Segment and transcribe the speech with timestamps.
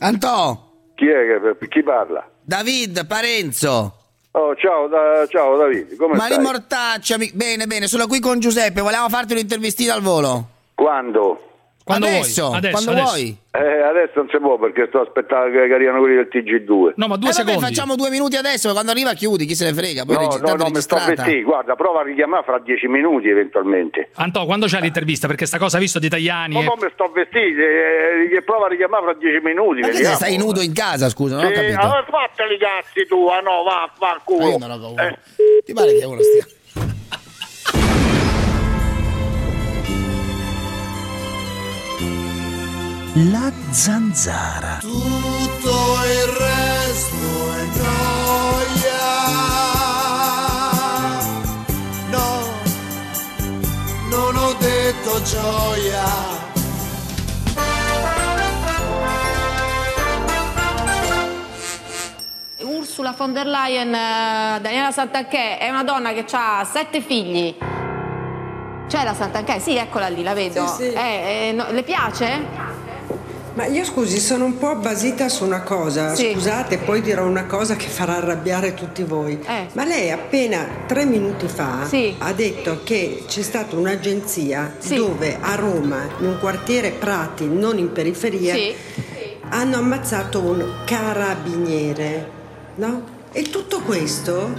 [0.00, 2.28] Antò, Chi è che chi parla?
[2.42, 3.94] David, Parenzo.
[4.32, 6.44] Oh, ciao, da- ciao Davide, come Mari stai?
[6.44, 10.48] Mortaccia, bene, bene, sono qui con Giuseppe, volevamo farti un'intervistina al volo.
[10.74, 11.55] Quando?
[11.86, 13.14] Quando adesso, vuoi, adesso, quando adesso.
[13.14, 13.38] vuoi.
[13.52, 16.94] Eh, adesso non si può perché sto aspettando che arrivano quelli del TG2.
[16.96, 17.60] No, ma due Eh, vabbè, secondi.
[17.62, 20.04] facciamo due minuti adesso, quando arriva chiudi, chi se ne frega.
[20.04, 21.46] Poi No, no, no, mi sto vestendo.
[21.46, 24.10] Guarda, prova a richiamare fra dieci minuti eventualmente.
[24.14, 25.28] Antò, quando c'è l'intervista?
[25.28, 26.54] Perché sta cosa visto di italiani.
[26.54, 26.64] Ma eh.
[26.64, 29.80] non mi sto vestendo, eh, che prova a richiamare fra dieci minuti.
[29.80, 30.16] Ma che vediamo.
[30.16, 31.78] sei nudo in casa, scusa, non ho Sì, capito.
[31.78, 34.48] allora fateli cazzi tu, ah no, va, va al Ma culo.
[34.48, 35.06] io non ho paura.
[35.08, 35.18] Eh,
[35.64, 36.44] Ti pare che uno stia.
[43.18, 44.76] La zanzara.
[44.78, 45.70] Tutto
[46.04, 47.16] il resto
[47.56, 49.04] è noia.
[52.10, 52.42] No,
[54.10, 56.04] non ho detto gioia.
[62.58, 67.56] Ursula von der Leyen, eh, Daniela Santanchè, è una donna che ha sette figli.
[68.86, 69.58] C'è la Santanchè?
[69.58, 70.66] Sì, eccola lì, la vedo.
[70.66, 70.92] Sì, sì.
[70.92, 72.74] Eh, eh, no, le piace?
[73.56, 76.14] Ma io scusi, sono un po' basita su una cosa.
[76.14, 76.32] Sì.
[76.34, 79.38] Scusate, poi dirò una cosa che farà arrabbiare tutti voi.
[79.46, 79.68] Eh.
[79.72, 82.14] Ma lei appena tre minuti fa Sì.
[82.18, 84.96] ha detto che c'è stata un'agenzia Sì.
[84.96, 88.54] dove a Roma, in un quartiere Prati, non in periferia,
[89.48, 92.28] hanno ammazzato un carabiniere,
[92.74, 93.02] no?
[93.32, 94.50] E tutto questo,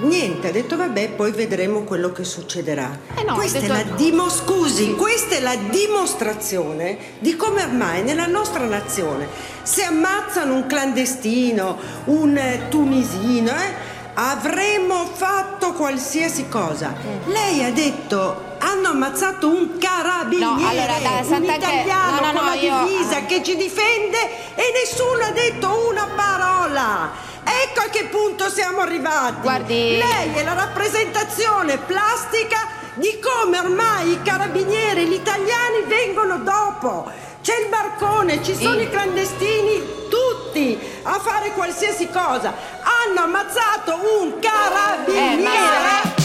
[0.00, 2.98] niente, ha detto vabbè, poi vedremo quello che succederà.
[3.16, 8.26] Eh no, questa è la dimo- scusi, questa è la dimostrazione di come ormai nella
[8.26, 9.28] nostra nazione
[9.62, 16.94] se ammazzano un clandestino, un tunisino, eh, avremmo fatto qualsiasi cosa.
[17.26, 22.44] Lei ha detto hanno ammazzato un carabiniere, No, allora, da un italiano no, no, con
[22.48, 24.18] la io- divisa che ci difende
[24.54, 27.28] e nessuno ha detto una parola.
[27.44, 29.40] Ecco a che punto siamo arrivati.
[29.42, 37.10] Guardi- Lei è la rappresentazione plastica di come ormai i carabinieri, gli italiani vengono dopo.
[37.42, 38.82] C'è il barcone, ci sono Sì.
[38.82, 42.52] i clandestini, tutti a fare qualsiasi cosa.
[42.82, 45.42] Hanno ammazzato un Eh, carabiniere.
[45.42, 46.18] ma-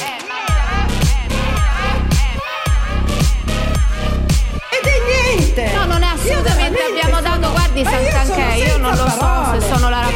[4.70, 5.72] è niente!
[5.74, 9.10] No, non è assolutamente, Io abbiamo dato, guardi Ma io Santanchè, sono io non lo
[9.10, 9.62] so parole.
[9.62, 10.15] se sono la Che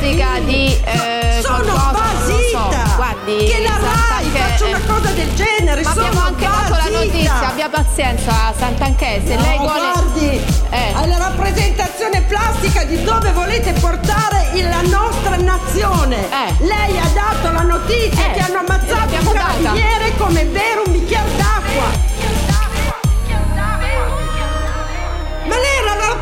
[0.00, 0.44] Settembrini.
[0.44, 2.96] di eh, sono qualcosa, basita so.
[2.96, 6.98] Guardi, che la Rai Santanchè, faccia una cosa del genere Ma abbiamo anche dato la
[6.98, 9.80] notizia, abbia pazienza Santanchè, se No, lei vuole...
[9.92, 10.40] guardi,
[10.70, 10.92] Eh.
[11.02, 16.16] è la rappresentazione plastica di dove volete portare la nostra nazione.
[16.16, 16.64] Eh.
[16.64, 21.28] Lei ha dato la notizia Eh, che hanno ammazzato un carabiniere come bere un bicchiere
[21.36, 22.09] d'acqua.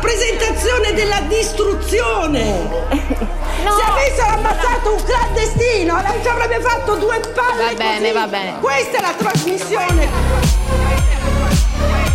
[0.09, 2.87] Rappresentazione della distruzione.
[3.61, 3.75] No.
[3.75, 8.11] Se avessero ammazzato un clandestino, ci avrebbe fatto due palle Va bene, così.
[8.13, 8.59] va bene.
[8.61, 10.07] Questa è la trasmissione.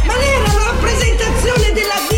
[0.05, 2.13] Ma lei era la rappresentazione della distruzione.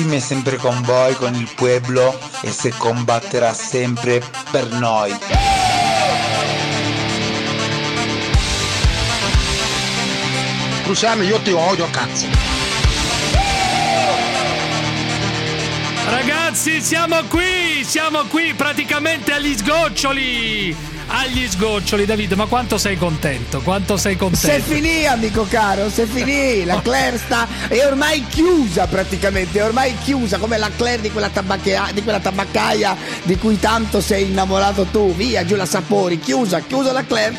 [0.00, 5.14] Scimmia è sempre con voi, con il pueblo e se combatterà sempre per noi.
[10.84, 12.26] Scusami, io ti odio, cazzo.
[16.08, 20.89] Ragazzi, siamo qui, siamo qui praticamente agli sgoccioli.
[21.12, 23.60] Agli sgoccioli, Davide, ma quanto sei contento?
[23.62, 24.62] Quanto sei Se contento?
[24.62, 30.38] finì, amico caro, se finì, la Claire sta è ormai chiusa praticamente, è ormai chiusa
[30.38, 31.28] come la Claire di quella,
[31.92, 36.92] di quella tabaccaia di cui tanto sei innamorato tu, via giù la Sapori, chiusa, chiusa
[36.92, 37.36] la Claire,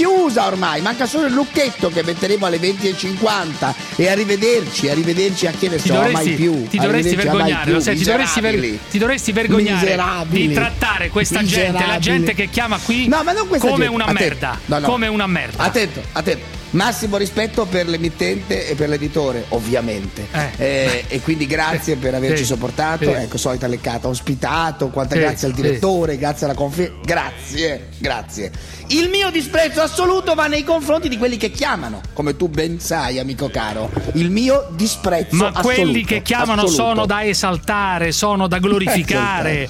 [0.00, 5.68] chiusa ormai, manca solo il lucchetto che metteremo alle 20.50 e arrivederci, arrivederci a che
[5.68, 6.66] ne Ti so, mai dovresti, più.
[6.68, 10.48] ti dovresti mai vergognare, più, lo sai, ti dovresti, ver- ti dovresti vergognare Miserabili.
[10.48, 14.02] di trattare questa gente, la gente che chiama qui No, questa come gente.
[14.02, 14.58] una merda.
[14.64, 14.86] No, no.
[14.88, 15.64] Come una merda.
[15.64, 16.59] Attento, attento.
[16.70, 20.26] Massimo rispetto per l'emittente e per l'editore, ovviamente.
[20.30, 20.50] Eh.
[20.56, 23.12] Eh, e quindi grazie per averci sopportato.
[23.12, 24.88] Ecco, solita leccata, ospitato.
[24.88, 26.98] Quanta grazie al direttore, grazie alla conferenza.
[27.04, 28.52] Grazie, grazie.
[28.88, 33.18] Il mio disprezzo assoluto va nei confronti di quelli che chiamano, come tu ben sai,
[33.18, 33.90] amico caro.
[34.14, 35.74] Il mio disprezzo Ma assoluto.
[35.82, 36.82] quelli che chiamano assoluto.
[36.82, 39.68] sono da esaltare, sono da glorificare.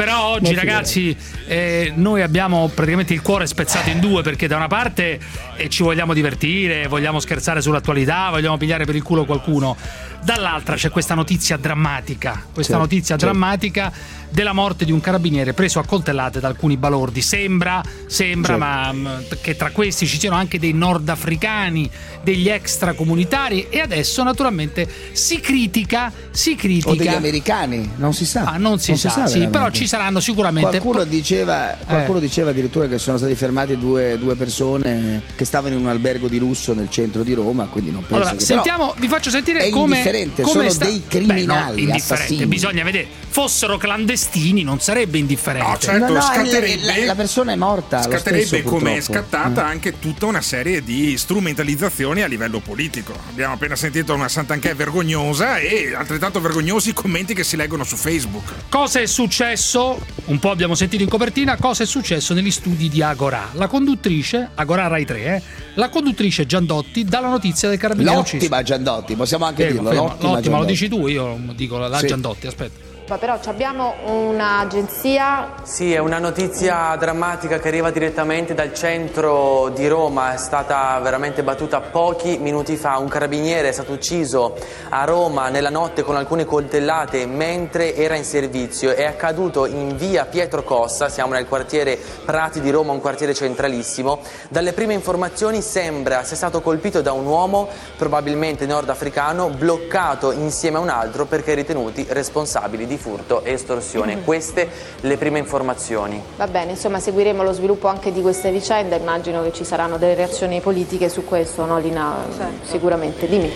[0.00, 1.14] Però oggi, ragazzi,
[1.46, 5.20] eh, noi abbiamo praticamente il cuore spezzato in due perché da una parte
[5.56, 9.76] eh, ci vogliamo divertire, vogliamo scherzare sull'attualità, vogliamo pigliare per il culo qualcuno.
[10.22, 13.24] Dall'altra c'è questa notizia drammatica, questa Certo, notizia certo.
[13.24, 13.90] drammatica
[14.30, 17.20] della morte di un carabiniere preso a coltellate da alcuni balordi.
[17.22, 18.64] Sembra, sembra, Certo.
[18.64, 21.90] ma mh, che tra questi ci siano anche dei nordafricani,
[22.22, 28.42] degli extracomunitari e adesso naturalmente si critica, si critica O degli americani, non si sa.
[28.44, 29.48] Ah, non si sa, sì, veramente.
[29.48, 30.78] però ci saranno sicuramente.
[30.80, 32.20] Qualcuno diceva, qualcuno Eh.
[32.20, 36.38] diceva addirittura che sono stati fermati due, due persone che stavano in un albergo di
[36.38, 40.02] lusso nel centro di Roma, quindi non penso Allora, che sentiamo, vi faccio sentire come.
[40.18, 42.46] Indifferente, come sono dei criminali, Beh, no, indifferente, assassini.
[42.46, 43.06] bisogna vedere.
[43.30, 45.68] Fossero clandestini, non sarebbe indifferente.
[45.70, 49.68] No, certo, No, no, scatterebbe, la- la persona è morta, Scatterebbe come è scattata Mm.
[49.68, 53.14] anche tutta una serie di strumentalizzazioni a livello politico.
[53.28, 57.96] Abbiamo appena sentito una Sant'Anchè vergognosa e altrettanto vergognosi i commenti che si leggono su
[57.96, 58.52] Facebook.
[58.68, 59.98] Cosa è successo?
[60.26, 63.48] Un po' abbiamo sentito in copertina cosa è successo negli studi di Agora.
[63.52, 65.42] La conduttrice, Agora Rai 3, eh,
[65.74, 68.36] la conduttrice Giandotti dà la notizia del carabiniere ucciso.
[68.36, 70.12] L'ottima Giandotti, possiamo anche Fermo, dirlo, fermo.
[70.12, 72.06] l'ottima, l'ottima, lo dici tu, io dico la Sì.
[72.06, 72.89] Giandotti, aspetta.
[73.10, 79.88] Ma Però abbiamo un'agenzia Sì, è una notizia drammatica che arriva direttamente dal centro di
[79.88, 82.98] Roma, è stata veramente battuta pochi minuti fa.
[82.98, 84.56] Un carabiniere è stato ucciso
[84.90, 88.94] a Roma nella notte con alcune coltellate mentre era in servizio.
[88.94, 94.20] È accaduto in via Pietro Cossa, siamo nel quartiere Prati di Roma, un quartiere centralissimo.
[94.48, 97.66] Dalle prime informazioni sembra sia stato colpito da un uomo,
[97.96, 104.22] probabilmente nordafricano, bloccato insieme a un altro perché ritenuti responsabili di furto e estorsione.
[104.22, 104.68] Queste
[105.00, 106.22] le prime informazioni.
[106.36, 110.14] Va bene, insomma seguiremo lo sviluppo anche di queste vicende, immagino che ci saranno delle
[110.14, 112.16] reazioni politiche su questo, no Lina?
[112.62, 113.52] Sicuramente, dimmi.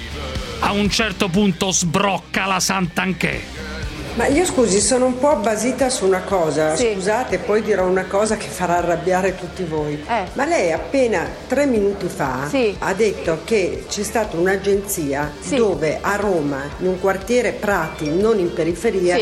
[0.61, 3.41] A un certo punto sbrocca la Sant'Anchè.
[4.15, 6.93] Ma io scusi, sono un po' basita su una cosa, Sì.
[6.95, 9.95] scusate, poi dirò una cosa che farà arrabbiare tutti voi.
[10.09, 10.27] Eh.
[10.35, 12.77] Ma lei appena tre minuti fa Sì.
[12.79, 15.57] ha detto che c'è stata un'agenzia Sì.
[15.57, 19.17] dove a Roma, in un quartiere Prati, non in periferia,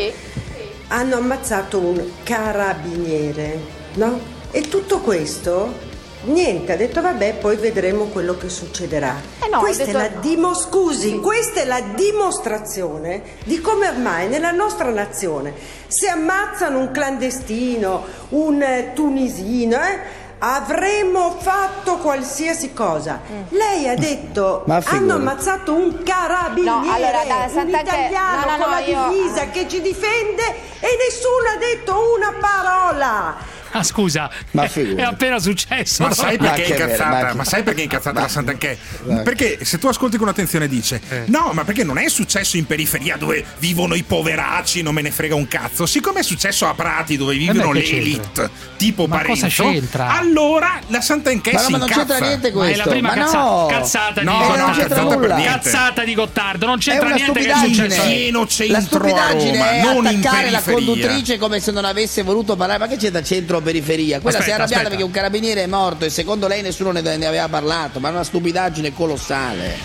[0.88, 3.58] hanno ammazzato un carabiniere,
[3.94, 4.20] no?
[4.50, 5.90] E tutto questo...
[6.24, 9.16] Niente, ha detto vabbè, poi vedremo quello che succederà.
[9.44, 11.18] Eh no, questa detto- è la dimo- scusi, Sì.
[11.20, 15.52] questa è la dimostrazione di come ormai nella nostra nazione
[15.88, 23.20] se ammazzano un clandestino, un eh, tunisino, eh, avremmo fatto qualsiasi cosa.
[23.48, 27.22] Lei ha detto Ma hanno ammazzato un carabiniere, No, allora,
[27.52, 30.42] da un italiano no, no, con no, la io- divisa che ci difende
[30.80, 33.36] e nessuno ha detto una parola.
[33.72, 36.02] Ah, scusa, Ma è, appena successo.
[36.02, 36.14] Ma no?
[36.14, 37.26] sai Ma perché è che vera- incazzata?
[37.28, 38.76] ma Ma sai perché è incazzata ma- la Sant'Anchè?
[39.04, 41.22] ma- Perché se tu ascolti con attenzione dice Eh.
[41.26, 45.10] No, ma perché non è successo in periferia dove vivono i poveracci, non me ne
[45.10, 45.86] frega un cazzo.
[45.86, 49.62] Siccome è successo a Prati dove vivono Eh beh, le elite, tipo Ma cosa Parenzo,
[49.70, 50.16] c'entra?
[50.18, 52.06] allora la Sant'Anchè Ma, si no, ma non incazza.
[52.12, 52.84] c'entra niente Ma è questo.
[52.84, 53.66] la prima ma cazza- no.
[53.70, 54.72] cazzata di No, non Gottardo.
[54.72, 54.96] c'entra
[55.36, 55.52] cazzata.
[55.62, 58.02] Cazzata di Gottardo, non È c'entra niente che è successo.
[58.02, 62.22] Pieno centro la a Roma, è non in attaccare la conduttrice come se non avesse
[62.22, 62.78] voluto parlare.
[62.78, 64.20] Ma che c'è da centro periferia?
[64.20, 64.88] Quella si è Aspetta, arrabbiata aspetta.
[64.88, 68.00] perché un carabiniere è morto e secondo lei nessuno ne, ne aveva parlato.
[68.00, 69.76] Ma è una stupidaggine colossale.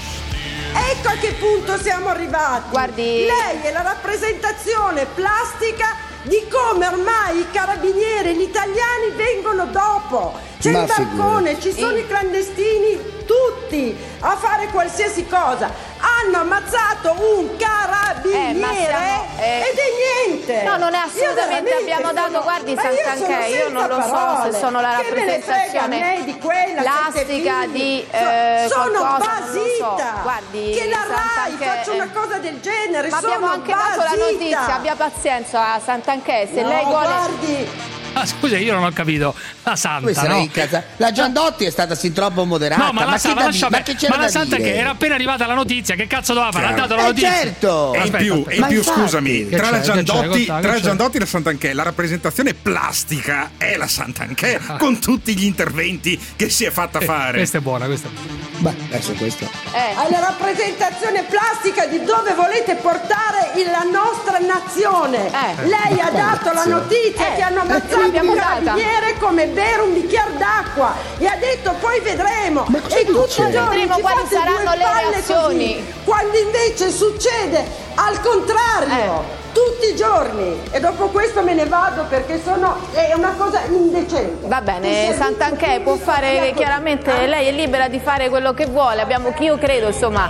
[0.91, 2.69] Ecco a che punto siamo arrivati.
[2.69, 10.38] Guardi- Lei è la rappresentazione plastica di come ormai i carabinieri, gli italiani vengono dopo.
[10.59, 12.00] C'è Ma il barcone, ci sono Sì.
[12.00, 15.70] i clandestini, tutti a fare qualsiasi cosa.
[16.00, 19.60] Hanno ammazzato un carabiniere Eh, ma siamo- eh.
[19.70, 20.63] ed è niente.
[20.63, 24.13] No, non è assolutamente, abbiamo dato, sono- guardi Sant'Anchè, sono io non lo senza so
[24.13, 24.51] parole.
[24.51, 29.63] se sono la a rappresentazione me di quella, plastica di eh, sono qualcosa, non lo
[29.77, 29.93] so.
[29.96, 34.03] basita Guardi, che la Rai faccia una cosa del genere Ma abbiamo anche dato la
[34.05, 34.25] basita.
[34.31, 37.70] notizia, abbia pazienza Sant'Anchè, se No, lei vuole guardi
[38.19, 39.36] Ah, scusa, io non ho capito.
[39.63, 40.50] La Santa, no?
[40.97, 42.83] La Giandotti è stata sin troppo moderata.
[42.86, 43.83] No, ma la, che sa- ma lascia di- ma perdere.
[43.93, 44.69] che c'era Ma la Santa dire?
[44.71, 46.65] che era appena arrivata la notizia, che cazzo doveva fare?
[46.67, 47.31] Ha dato la Eh, notizia.
[47.31, 47.93] certo.
[47.93, 48.50] E in più, aspetta.
[48.50, 51.74] e in Ma più scusami, Che tra la Giandotti, tra la Giandotti e la Sant'Anchè,
[51.74, 57.05] la rappresentazione plastica è la Sant'Anchè, con tutti gli interventi che si è fatta Eh,
[57.05, 57.38] fare.
[57.38, 58.09] Questa è buona, questa.
[58.57, 59.45] Beh, adesso questo.
[59.45, 65.27] eh, alla rappresentazione plastica di dove volete portare la nostra nazione.
[65.27, 65.65] Eh.
[65.67, 68.75] Lei ha dato la notizia Eh, che hanno ammazzato l'abbiamo un data.
[69.19, 72.65] come bere un bicchiere d'acqua e ha detto poi vedremo.
[72.67, 75.75] Ma cosa e tutti i giorni Vedremo ci quali saranno le reazioni.
[75.75, 79.21] così, quando invece succede al contrario.
[79.21, 79.45] Eh.
[79.57, 84.47] Tutti i giorni e dopo questo me ne vado perché sono è una cosa indecente.
[84.47, 89.33] Va bene, Sant'Anché può fare chiaramente, lei è libera di fare quello che vuole, abbiamo,
[89.39, 90.29] io credo insomma.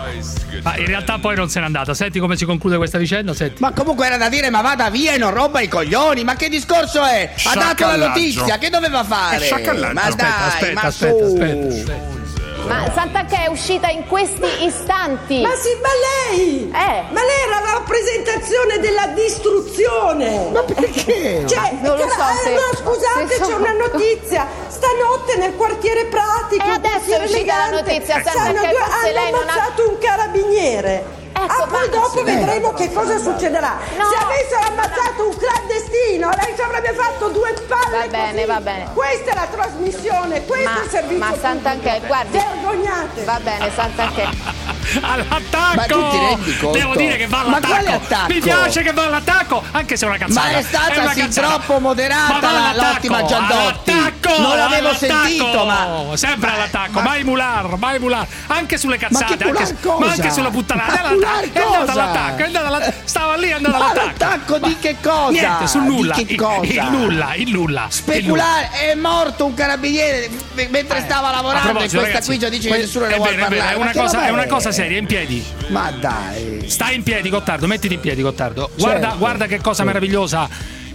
[0.64, 1.94] Ma in realtà poi non se n'è andata.
[1.94, 3.34] Senti come si conclude questa vicenda?
[3.34, 3.62] Senti.
[3.62, 6.24] Ma comunque era da dire, ma vada via e non rompa i coglioni.
[6.24, 7.34] Ma che discorso è?
[7.46, 9.50] Ha dato la notizia, che doveva fare?
[9.50, 11.34] Ma Aspetta, dai, aspetta, ma aspetta, su.
[11.34, 12.17] aspetta, aspetta.
[12.66, 15.42] Ma Sant'Anché è uscita in questi istanti.
[15.42, 15.90] Ma sì, ma
[16.36, 16.64] lei!
[16.70, 17.04] Eh.
[17.14, 20.50] Ma lei era la rappresentazione della distruzione!
[20.52, 21.46] Ma perché?
[21.48, 24.48] Cioè, Ma non lo so eh, se- no, scusate, se c'è sono- una notizia.
[24.68, 26.66] Stanotte nel quartiere Pratico.
[26.66, 29.90] E adesso è uscita la elegante, notizia, Santa, sanno che due- hanno non ha- ammazzato
[29.90, 31.17] un carabiniere.
[31.48, 33.78] Ecco, ah, poi ma- dopo vedremo che cosa succederà.
[33.98, 34.04] No.
[34.10, 37.98] Se avessero ammazzato un clandestino, lei ci avrebbe fatto due palle.
[37.98, 38.46] Va bene, così.
[38.46, 38.90] va bene.
[38.94, 41.18] Questa è la trasmissione, questo Ma- è il servizio.
[41.26, 42.08] ma Sant'Anché, pubblico.
[42.08, 43.24] guardi- Vergognate.
[43.24, 44.28] Va bene, Sant'Anché.
[45.02, 45.76] All'attacco!
[45.76, 46.78] Ma tu ti rendi conto?
[46.78, 48.32] Devo dire che va all'attacco.
[48.34, 50.48] Mi piace che va all'attacco, anche se è una cazzata.
[50.52, 51.48] Ma è stata una sin cazzata.
[51.48, 53.92] troppo moderata Ma va la- all'attacco, l'ottima Giandotti.
[54.28, 55.28] All'attacco, Non l'avevo all'attacco.
[55.28, 58.28] sentito, ma- Sempre all'attacco, mai mular, mai mular.
[58.48, 60.94] Anche sulle Ma cazzate, che anche, ma anche sulla puttanata.
[60.94, 62.98] È Ma all'attacco, è andata all'attacco, è andata all'attacco.
[63.06, 64.06] Stava lì, Ma all'attacco.
[64.06, 65.32] l'attacco di che cosa?
[65.32, 66.14] Niente, sul Di nulla.
[66.16, 66.62] che Il- cosa?
[66.64, 67.34] Il, nulla, il nulla.
[67.36, 67.86] il nulla.
[67.90, 70.30] Speculare, è morto un carabiniere
[70.70, 73.14] mentre stava Eh, A lavorando e questa ragazzi, qui già dice que- che nessuno ne
[73.14, 73.58] è vuole parlare.
[73.74, 75.46] È Ma una, che cosa, è una cosa seria, in piedi.
[75.68, 76.64] Ma dai.
[76.68, 78.70] Stai in piedi, Gottardo, mettiti in piedi, Gottardo.
[78.78, 79.18] Guarda, Certo.
[79.18, 80.48] guarda che cosa meravigliosa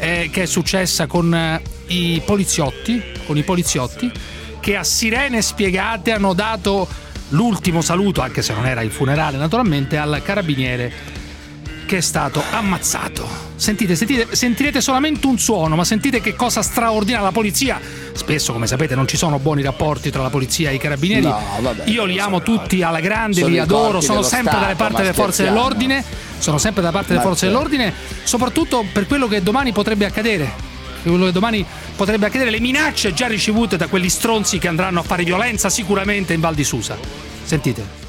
[0.02, 4.10] eh, che è successa con eh, i poliziotti, con i poliziotti
[4.58, 6.88] che a sirene spiegate hanno dato
[7.30, 10.92] l'ultimo saluto, anche se non era il funerale naturalmente, al carabiniere
[11.86, 13.28] che è stato ammazzato.
[13.54, 17.80] Sentite, sentite, sentirete solamente un suono, ma sentite che cosa straordinaria la polizia.
[18.12, 21.26] Spesso, come sapete, non ci sono buoni rapporti tra la polizia e i carabinieri.
[21.26, 24.76] No, vabbè, Io li amo tutti alla grande, Sono li adoro, sono sempre dalle Stato,
[24.78, 26.04] parti ma delle forze dell'ordine.
[26.42, 27.54] Sono sempre dalla parte delle forze certo.
[27.54, 27.94] dell'ordine,
[28.24, 30.50] soprattutto per quello che domani potrebbe accadere.
[31.02, 35.02] Quello che domani potrebbe accadere, le minacce già ricevute da quegli stronzi che andranno a
[35.04, 36.98] fare violenza sicuramente in Val di Susa.
[37.44, 38.01] Sentite.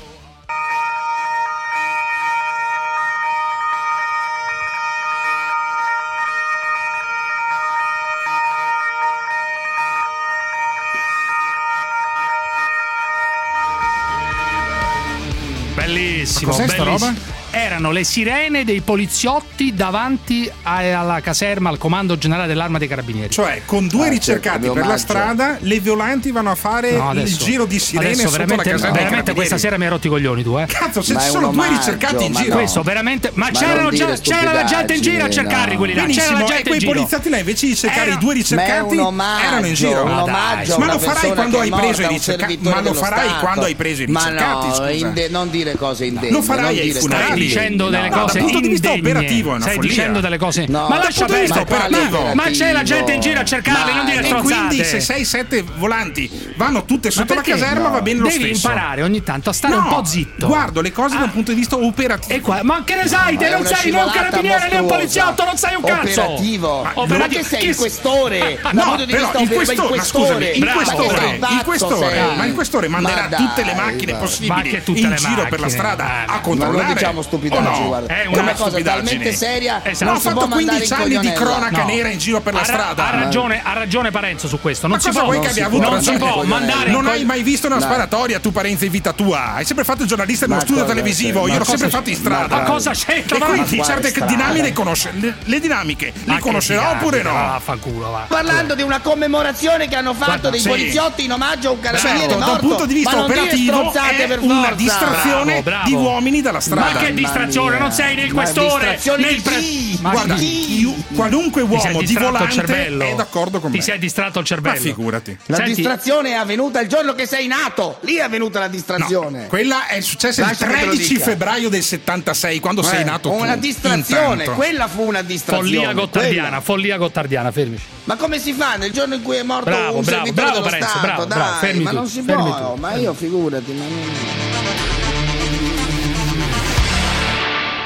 [17.83, 23.29] Erano le sirene dei poliziotti davanti alla caserma, al comando generale dell'arma dei carabinieri.
[23.29, 27.19] Cioè, con due Ah, ricercati per la strada, le violanti vanno a fare No, il
[27.19, 29.89] adesso- giro di sirene adesso sotto la veramente, caserma dei veramente questa sera mi hai
[29.89, 30.65] rotti i coglioni tu, eh.
[30.65, 32.49] Cazzo, se Ma ci sono due ricercati in giro.
[32.49, 32.55] no.
[32.55, 33.31] Questo veramente.
[33.33, 35.77] Ma, Ma già, dire c'era la gente in giro a stupidaggini, cercarli no.
[35.77, 36.05] quelli là.
[36.05, 36.91] C'era la e gente quei in giro.
[36.93, 40.03] poliziotti là invece di cercare i due Ma è ricercati omaggio, erano in giro.
[40.03, 40.67] un Ma dai.
[40.67, 42.59] lo farai quando hai preso i ricercati.
[42.61, 46.31] Ma lo farai quando hai preso i Ma ricercati, no, non dire cose indegne.
[46.31, 47.49] Lo farai ai funerali.
[47.73, 48.15] Dicendo delle no.
[48.21, 49.89] cose dal punto di vista operativo è una Stai follia.
[49.89, 50.65] dicendo delle cose.
[50.67, 51.85] No, ma lascia punto di vista perdere.
[52.03, 52.23] operativo.
[52.25, 54.53] Ma, ma c'è la gente in giro a cercarli, Ma- non dire stronzate.
[54.65, 57.89] quindi se 6-7 volanti vanno tutte Ma sotto la caserma no?
[57.93, 58.67] va bene lo Devi stesso.
[58.67, 60.47] imparare ogni tanto a stare No, un po' zitto.
[60.47, 62.33] Guardo le cose da un punto di vista operativo.
[62.33, 63.37] E qua, ma che ne sai?
[63.37, 66.21] Te non sei né un carabiniere né un poliziotto, non sai un cazzo.
[66.21, 66.83] Operativo.
[66.83, 67.41] Ma, Operativo.
[67.41, 68.59] che sei il questore?
[68.71, 72.35] No, però il questore, ma scusami, il questore, Ma il questore, sei?
[72.35, 74.11] ma il questore manderà Ma tutte le macchine.
[74.13, 76.83] Ma possibili che tutte in giro per la strada a Ma controllare.
[76.85, 77.88] non diciamo o stupidaggini, no?
[77.88, 78.13] guarda.
[78.15, 79.82] È una una cosa talmente seria.
[79.84, 80.12] Esatto.
[80.12, 81.86] No, può fatto mandare 15 in anni di cronaca No.
[81.86, 83.08] nera in giro per la Ha ra- strada.
[83.08, 84.88] Ha ragione, ha ragione Parenzo su questo.
[84.88, 86.89] Non Ma si cosa può, vuoi non si abbia può, avuto non si può mandare
[86.91, 89.53] Non hai mai visto una sparatoria tu Parenzo in vita tua?
[89.55, 92.55] Hai sempre fatto il giornalista in uno studio televisivo, io l'ho sempre fatto in strada.
[92.58, 93.36] Ma cosa c'entra?
[93.36, 97.32] E Ma- quindi certe dinamiche le conosce, le, le dinamiche le conoscerò oppure no?
[97.32, 98.25] Vaffanculo, va.
[98.27, 102.38] Parlando di una commemorazione che hanno fatto dei poliziotti in omaggio a un carabiniere Certo,
[102.39, 102.67] da un morto.
[102.67, 105.88] punto di vista operativo è una distrazione Bravo, bravo.
[105.88, 106.91] di uomini dalla strada.
[106.91, 107.77] Ma che distrazione, mia.
[107.79, 109.98] non sei né il questore né di il pre- chi?
[110.01, 110.93] Ma Guarda, chi?
[111.15, 113.03] qualunque Ti sei uomo di il volante cervello.
[113.03, 113.83] è d'accordo con Ti me.
[113.83, 114.75] sei distratto il cervello.
[114.75, 115.38] Ma figurati.
[115.45, 117.98] La Senti, distrazione è avvenuta il giorno che sei nato.
[118.01, 119.48] Lì è avvenuta la distrazione.
[119.48, 121.24] Quella è successa il Lascia lo 13 dica.
[121.25, 123.36] febbraio del 76, quando sei Eh, nato tu.
[123.36, 124.51] Una distrazione, intanto.
[124.53, 125.69] quella fu una distrazione.
[125.69, 126.62] Follia gottardiana, quella.
[126.62, 127.83] follia gottardiana, fermici.
[128.05, 130.51] Ma come si fa nel giorno in cui è morto Bravo, un bravo, servitore bravo,
[130.51, 131.05] dello Parenzo, Stato?
[131.05, 132.79] bravo, dai, bravo, fermi ma tu, non si può, tu.
[132.79, 134.52] ma io figurati, ma non...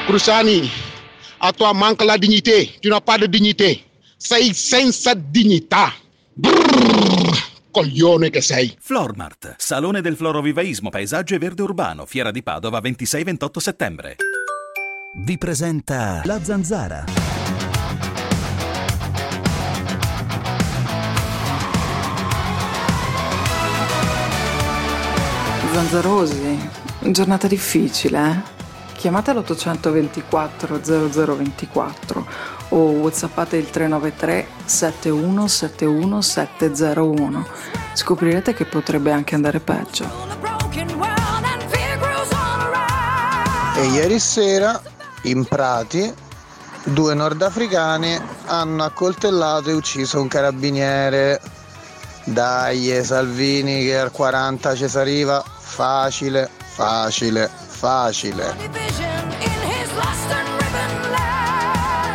[0.08, 0.66] Cruciani,
[1.36, 2.78] a toi manque la dignité.
[2.80, 3.84] Tu n'as pas de dignité.
[4.16, 5.92] Sei senza dignità.
[6.32, 7.36] Brrr,
[7.70, 8.74] coglione che sei.
[8.80, 14.16] Flormart, Salone del Florovivaismo, Paesaggio e Verde Urbano, Fiera di Padova, 26-28 settembre.
[15.26, 17.04] Vi presenta La Zanzara.
[25.70, 26.70] Zanzarosi,
[27.10, 28.57] giornata difficile, eh?
[28.98, 32.26] Chiamate l'824 0024
[32.70, 37.46] o whatsappate il 393 7171 701.
[37.94, 40.04] Scoprirete che potrebbe anche andare peggio.
[43.76, 44.82] E ieri sera
[45.22, 46.12] in Prati
[46.82, 51.40] due nordafricani hanno accoltellato e ucciso un carabiniere.
[52.24, 57.48] Dai, Salvini che al 40 ci arriva, facile, facile,
[57.78, 58.56] facile.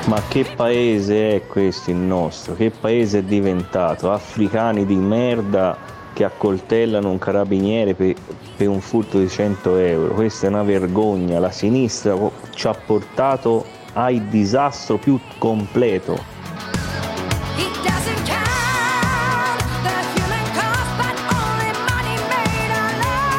[0.07, 2.55] Ma che paese è questo il nostro?
[2.55, 4.11] Che paese è diventato?
[4.11, 5.77] Africani di merda
[6.11, 8.13] che accoltellano un carabiniere per,
[8.57, 10.13] per un furto di 100 euro.
[10.13, 11.39] Questa è una vergogna.
[11.39, 12.13] La sinistra
[12.53, 16.31] ci ha portato al disastro più completo.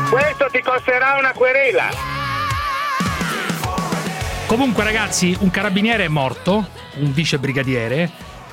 [0.08, 2.13] Questo ti costerà una querela.
[4.54, 6.68] Comunque, ragazzi, un carabiniere è morto,
[6.98, 8.08] un vice brigadiere,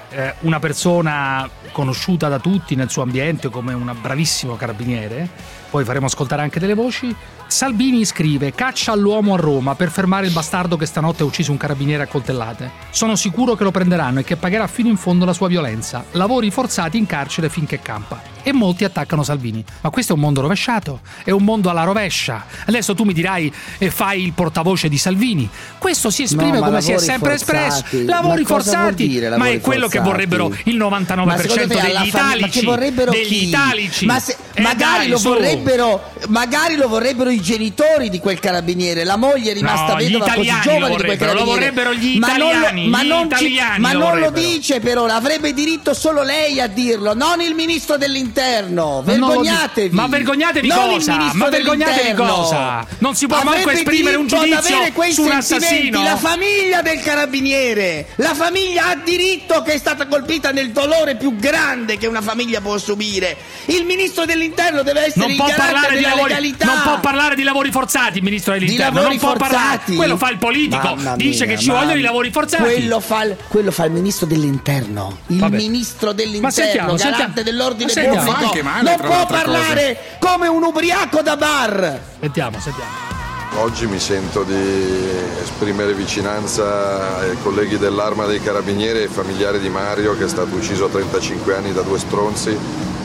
[0.09, 5.29] eh, una persona conosciuta da tutti nel suo ambiente come un bravissimo carabiniere.
[5.71, 7.15] Poi faremo ascoltare anche delle voci.
[7.47, 11.57] Salvini scrive: Caccia all'uomo a Roma per fermare il bastardo che stanotte ha ucciso un
[11.57, 12.69] carabiniere a coltellate.
[12.91, 16.03] Sono sicuro che lo prenderanno e che pagherà fino in fondo la sua violenza.
[16.11, 18.21] Lavori forzati in carcere finché campa.
[18.43, 19.63] E molti attaccano Salvini.
[19.81, 22.43] Ma questo è un mondo rovesciato, è un mondo alla rovescia.
[22.65, 25.47] Adesso tu mi dirai e fai il portavoce di Salvini.
[25.77, 27.67] Questo si esprime No, ma come si è sempre forzati.
[27.67, 28.05] espresso.
[28.07, 30.09] Lavori Ma forzati, dire ma lavori è quello che forzati?
[30.09, 32.59] vorrebbero il 99% Ma secondo te alla degli fam- ma italici.
[32.59, 34.05] che vorrebbero degli italici.
[34.05, 35.29] Ma se- Eh, magari, dai, lo su.
[35.61, 40.25] Vorrebbero, magari lo vorrebbero i genitori di quel carabiniere, la moglie è rimasta No, vedova
[40.25, 41.71] così italiani giovane di quel vorrebbero, lo carabiniere.
[41.71, 44.79] vorrebbero gli ma non lo- italiani, ma non, ci- italiani ma lo non lo dice
[44.79, 49.01] però, avrebbe diritto solo lei a dirlo, non il ministro dell'interno.
[49.05, 49.95] Vergognatevi.
[49.95, 51.31] Ma vergognatevi Non cosa?
[51.33, 52.85] Ma vergognatevi cosa?
[52.99, 54.77] Non si può manco Avrebbe esprimere un giudizio
[55.11, 56.03] su un assassino?
[56.03, 61.35] La famiglia del carabiniere, la famiglia ha diritto che è stata colpita nel dolore più
[61.35, 63.35] grande che una famiglia può subire.
[63.65, 66.65] Il ministro dell'interno deve essere Non garante parlare di lavori, legalità.
[66.65, 69.01] non può parlare di lavori forzati il ministro dell'interno.
[69.01, 69.63] Non può parlare.
[69.77, 69.95] forzati?
[69.95, 70.95] Quello fa il politico.
[70.95, 72.09] Mamma Dice mia, che ci mamma vogliono i mia.
[72.09, 72.63] lavori forzati.
[72.63, 75.17] Quello fa, il, quello fa il ministro dell'interno.
[75.27, 75.55] Il Vabbè.
[75.57, 77.41] ministro dell'interno, Ma sentiamo, garante sentiamo.
[77.43, 78.17] dell'ordine Ma sentiamo.
[78.17, 78.39] pubblico.
[78.39, 81.99] Fa anche male, non può parlare come un ubriaco da bar.
[82.19, 83.09] Sentiamo, sentiamo.
[83.55, 85.09] Oggi mi sento di
[85.43, 90.55] esprimere vicinanza ai colleghi dell'Arma dei Carabinieri e ai familiari di Mario che è stato
[90.55, 92.57] ucciso a 35 anni da due stronzi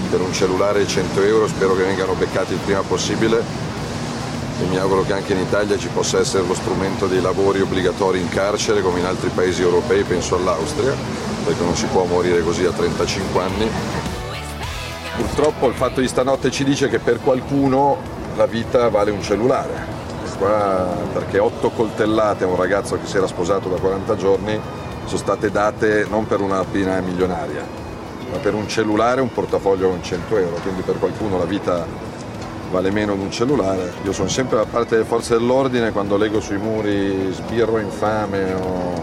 [0.06, 3.42] per un cellulare e 100 euro, spero che vengano beccati il prima possibile
[4.60, 8.20] e mi auguro che anche in Italia ci possa essere lo strumento dei lavori obbligatori
[8.20, 10.94] in carcere come in altri paesi europei, penso all'Austria,
[11.44, 13.70] perché non si può morire così a 35 anni.
[15.16, 17.98] Purtroppo il fatto di stanotte ci dice che per qualcuno
[18.36, 19.94] la vita vale un cellulare.
[20.38, 24.60] Qua, perché otto coltellate a un ragazzo che si era sposato da 40 giorni
[25.06, 27.64] sono state date non per una rapina milionaria,
[28.30, 30.56] ma per un cellulare un portafoglio con 100 euro.
[30.62, 31.86] Quindi per qualcuno la vita
[32.70, 33.92] vale meno di un cellulare.
[34.04, 39.02] Io sono sempre da parte delle forze dell'ordine quando leggo sui muri sbirro infame o,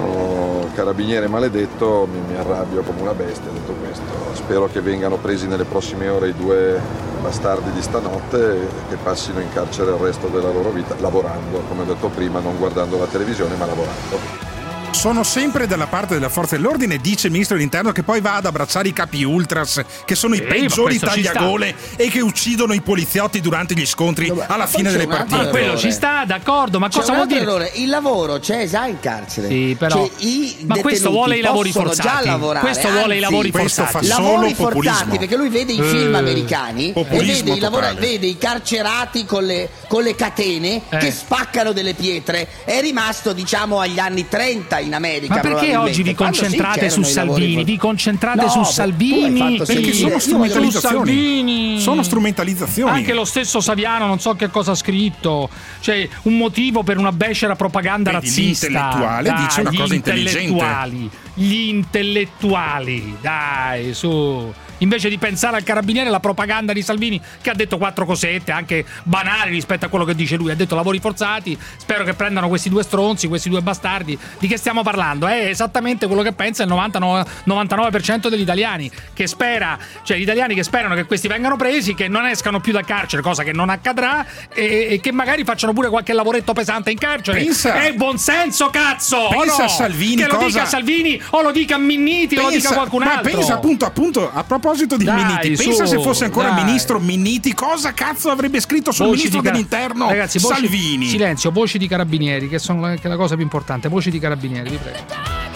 [0.00, 4.02] o carabiniere maledetto mi, mi arrabbio come una bestia detto questo.
[4.34, 6.80] Spero che vengano presi nelle prossime ore i due
[7.20, 11.82] bastardi di stanotte e che passino in carcere il resto della loro vita lavorando, come
[11.82, 14.51] ho detto prima, non guardando la televisione ma lavorando.
[14.92, 18.46] Sono sempre dalla parte della forza dell'ordine, dice il ministro dell'interno, che poi va ad
[18.46, 22.72] abbracciare i capi ultras, che sono Sì, i ma peggiori questo tagliagole e che uccidono
[22.72, 25.48] i poliziotti durante gli scontri alla fine delle Ma partite.
[25.48, 27.40] quello ci sta, d'accordo, ma C'è cosa vuol dire?
[27.40, 27.70] errore.
[27.74, 29.48] Il lavoro c'è già in carcere.
[29.48, 32.08] Sì, però- Cioè, i Ma questo vuole i lavori forzati.
[32.08, 34.06] Già lavorare, Questo vuole i anzi, lavori Questo forzati.
[34.06, 34.94] fa lavori solo populismo.
[34.98, 39.24] forzati perché lui vede i film Eh, americani e vede i, lavora- vede i carcerati
[39.24, 40.96] con le, con le catene Eh.
[40.98, 42.46] che spaccano delle pietre.
[42.64, 45.34] È rimasto, diciamo, agli anni 30 in America.
[45.34, 47.64] Ma perché oggi vi concentrate su Salvini?
[47.64, 49.56] Vi concentrate No, su Salvini?
[49.58, 51.80] Perché sono Io- strumentalizzazioni.
[51.80, 52.90] Sono strumentalizzazioni.
[52.90, 55.48] Anche lo stesso Saviano, non so che cosa ha scritto.
[55.80, 58.66] Cioè, un motivo per una becera propaganda Vedi, razzista.
[58.66, 60.40] l'intellettuale Dai, dice una cosa intelligente.
[60.40, 61.10] intellettuali.
[61.34, 64.52] Gli intellettuali, dai, su.
[64.82, 68.84] Invece di pensare al carabiniere, la propaganda di Salvini, che ha detto quattro cosette, anche
[69.04, 70.50] banali rispetto a quello che dice lui.
[70.50, 71.56] Ha detto lavori forzati.
[71.76, 74.18] Spero che prendano questi due stronzi, questi due bastardi.
[74.38, 75.26] Di che stiamo parlando?
[75.28, 78.90] È esattamente quello che pensa il 99, 99% degli italiani.
[79.14, 82.72] Che spera, cioè gli italiani che sperano che questi vengano presi, che non escano più
[82.72, 86.90] da carcere, cosa che non accadrà, e, e che magari facciano pure qualche lavoretto pesante
[86.90, 87.38] in carcere.
[87.42, 89.28] Pensa- è buonsenso, cazzo!
[89.30, 89.64] Pensa no?
[89.64, 93.04] a Salvini Che lo cosa- dica Salvini o lo dica Minniti o lo dica qualcun
[93.04, 93.32] ma altro.
[93.32, 96.64] pensa appunto, appunto, a proposito proposito di Dai, Minniti, su, pensa se fosse ancora dai.
[96.64, 101.06] ministro Minniti, cosa cazzo avrebbe scritto sul Voci ministro di cara- dell'interno Ragazzi, voci- Salvini?
[101.08, 103.88] Silenzio, voci di carabinieri, che sono la, che è la cosa più importante.
[103.88, 104.98] Voci di carabinieri, vi prego.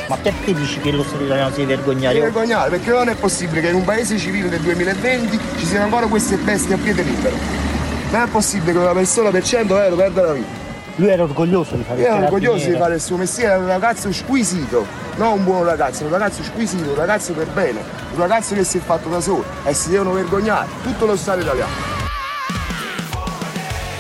[0.09, 2.15] Ma perché dici che lo Stato italiano si vergognare?
[2.15, 5.85] Si vergognare perché non è possibile che in un paese civile del 2020 ci siano
[5.85, 7.37] ancora queste bestie a piede libero.
[8.13, 10.66] Non è possibile che una persona per 100 euro perda la vita.
[10.97, 13.61] Lui era orgoglioso di fare Io il ero orgoglioso di fare il suo mestiere, era
[13.61, 17.81] un ragazzo squisito, non un buon ragazzo, un ragazzo squisito, un ragazzo per bene,
[18.13, 21.41] un ragazzo che si è fatto da solo e si devono vergognare, tutto lo Stato
[21.41, 21.95] italiano.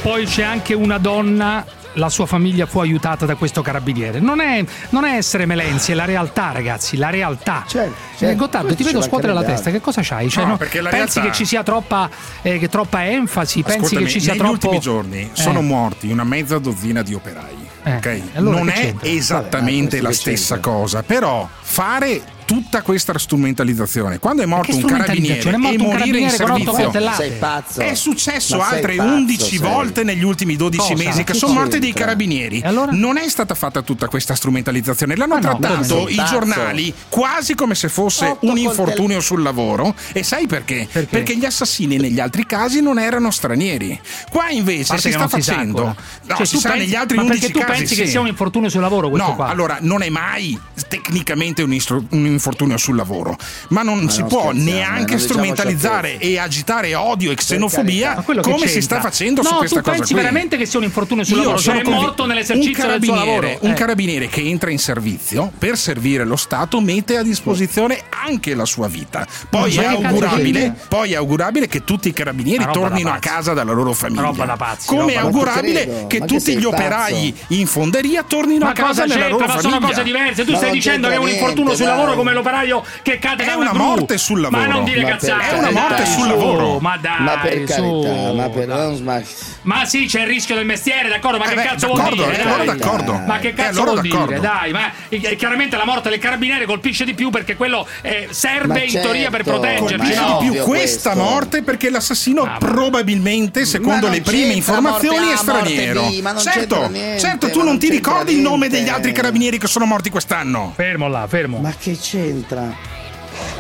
[0.01, 1.65] Poi c'è anche una donna.
[1.97, 4.21] La sua famiglia fu aiutata da questo carabiniere.
[4.21, 6.97] Non è, non è essere melenzi, è la realtà, ragazzi.
[6.97, 7.65] La realtà.
[7.67, 9.71] certo, Eh, Gottardo, ti vedo scuotere la testa.
[9.71, 10.29] Che cosa c'hai?
[10.29, 12.09] Cioè, No, no, pensi realtà- che ci sia troppa,
[12.43, 13.63] eh, che troppa enfasi?
[13.63, 14.53] pensi Ascoltami, che ci sia negli troppo.
[14.55, 15.31] ultimi giorni Eh.
[15.33, 17.65] sono morti una mezza dozzina di operai.
[17.85, 18.07] Eh, ok?
[18.07, 19.09] e allora non che è c'entra?
[19.09, 25.51] esattamente Vabbè, la stessa cosa, però fare tutta questa strumentalizzazione quando è morto un carabiniere?
[25.51, 27.17] È morto e un morire in servizio coltellate.
[27.17, 27.81] Sei pazzo.
[27.81, 29.59] è successo Ma sei altre pazzo, 11 sei.
[29.59, 31.05] volte negli ultimi 12 Cosa?
[31.05, 32.93] mesi che sono morti dei carabinieri allora?
[32.93, 37.75] non è stata fatta tutta questa strumentalizzazione l'hanno Ma no, trattato i giornali quasi come
[37.75, 40.87] se fosse Otto un infortunio sul lavoro e sai perché?
[40.91, 41.09] Perché?
[41.09, 43.99] perché gli assassini negli altri casi non erano stranieri
[44.31, 45.97] qua invece si sta si facendo ancora.
[46.23, 48.21] no, Cioè, si sa pensi- negli altri ma 11 perché tu casi pensi che sia
[48.21, 49.47] un infortunio sul lavoro questo No, qua?
[49.49, 53.37] allora non è mai tecnicamente un, istru- un infortunio sul lavoro,
[53.71, 58.25] ma non si non può eh, neanche non strumentalizzare e agitare odio e Ma xenofobia
[58.43, 60.23] come si sta facendo no, su questa tu cosa pensi qui.
[60.23, 61.59] veramente che sia un infortunio sul Io lavoro?
[61.59, 63.59] sono Cioè, è morto un nell'esercizio del suo lavoro?
[63.61, 63.75] un Eh.
[63.75, 68.89] carabiniere che entra in servizio per servire lo Stato mette a disposizione anche la sua
[68.89, 69.27] vita.
[69.51, 73.73] Poi Ma è, augurabile, poi è augurabile che tutti i carabinieri tornino a casa dalla
[73.73, 74.23] loro famiglia.
[74.23, 76.25] Roba da pazzi, Come è augurabile Ma che che credo?
[76.25, 79.29] Ma che tutti gli operai in fonderia tornino Ma a casa c'entra?
[79.29, 79.71] loro Ma famiglia.
[79.71, 80.45] sono cose diverse.
[80.45, 82.17] Tu Ma stai dicendo che è un infortunio sul lavoro dai.
[82.27, 83.79] Come l'operaio che cade È da una gru.
[83.83, 84.61] morte sul lavoro.
[84.63, 85.49] Ma non dire Ma cazzate.
[85.49, 86.79] È una morte dai, sul su, lavoro.
[86.81, 89.23] Ma dai, Ma per su, carità, ma per non ma...
[89.63, 91.39] Ma sì, c'è il rischio del mestiere, d'accordo?
[91.39, 92.37] Ma Eh che beh, cazzo vuol d'accordo, dire?
[92.37, 92.77] e allora dai?
[92.79, 93.13] d'accordo.
[93.27, 94.27] Ma che E cazzo vuol d'accordo.
[94.27, 94.41] dire?
[94.41, 98.67] Dai, ma eh, chiaramente la morte del carabiniere colpisce di più perché quello eh, serve
[98.75, 100.15] Ma in teoria per certo, proteggerci.
[100.15, 100.39] No?
[100.41, 101.31] di più questa questo.
[101.31, 106.01] morte perché l'assassino Ah, ma- probabilmente, secondo le prime informazioni, morte è straniero.
[106.03, 108.79] Non certo, niente, certo, tu ma non non ti ricordi il nome niente.
[108.79, 110.73] degli altri carabinieri che sono morti quest'anno?
[110.75, 111.59] Fermo là, fermo.
[111.59, 112.75] Ma che c'entra?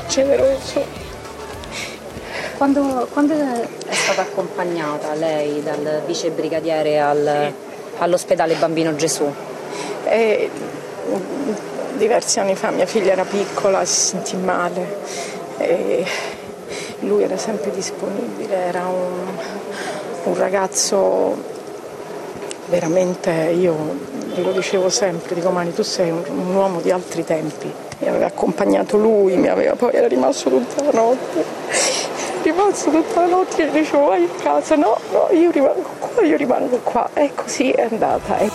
[0.08, 1.04] Generoso.
[2.56, 7.52] Quando, quando è stata accompagnata lei dal vice brigadiere al-
[7.98, 9.30] all'ospedale Bambino Gesù?
[10.04, 10.50] E
[11.98, 14.96] diversi anni fa mia figlia era piccola, si sentì male
[15.58, 16.06] e
[17.00, 19.36] lui era sempre disponibile, era un,
[20.24, 21.54] un ragazzo
[22.68, 23.74] veramente, io
[24.34, 28.26] glielo dicevo sempre, dico Mani tu sei un, un uomo di altri tempi, mi aveva
[28.26, 31.44] accompagnato lui, mi aveva, poi era rimasto tutta la notte,
[32.42, 36.22] rimasto tutta la notte, io gli dicevo vai a casa, no, no, io rimango qua,
[36.22, 38.38] io rimango qua e così è andata.
[38.38, 38.50] eh.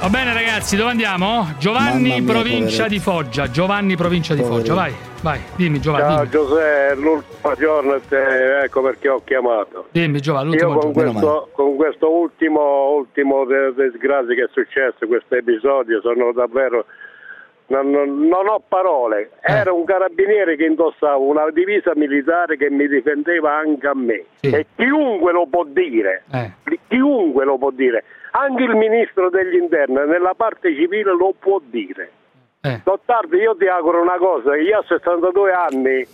[0.00, 1.54] Va bene ragazzi, dove andiamo?
[1.58, 2.88] Giovanni, mia, provincia poveretto.
[2.88, 3.50] di Foggia.
[3.50, 4.72] Giovanni, provincia di Foggia.
[4.74, 6.04] Vai, vai, dimmi Giovanni.
[6.04, 9.86] Ciao Dimmi, Giuseppe, l'ultimo giorno, eh, ecco perché ho chiamato.
[9.90, 11.10] dimmi Giovanni, Io l'ultimo con giorno.
[11.12, 16.84] questo, con questo ultimo, ultimo disgrazia che è successo, questo episodio, sono davvero...
[17.68, 19.30] Non, non- ho parole.
[19.42, 19.52] Eh.
[19.52, 24.24] Era un carabiniere che indossava una divisa militare che mi difendeva anche a me.
[24.40, 24.50] Sì.
[24.50, 26.24] E chiunque lo può dire.
[26.32, 26.50] Eh.
[26.88, 28.04] Chiunque lo può dire.
[28.32, 32.10] Anche il ministro degli interni nella parte civile lo può dire.
[32.62, 32.80] Eh.
[32.84, 36.06] Dottardo, io ti auguro una cosa, io a 62 anni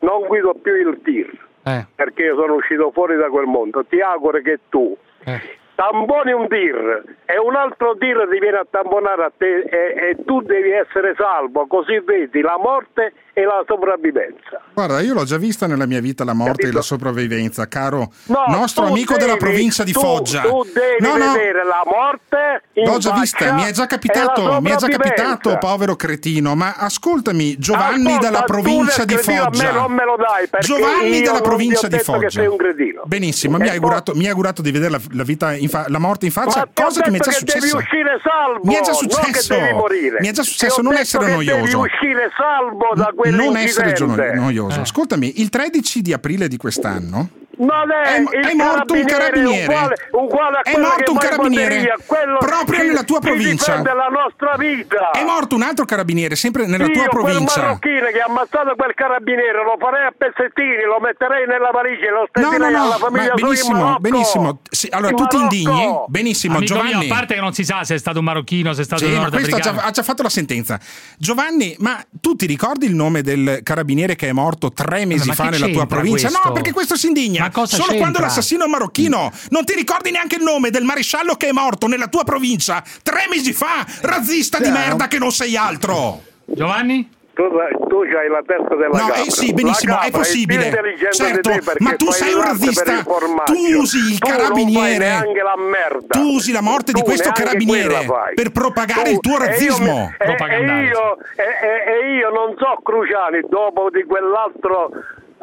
[0.00, 1.30] non guido più il tir
[1.64, 3.84] Eh, perché io sono uscito fuori da quel mondo.
[3.84, 5.40] Ti auguro che tu eh.
[5.74, 10.24] Tamponi un tir e un altro tir ti viene a tamponare a te e, e
[10.24, 14.60] tu devi essere salvo, così vedi la morte e la sopravvivenza.
[14.72, 16.68] Guarda, io l'ho già vista nella mia vita la morte Capito?
[16.68, 20.42] e la sopravvivenza, caro No, nostro amico devi- della provincia di tu- Foggia.
[20.42, 24.60] Tu devi no, no, vedere la morte in L'ho già vista, mi è già capitato,
[24.60, 26.54] mi è già capitato, povero cretino.
[26.54, 29.72] Ma ascoltami, Giovanni Ascolta, dalla provincia di Foggia.
[29.72, 32.30] non me lo dai, Giovanni io dalla provincia di Foggia.
[32.30, 33.02] sei un cretino.
[33.04, 35.86] Benissimo, mi E hai augurato, mi hai augurato di vedere la, la vita in fa-
[35.88, 37.76] la morte in faccia, Ma cosa che mi è già successa.
[37.76, 39.54] uscire salvo, Mi è già successo.
[39.54, 40.16] che devi morire.
[40.20, 41.62] Mi è già successo non essere noioso.
[41.62, 44.78] Devi uscire salvo da non essere noioso.
[44.78, 44.82] Eh.
[44.82, 49.64] Ascoltami, il 13 di aprile di quest'anno Non è, È il è morto un carabiniere.
[49.64, 51.94] Uguale, uguale a È quello morto che un carabiniere
[52.38, 53.76] proprio che- nella tua provincia.
[53.76, 55.10] difende la nostra vita.
[55.12, 57.60] È morto un altro carabiniere, sempre nella tua Io, quel provincia.
[57.60, 62.10] marocchino che ha ammazzato quel carabiniere lo farei a pezzettini, lo metterei nella valigia e
[62.10, 64.58] lo No, no, stenderei alla no, famiglia ma benissimo, benissimo.
[64.70, 65.88] Sì, allora tu ti indigni?
[66.08, 67.04] Benissimo, Amico Giovanni.
[67.06, 69.04] mio, a parte che non si sa se è stato un marocchino, se è stato
[69.04, 70.78] Sì, un ma questo ha già, ha già fatto la sentenza.
[71.18, 75.34] Giovanni, ma tu ti ricordi il nome del carabiniere che è morto tre mesi ma
[75.34, 76.28] fa nella tua provincia?
[76.28, 76.48] questo?
[76.48, 77.43] No, perché questo si indigna.
[77.52, 77.96] Solo c'entra?
[77.98, 79.30] quando l'assassino è marocchino.
[79.50, 83.26] Non ti ricordi neanche il nome del maresciallo che è morto nella tua provincia tre
[83.30, 83.84] mesi fa?
[84.02, 86.22] Razzista di Sì, merda che non sei altro.
[86.44, 87.10] Giovanni?
[87.34, 87.42] Tu,
[87.88, 89.22] tu hai la testa della No, capra.
[89.24, 90.66] eh sì, benissimo, è possibile.
[90.66, 93.02] intelligente Certo, di ma tu sei un razzista.
[93.44, 94.98] Tu usi il Tu carabiniere.
[95.04, 96.06] neanche la merda.
[96.16, 99.34] Tu usi la morte di Tu questo neanche carabiniere per propagare Tu- il tuo e
[99.42, 100.14] io razzismo.
[100.16, 104.90] E, e io, e, e- e io non so Cruciani, dopo di quell'altro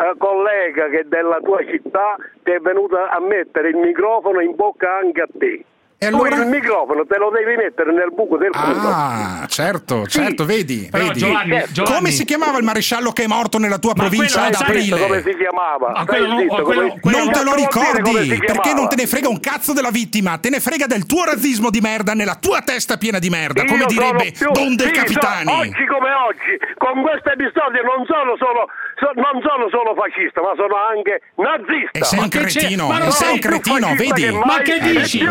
[0.01, 4.97] eh, collega che della tua città ti è venuto a mettere il microfono in bocca
[4.97, 5.65] anche a te.
[6.03, 6.35] E Tu allora?
[6.37, 8.89] il microfono te lo devi mettere nel buco del culo.
[8.89, 11.19] Ah, certo, certo, vedi, Però, vedi.
[11.19, 14.57] Giovanni, Giovanni- Come si chiamava il maresciallo che è morto nella tua Ma provincia quello,
[14.57, 14.97] ad aprile?
[14.99, 15.93] come si chiamava?
[15.93, 19.05] Ah, quello zitto, quello- come- quello- Non te lo come ricordi perché non te ne
[19.05, 22.61] frega un cazzo della vittima, te ne frega del tuo razzismo di merda nella tua
[22.65, 25.51] testa piena di merda, come Io direbbe sono più- Don De sì, so- Capitani.
[25.53, 28.65] oggi come oggi, con questo episodio non sono solo,
[28.97, 31.93] so- non sono solo fascista, ma sono anche nazista.
[31.93, 34.31] E sei un Ma cretino, Ma e non sei un cretino, vedi?
[34.33, 35.21] Ma che dici?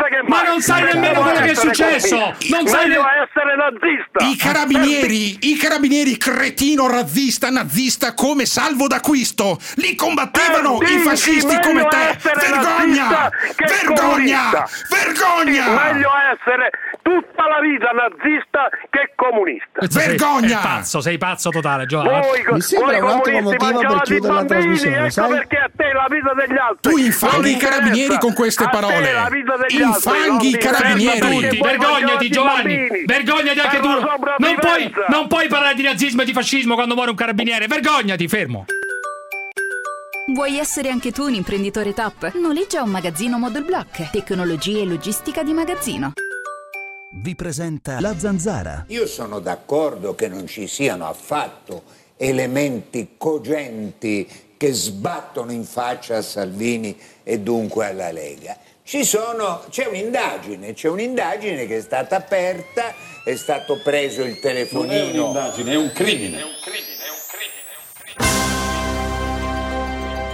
[0.00, 2.16] Nazista che Ma non sai Meglio nemmeno quello che è successo.
[2.16, 2.50] così.
[2.50, 4.24] Non sai Meglio ne- essere nazista.
[4.24, 11.58] I carabinieri, i carabinieri cretino razzista nazista come salvo d'acquisto, li combattevano Eh, i fascisti
[11.60, 12.18] come te.
[12.22, 13.30] Vergogna!
[13.56, 14.50] Vergogna!
[14.50, 14.68] comunista.
[14.88, 15.64] Vergogna!
[15.64, 16.70] Sì, meglio essere
[17.02, 19.80] tutta la vita nazista che comunista.
[19.88, 20.48] Sei- Vergogna!
[20.48, 22.20] Sei pazzo, sei pazzo totale, Giovanni.
[22.26, 25.28] Voi, Mi sembra voi un ottimo comunisti motivo per chiudere la bambini, trasmissione, ecco sai?
[25.30, 29.12] perché a te la vita degli altri Tu infanghi i carabinieri con queste parole.
[29.12, 29.28] la
[29.94, 31.58] Infanghi i carabinieri.
[31.60, 33.88] vergognati Giovanni, vergognati anche tu.
[33.88, 38.28] Non puoi, non puoi parlare di razzismo e di fascismo quando muore un carabiniere, vergognati,
[38.28, 38.64] fermo.
[40.32, 42.34] Vuoi essere anche tu un imprenditore top?
[42.34, 44.10] Noleggia un magazzino Model Block.
[44.10, 46.12] Tecnologia e logistica di magazzino.
[47.12, 48.84] Vi presenta La Zanzara.
[48.88, 51.82] Io sono d'accordo che non ci siano affatto
[52.16, 58.56] elementi cogenti che sbattono in faccia a Salvini e dunque alla Lega.
[58.90, 65.04] Ci sono, c'è un'indagine, c'è un'indagine che è stata aperta, è stato preso il telefonino.
[65.04, 66.40] Non è un'indagine, è un crimine.
[66.40, 66.99] È un crimine,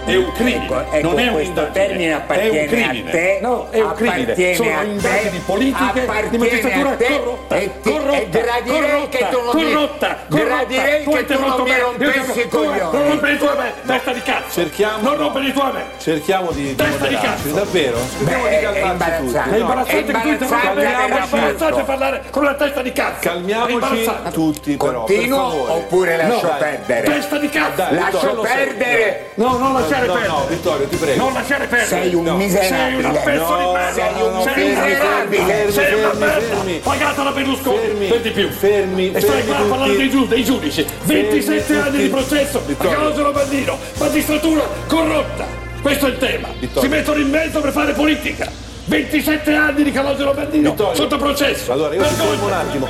[0.09, 3.09] Ecco, ecco, non è questo termine appartiene è un crimine.
[3.09, 4.55] a te, No, è un crimine.
[4.55, 7.55] Sono a te, indagini politiche di magistratura corrotta.
[7.57, 11.25] e ti- corrotta, e gradirei corrotta, che tu non mi- corrotta, gradirei corrotta.
[11.25, 12.79] che Tu non mi rompessi i coglioni.
[12.79, 14.49] Non rompere tu a me, testa di cazzo.
[14.61, 15.83] Cerchiamo- Non rompere tu a me.
[15.97, 17.49] Cerchiamo di, Testa di cazzo.
[17.49, 17.97] davvero?
[18.17, 19.37] Cerchiamo Beh, di è calmarci tutti.
[19.49, 23.19] È imbarazzante che tu È imbarazzante è parlare con la testa di cazzo.
[23.19, 25.71] È Calmiamoci tutti però, Continuo per favore.
[25.73, 27.01] oppure lascio No, perdere?
[27.07, 27.75] Testa di cazzo.
[27.75, 29.29] Dai, Lascio perdere?
[29.35, 29.73] No, non
[30.05, 30.27] lasciare no, perdere.
[30.27, 31.23] No, Vittorio, ti prego.
[31.23, 31.87] Non lasciare perdere.
[32.01, 32.35] Sei un No.
[32.37, 33.01] miserabile.
[33.01, 33.91] Sei una pezzo di No, merda.
[33.93, 35.43] sei un Sei fermi, miserabile.
[35.43, 36.41] fermi, Sei una fermi, merda.
[36.55, 36.73] fermi.
[36.83, 37.77] Pagata da Berlusconi.
[37.77, 38.49] Fermi, Per di più.
[38.49, 40.85] fermi, E stai fermi qua a parlare dei, giu- dei giudici.
[41.03, 42.57] 27 Fermi anni di processo.
[42.57, 42.97] A Vittorio.
[42.97, 43.77] Calogero Bandino.
[43.97, 45.45] Magistratura corrotta.
[45.81, 46.47] Questo è il tema.
[46.59, 46.81] Vittorio.
[46.89, 48.49] Si mettono in mezzo per fare politica.
[48.85, 50.95] 27 anni di Calogero Bandino Vittorio.
[50.95, 51.71] sotto processo.
[51.73, 52.87] Allora, io ti fermo un attimo.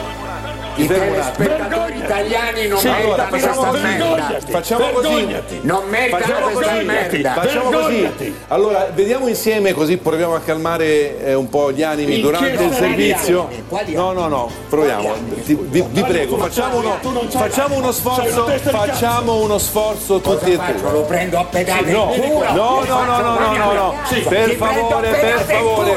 [0.78, 3.82] I telespettatori italiani non Sì, meritano allora, questa facciamo così.
[3.82, 3.98] merda.
[4.06, 4.52] Vergognati.
[4.52, 5.08] Facciamo così.
[5.08, 5.60] Vergognati.
[5.64, 7.34] Non meritano Facciamo questa così, merda.
[7.34, 8.36] facciamo così.
[8.50, 12.74] Allora, vediamo insieme così proviamo a calmare eh, un po' gli animi In durante il
[12.74, 13.48] servizio.
[13.72, 13.94] animi?
[13.96, 15.14] No, no, no, proviamo.
[15.44, 16.98] Ti- vi, vi prego, facciamo uno,
[17.30, 20.76] facciamo uno sforzo, facciamo uno sforzo tutti e tre.
[20.92, 22.14] Lo prendo a pedate No,
[22.54, 23.96] no, no, no, no, no, no.
[24.28, 25.92] Per favore, per favore,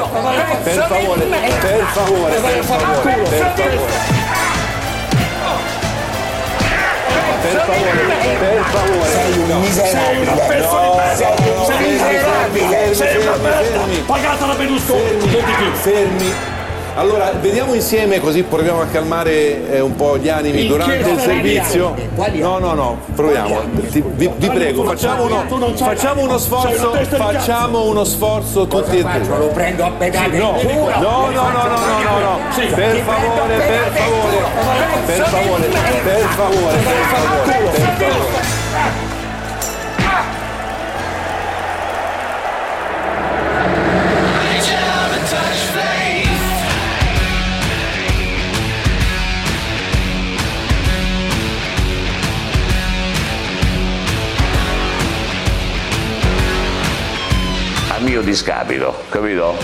[0.63, 4.20] per favore, per favore, per favore, per favore.
[7.51, 9.59] Sei un No.
[9.59, 10.25] miserabile.
[10.25, 11.15] Sei un pezzo di merda.
[11.15, 12.67] Sei un Sei miserabile.
[12.67, 13.79] fermi, Sei una fermi, merda.
[13.79, 13.95] fermi.
[14.05, 15.01] Pagata da Berlusconi.
[15.01, 15.71] Fermi, Non di più.
[15.73, 16.33] fermi.
[16.95, 21.19] Allora, vediamo insieme così proviamo a calmare eh, un po' gli animi In durante il
[21.19, 21.95] servizio.
[22.33, 23.61] No, no, no, proviamo.
[23.89, 29.25] Ti- vi, vi prego, facciamo uno, facciamo uno sforzo, facciamo uno sforzo tutti e tre.
[29.25, 32.39] Lo prendo a pedate No, no, no, no, no, no.
[32.75, 34.43] Per favore, per favore,
[35.05, 35.67] per favore, per favore,
[36.03, 36.77] per favore,
[37.97, 38.50] per favore.
[58.21, 59.55] Discapito, capito?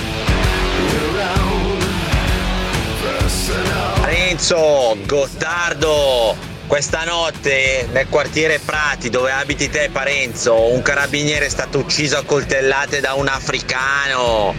[4.03, 6.35] Renzo, Gottardo,
[6.67, 12.23] questa notte nel quartiere Prati dove abiti te Parenzo, un carabiniere è stato ucciso a
[12.23, 14.53] coltellate da un africano.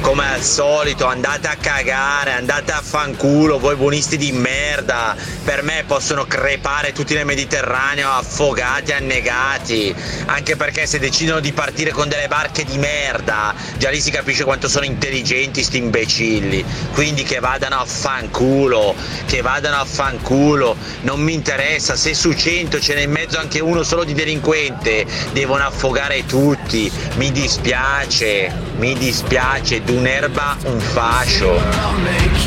[0.00, 5.14] Come al solito, andate a cagare, andate a fanculo, voi buonisti di merda.
[5.44, 9.94] Per me possono crepare tutti nel Mediterraneo affogati, annegati.
[10.26, 14.44] Anche perché se decidono di partire con delle barche di merda, già lì si capisce
[14.44, 16.64] quanto sono intelligenti sti imbecilli.
[16.92, 18.94] Quindi che vadano a fanculo,
[19.26, 20.76] che vadano a fanculo.
[21.02, 25.06] Non mi interessa, se su 100 ce n'è in mezzo anche uno solo di delinquente,
[25.32, 26.90] devono affogare tutti.
[27.16, 31.58] Mi dispiace, mi dispiace, d'un'erba un fascio.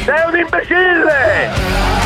[0.05, 2.01] Sei un imbecille!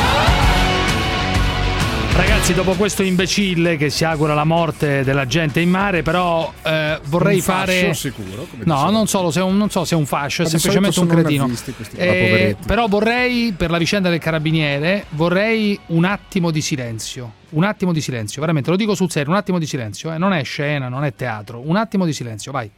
[2.15, 6.99] Ragazzi, dopo questo imbecille che si augura la morte della gente in mare, però eh,
[7.05, 7.93] vorrei Un fascio fare.
[7.93, 8.91] sicuro, come no, dicevo.
[8.91, 11.05] non, solo se è un, non so se è un fascio, è Ma semplicemente un
[11.07, 11.43] cretino.
[11.45, 16.61] nazisti questi qua, Eh, però vorrei, per la vicenda del carabiniere, vorrei un attimo di
[16.61, 17.33] silenzio.
[17.49, 20.11] Un attimo di silenzio, veramente, lo dico sul serio, un attimo di silenzio.
[20.11, 20.17] eh.
[20.17, 21.61] Non è scena, non è teatro.
[21.63, 22.69] Un attimo di silenzio, vai.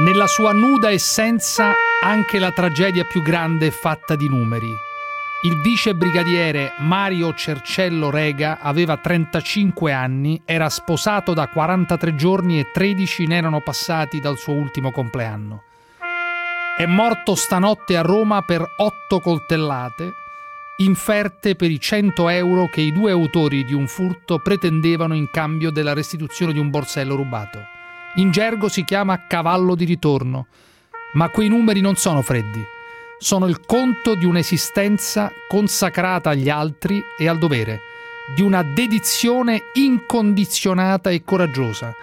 [0.00, 4.74] Nella sua nuda essenza anche la tragedia più grande è fatta di numeri.
[5.42, 12.70] Il vice brigadiere Mario Cercello Rega aveva 35 anni, era sposato da 43 giorni e
[12.72, 15.64] 13 ne erano passati dal suo ultimo compleanno.
[16.78, 20.14] È morto stanotte a Roma per 8 coltellate,
[20.78, 25.70] inferte per i 100 euro che i due autori di un furto pretendevano in cambio
[25.70, 27.78] della restituzione di un borsello rubato.
[28.16, 30.46] In gergo si chiama cavallo di ritorno,
[31.12, 32.64] ma quei numeri non sono freddi,
[33.18, 37.80] sono il conto di un'esistenza consacrata agli altri e al dovere,
[38.34, 41.94] di una dedizione incondizionata e coraggiosa,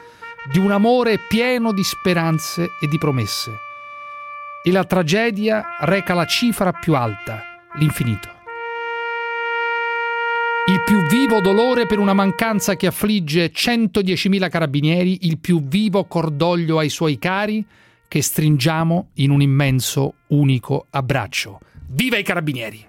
[0.51, 3.59] di un amore pieno di speranze e di promesse.
[4.63, 7.41] E la tragedia reca la cifra più alta,
[7.75, 8.36] l'infinito.
[10.69, 16.77] Il più vivo dolore per una mancanza che affligge 110.000 carabinieri, il più vivo cordoglio
[16.77, 17.65] ai suoi cari
[18.05, 21.59] che stringiamo in un immenso, unico abbraccio.
[21.87, 22.85] Viva i carabinieri!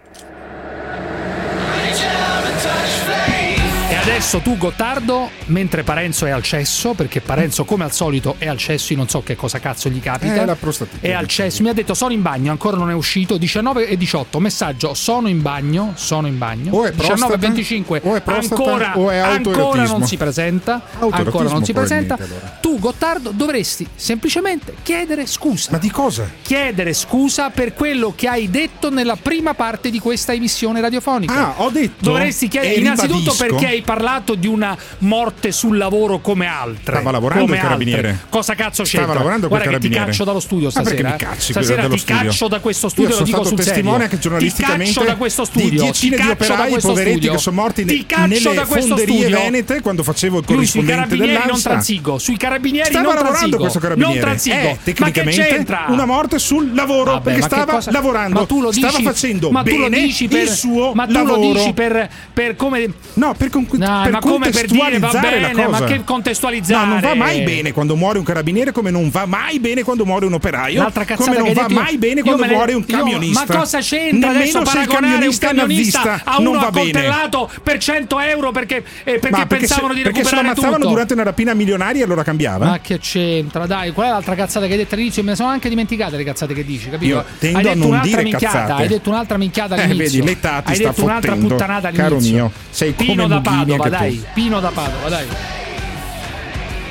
[3.90, 8.46] E adesso tu, Gottardo, mentre Parenzo è al cesso, perché Parenzo, come al solito, è
[8.46, 10.42] al cesso, io non so che cosa cazzo gli capita.
[10.42, 12.92] Eh, la prostatite, È al cesso, mi ha detto sono in bagno, ancora non è
[12.92, 13.38] uscito.
[13.38, 16.74] 19 e 18, messaggio, sono in bagno, sono in bagno.
[16.74, 20.18] O è 19 e prostata, 25, o è prostata, ancora, o è ancora non si
[20.18, 20.82] presenta.
[20.98, 22.14] Ancora non si presenta.
[22.14, 22.58] allora.
[22.60, 25.70] Tu, Gottardo, dovresti semplicemente chiedere scusa.
[25.72, 26.30] Ma di cosa?
[26.42, 31.32] Chiedere scusa per quello che hai detto nella prima parte di questa emissione radiofonica.
[31.32, 36.46] Ah, ho detto Dovresti chiedere innanzitutto perché hai parlato di una morte sul lavoro come
[36.46, 36.94] altre.
[36.94, 38.08] Stava lavorando come il carabiniere.
[38.10, 38.26] altre.
[38.28, 39.14] Cosa cazzo Stava c'entra?
[39.18, 40.10] lavorando quel Guarda che ti carabiniere.
[40.10, 41.08] caccio dallo studio Ma perché stasera.
[41.08, 41.18] mi eh.
[41.18, 42.22] cacci stasera ti studio?
[42.24, 43.82] caccio da questo studio, Io lo sono dico stato sul serio.
[43.82, 45.82] testimone Ti giornalisticamente caccio da questo di studio.
[45.84, 47.32] decine ti di caccio da operai poveretti studio.
[47.32, 49.38] che sono morti Ti caccio nelle da questo fonderie studio.
[49.38, 51.68] venete quando facevo il corrispondente carabinieri non dell'ANSA.
[51.70, 53.58] transigo, sui carabinieri Stava non lavorando transigo.
[53.60, 54.12] questo carabiniere.
[54.14, 54.56] Non transigo.
[54.56, 58.40] Eh, tecnicamente una morte sul lavoro Vabbè, perché stava lavorando.
[58.40, 61.06] Ma tu lo dici, stava facendo ma tu lo bene dici per, il suo ma
[61.06, 61.36] tu lavoro.
[61.36, 65.08] lo dici per, per come No, per, con- Dai, per ma come per dire va
[65.20, 65.68] bene, la cosa.
[65.80, 66.84] ma che contestualizzare?
[66.86, 70.04] No, non va mai bene quando muore un carabiniere come non va mai bene quando
[70.04, 70.82] muore un operaio.
[70.82, 73.44] L'altra come non va detto io- mai bene io quando muore un io- camionista.
[73.46, 78.76] ma cosa c'entra Nemmeno adesso paragonare un camionista a uno accoltellato per 100 euro perché,
[79.04, 80.88] eh, perché perché pensavano se, di perché se lo recuperare ammazzavano tutto?
[80.88, 82.66] durante una rapina milionaria allora cambiava?
[82.66, 83.66] Ma che c'entra?
[83.66, 85.22] Dai, qual è l'altra cazzata che hai detto all'inizio?
[85.22, 87.14] Me ne sono anche dimenticate le cazzate che dici, capito?
[87.14, 88.82] Io tendo hai a detto non un'altra dire minchiata, cazzate.
[88.82, 90.20] hai detto un'altra minchiata Eh, all'inizio.
[90.22, 91.54] vedi, l'età ti hai sta detto un'altra fottendo.
[91.54, 92.08] puttanata all'inizio.
[92.08, 94.24] Caro mio, sei come Pino da Mughini Padova, dai.
[94.34, 95.26] Pino da Padova, dai.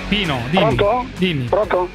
[0.09, 0.75] Pino, dimmi.
[0.75, 1.05] Pronto?
[1.17, 1.45] Dimmi.
[1.45, 1.87] Pronto?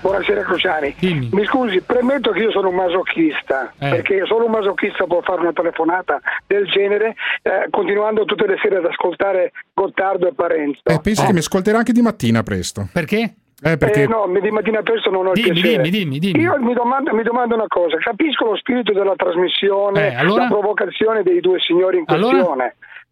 [0.00, 0.94] Buonasera Cruciani.
[1.30, 3.90] Mi scusi, premetto che io sono un masochista, Eh.
[3.90, 8.76] perché solo un masochista può fare una telefonata del genere, eh, continuando tutte le sere
[8.76, 10.80] ad ascoltare Gottardo e Parenzo.
[10.84, 12.88] Eh, penso che mi ascolterà anche di mattina presto.
[12.90, 13.34] Perché?
[13.62, 15.82] Eh, perché Eh, no, di mattina presto non ho il Dimmi, piacere.
[15.82, 16.42] dimmi, dimmi, dimmi.
[16.44, 20.44] Io mi domando, mi domando una cosa, capisco lo spirito della trasmissione, Eh, allora?
[20.44, 22.38] la provocazione dei due signori in Allora?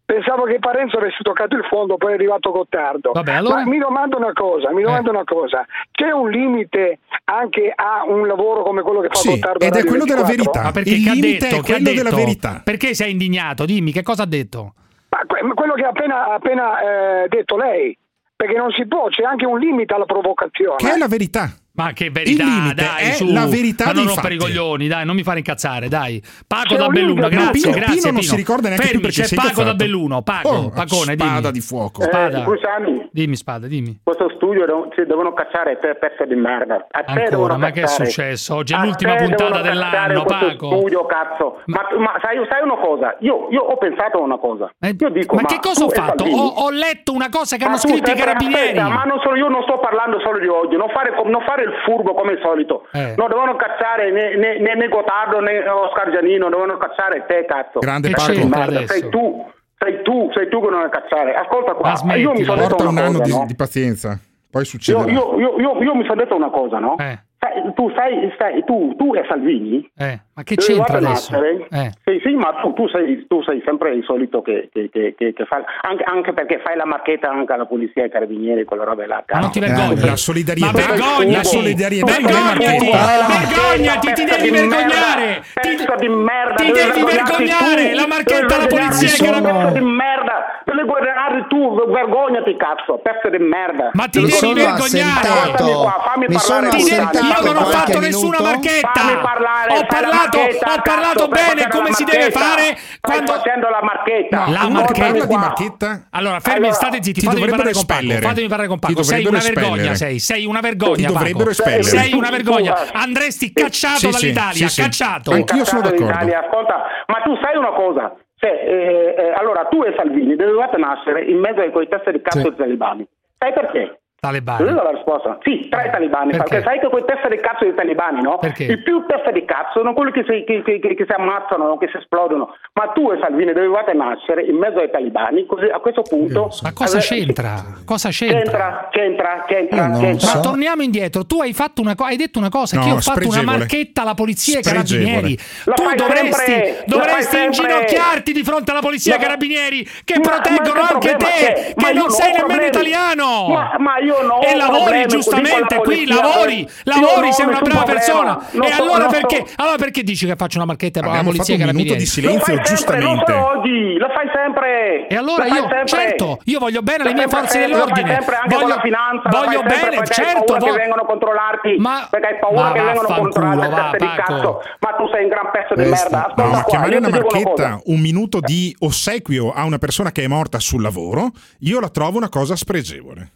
[0.09, 3.11] Pensavo che Parenzo avesse toccato il fondo, poi è arrivato Gottardo.
[3.13, 3.57] Vabbè, allora?
[3.57, 5.63] Ma mi domando una cosa, mi domando una cosa.
[5.91, 9.63] C'è un limite anche a un lavoro come quello che fa Sì, Gottardo?
[9.63, 10.33] ed è quello della 24?
[10.33, 10.61] verità.
[10.63, 11.45] Ma perché Il che ha detto?
[11.45, 12.15] è Che ha quello della detto?
[12.15, 12.61] verità.
[12.63, 13.65] Perché sei indignato?
[13.65, 14.73] Dimmi, che cosa ha detto?
[15.09, 16.79] Ma que- ma quello che ha appena, appena
[17.23, 17.95] eh, detto lei.
[18.35, 20.77] Perché non si può, c'è anche un limite alla provocazione.
[20.77, 21.51] Che è la verità.
[21.79, 23.31] Ma che verità, dai, è su.
[23.31, 26.21] la verità Ma non rompere i coglioni, dai, non mi fare incazzare, dai.
[26.45, 27.95] Paco C'è da un Belluno, grazie, Pino, grazie.
[27.95, 28.31] Pino non Pino.
[28.31, 29.73] si ricorda neanche Fermi, più perché c'è sei Paco da.
[29.75, 31.51] Belluno, Paco, Oh, Pacone, spada dimmi.
[31.53, 32.01] di fuoco.
[32.03, 32.41] Spada.
[32.41, 33.99] Eh, scusami, Dimmi, Spada, dimmi.
[34.03, 36.85] questo studio devo- ci devono cacciare te pezzo di merda.
[36.91, 38.09] A te Ancora, ma che è cacciare.
[38.09, 38.55] successo?
[38.55, 40.67] Oggi è A l'ultima puntata cacciare dell'anno, Paco.
[40.77, 41.61] studio, cazzo.
[41.65, 43.15] Ma, ma sai, sai una cosa?
[43.19, 44.69] Io, io ho pensato a una cosa.
[44.79, 46.23] Io dico, Ma che cosa ho fatto?
[46.23, 48.77] Ho, ho letto una cosa che Ma hanno scritto i carabinieri.
[48.77, 51.63] aspetta, ma non solo io non sto parlando solo di oggi, non fare, non fare
[51.63, 52.85] il furbo come al solito.
[52.93, 53.13] Eh.
[53.17, 57.79] Non devono cacciare né, né, né, né Gottardo né Oscar Giannino, devono cacciare te, cazzo.
[57.79, 58.85] Grande Paco.
[58.85, 59.45] Sei tu,
[59.79, 61.33] sei tu, sei tu che non devi cacciare.
[61.33, 63.45] Ascolta qua, io mi sono detto un una anno cosa, di, no?
[63.45, 64.19] di pazienza,
[64.51, 65.09] poi Io, succederà.
[65.09, 66.97] io, io, io, io mi sono detto una cosa, no?
[66.97, 67.17] Eh.
[67.39, 71.41] Sai, tu sai, sai- tu, tu e Salvini Eh, ma che c'entra adesso?
[71.41, 71.91] Eh.
[72.03, 75.31] Sì, sì, ma tu, tu sei, tu sei sempre il solito che, che, che, che,
[75.31, 78.83] che fa, anche, anche perché fai la marchetta anche alla polizia e ai carabinieri, quella
[78.83, 79.23] roba là.
[79.25, 80.05] Ma non ti vergogni?
[80.05, 81.31] La solidarietà, Ma vergognati!
[81.31, 82.89] la solidarietà con Vergognati!
[82.89, 84.13] Vergognati!
[84.13, 85.43] Ti devi vergognare!
[85.61, 85.69] Ti,
[85.99, 87.95] di merda, ti devi vergognare!
[87.95, 89.53] La marchetta alla polizia che vergognarti non...
[89.53, 90.61] tu, pezzo di merda!
[90.65, 93.91] Devi guardare tu, vergognati cazzo, pezzo di merda!
[93.93, 95.55] Ma ti Devi vergognare!
[95.55, 97.28] Fammi parlare sono con Ti devi-.
[97.29, 98.05] Io non ho fatto minuto.
[98.05, 99.01] nessuna marchetta!
[99.21, 103.31] Parlare, ho parlato, marchetta, ho parlato bene come si deve fare Stai quando...
[103.33, 104.47] facendo la marchetta.
[104.49, 105.37] La marchetta qua.
[105.37, 106.07] marchetta?
[106.11, 108.19] Allora, fermi, Allora, state zitti, ti fatemi parlare con Paco.
[108.21, 109.03] Fatemi parlare con Paco.
[109.03, 110.19] Sei una vergogna, sei.
[110.19, 111.83] Sei una vergogna, Ti dovrebbero espellere.
[111.83, 112.75] Sei una vergogna.
[112.93, 115.31] Andresti cacciato dall'Italia, cacciato.
[115.31, 116.37] Anch'io sono d'accordo.
[116.49, 118.15] Ascolta, ma tu sai una cosa?
[118.35, 122.21] Cioè, eh, eh, allora, tu e Salvini dovevate nascere in mezzo ai coi teste di
[122.21, 122.43] cazzo Sì.
[122.49, 123.05] dei talibani.
[123.37, 123.99] Sai perché?
[124.19, 124.63] Talebani.
[124.63, 125.37] Quella è la risposta.
[125.43, 126.31] Sì, tra i talibani.
[126.31, 126.49] Perché?
[126.49, 128.37] Perché sai che quei teste di cazzo dei talibani, no?
[128.37, 128.65] Perché?
[128.65, 131.77] I più teste di cazzo sono quelli che si, che, che- che- che si ammazzano,
[131.77, 132.53] che si esplodono.
[132.73, 136.49] Ma tu e Salvini dovevate nascere in mezzo ai talibani, così a questo punto.
[136.63, 137.63] Ma cosa ave- c'entra?
[137.85, 138.39] Cosa c'entra?
[138.39, 140.27] C'entra, c'entra, c'entra, c'entra.
[140.27, 140.39] Ma so.
[140.41, 141.25] torniamo indietro.
[141.25, 143.41] Tu hai fatto una co- hai detto una cosa: No, che io ho fatto una
[143.43, 145.37] marchetta alla polizia e ai carabinieri.
[145.63, 150.15] La tu dovresti, sempre, dovresti inginocchiarti di fronte alla polizia e ai Ma- carabinieri che
[150.19, 152.67] Ma- proteggono ma anche problema te, ma che non sei nemmeno problemi.
[152.67, 153.47] italiano.
[153.47, 157.83] Ma, ma io non e lavori giustamente la qui, lavori, Io lavori, sei una brava
[157.83, 157.83] problema.
[157.83, 158.47] persona.
[158.51, 161.09] Non e so- allora non so- perché, allora perché dici che faccio una marchetta alla
[161.09, 163.31] Abbiamo polizia e fatto ai un minuto di Lo silenzio, fai sempre, non giustamente.
[163.31, 165.07] solo oggi, lo fai sempre.
[165.07, 165.85] E allora Lo io, sempre.
[165.87, 168.01] certo, io voglio bene alle Lo mie forze sempre, dell'ordine.
[168.01, 170.29] Lo fai sempre anche voglio, con la finanza, lo voglio sempre bene, perché certo.
[170.29, 173.59] hai paura vo- che vengono a controllarti, Ma, perché hai paura che vengono a controllarti
[173.59, 174.61] vaffanculo, va, teste di cazzo.
[174.79, 176.33] Ma tu sei un gran pezzo di merda.
[176.35, 180.59] Ma chiamare io una marchetta un minuto di ossequio a una persona che è morta
[180.59, 183.31] sul lavoro, io la trovo una cosa spregevole.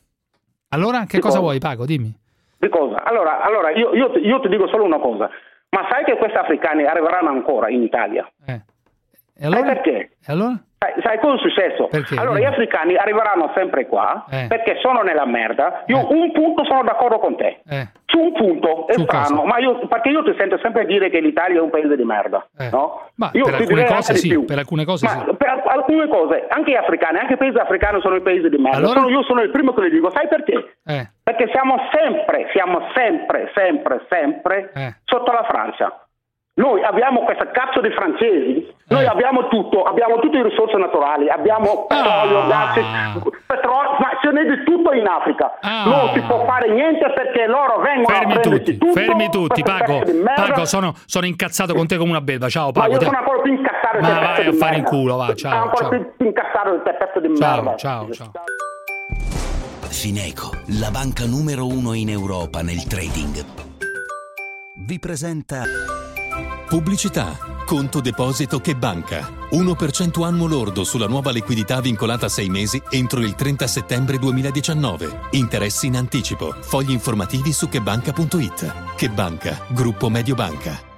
[0.74, 1.40] Allora, che cosa cosa?
[1.40, 1.86] vuoi, Paco?
[1.86, 2.12] Dimmi.
[2.58, 3.04] Di cosa?
[3.04, 5.30] Allora, allora io, io ti- io ti dico solo una cosa.
[5.70, 8.30] Ma sai che questi africani arriveranno ancora in Italia?
[8.46, 8.62] E
[9.36, 9.64] Sai allora?
[9.74, 9.92] perché?
[10.26, 10.54] E allora?
[10.94, 11.88] Sai, sai cosa è successo?
[11.88, 12.16] Perché?
[12.20, 14.46] Allora, gli africani arriveranno sempre qua Eh.
[14.48, 15.84] perché sono nella merda.
[15.88, 17.62] Io un punto sono d'accordo con te.
[17.68, 17.88] Eh.
[18.06, 19.44] Su un punto è Su strano, cosa?
[19.48, 22.46] ma io, perché io ti sento sempre dire che l'Italia è un paese di merda.
[22.60, 22.70] Eh.
[22.72, 23.10] No?
[23.16, 25.36] Ma io per alcune cose sì, per alcune cose Ma sì.
[25.36, 28.58] per al- alcune cose, anche gli africani, anche i paesi africani sono i paesi di
[28.58, 28.78] merda.
[28.78, 29.00] Allora?
[29.02, 30.76] Sono- io sono il primo che le dico, sai perché?
[30.86, 31.10] Eh.
[31.24, 34.96] Perché siamo sempre, siamo sempre, sempre, sempre Eh.
[35.06, 36.03] sotto la Francia.
[36.56, 39.08] Noi abbiamo questa cazzo di francesi, noi Eh.
[39.08, 42.47] abbiamo tutto, abbiamo tutte le risorse naturali, abbiamo petrolio, Ah.
[42.47, 42.74] gas,
[43.47, 45.58] petrolio, ma ce n'è di tutto in Africa.
[45.62, 45.86] Ah.
[45.88, 48.93] Non si può fare niente perché loro vengono Fermi a tutti, tutto.
[48.93, 50.04] fermi tutti, Paco.
[50.36, 52.47] Paco, sono, sono incazzato con te come una belva.
[52.49, 52.91] Ciao, Ma Paco.
[52.91, 55.51] io te- sono ancora più incazzato Ma vai a di fare in culo, va, ciao,
[55.51, 55.89] Sono ancora ciao.
[56.16, 57.76] più incazzato te, pezzo di Ciao, merda.
[57.78, 58.32] ciao, ciao.
[59.89, 63.43] Fineco, la banca numero uno in Europa nel trading.
[64.86, 65.64] Vi presenta
[66.74, 67.38] Pubblicità.
[67.68, 69.30] Conto deposito che banca.
[69.52, 75.20] 1% annuo lordo sulla nuova liquidità vincolata a 6 mesi entro il 30 settembre 2019.
[75.34, 76.52] Interessi in anticipo.
[76.62, 78.96] Fogli informativi su chebanca.it.
[78.96, 79.64] Che banca?
[79.68, 80.93] Gruppo Mediobanca.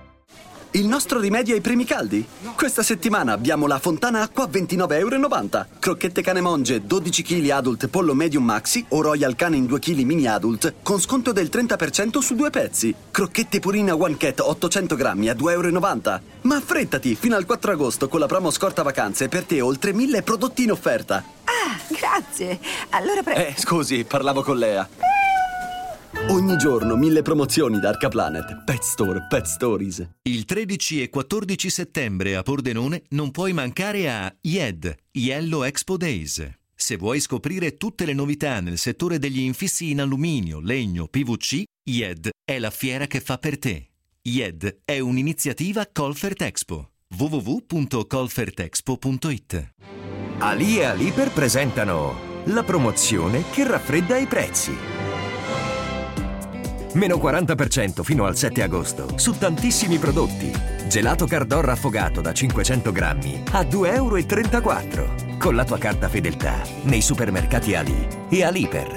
[0.76, 2.28] Il nostro rimedio ai primi caldi?
[2.54, 5.68] Questa settimana abbiamo la Fontana Acqua a 29,90 euro.
[5.80, 10.00] Crocchette cane monge 12 kg adult pollo medium maxi o Royal cane in 2 kg
[10.00, 12.94] mini adult con sconto del 30% su due pezzi.
[13.10, 16.22] Crocchette purina One Cat 800 grammi a 2,90 euro.
[16.42, 20.24] Ma affrettati, fino al 4 agosto con la promo scorta vacanze per te oltre 1000
[20.24, 21.24] prodotti in offerta.
[21.46, 22.60] Ah, grazie.
[22.90, 24.86] Allora pre- Eh, scusi, parlavo con Lea.
[26.30, 28.64] Ogni giorno mille promozioni da Arca Planet.
[28.64, 30.10] Pet Store, Pet Stories.
[30.24, 36.44] Il 13 e 14 settembre a Pordenone non puoi mancare a IED, Yellow Expo Days.
[36.74, 42.30] Se vuoi scoprire tutte le novità nel settore degli infissi in alluminio, legno, PVC, IED
[42.44, 43.90] è la fiera che fa per te.
[44.24, 46.90] IED è un'iniziativa Colfert Expo.
[47.16, 49.74] www.colfertexpo.it
[50.40, 52.16] Ali e Aliper presentano
[52.46, 54.95] la promozione che raffredda i prezzi.
[56.96, 60.50] Meno 40% fino al 7 agosto su tantissimi prodotti.
[60.88, 65.38] Gelato Cardorra affogato da 500 grammi a 2,34 euro.
[65.38, 68.88] Con la tua carta fedeltà nei supermercati Ali e Aliper.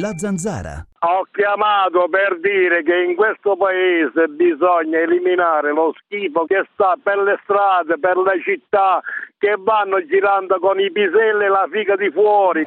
[0.00, 0.86] La zanzara.
[1.00, 7.18] Ho chiamato per dire che in questo paese bisogna eliminare lo schifo che sta per
[7.18, 9.02] le strade, per le città,
[9.36, 12.64] che vanno girando con i piselli e la figa di fuori.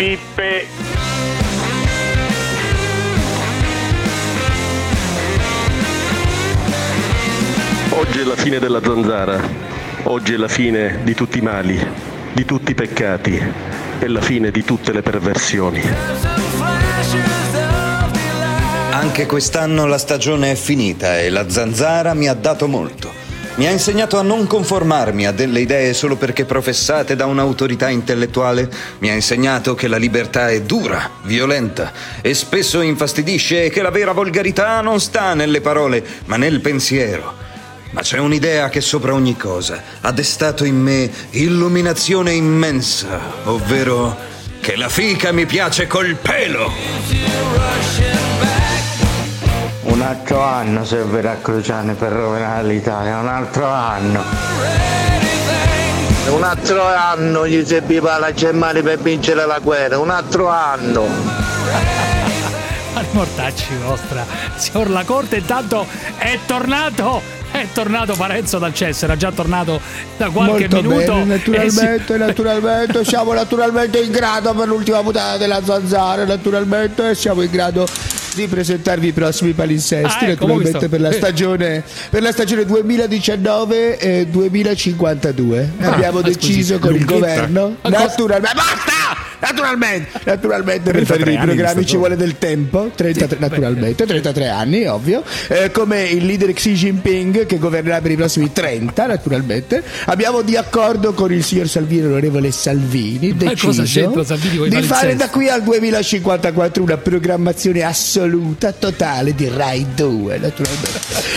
[0.00, 0.66] Pippe
[7.90, 9.38] Oggi è la fine della zanzara,
[10.04, 11.78] oggi è la fine di tutti i mali,
[12.32, 13.38] di tutti i peccati,
[13.98, 15.82] è la fine di tutte le perversioni.
[18.92, 23.19] Anche quest'anno la stagione è finita e la zanzara mi ha dato molto.
[23.60, 28.70] Mi ha insegnato a non conformarmi a delle idee solo perché professate da un'autorità intellettuale.
[29.00, 31.92] Mi ha insegnato che la libertà è dura, violenta
[32.22, 37.34] e spesso infastidisce e che la vera volgarità non sta nelle parole, ma nel pensiero.
[37.90, 44.16] Ma c'è un'idea che sopra ogni cosa ha destato in me illuminazione immensa, ovvero
[44.62, 47.79] che la fica mi piace col pelo.
[50.10, 54.24] Un altro anno servirà a Cruciani per rovinare l'Italia, un altro anno.
[56.30, 61.06] Un altro anno gli serviva la Germania per vincere la guerra, un altro anno.
[62.94, 64.26] Al mortacci vostra.
[64.56, 65.86] Signor La Corte intanto
[66.16, 67.22] è tornato.
[67.52, 69.80] È tornato Parenzo dal cesso, era già tornato
[70.16, 71.12] da qualche Molto minuto.
[71.14, 72.18] bene, naturalmente, Eh sì.
[72.18, 77.86] naturalmente, siamo naturalmente in grado per l'ultima puntata della Zanzara, naturalmente siamo in grado
[78.34, 83.98] di presentarvi i prossimi palinsesti, Ah, ecco, naturalmente per la stagione per la stagione 2019
[83.98, 85.70] e 2052.
[85.80, 87.18] Ah, Abbiamo deciso con il lunghetta.
[87.18, 88.99] governo, Ma cosa- naturalmente, basta!
[89.40, 94.86] Naturalmente, naturalmente per 33 fare dei programmi ci vuole del tempo, 33, naturalmente, 33 anni,
[94.86, 99.82] ovvio, Eh, come il leader Xi Jinping che governerà per i prossimi 30, naturalmente.
[100.06, 105.48] Abbiamo di accordo con il signor Salvini, l'onorevole Salvini, deciso Salvini di fare da qui
[105.48, 110.88] al 2054 una programmazione assoluta, totale di Rai 2, naturalmente.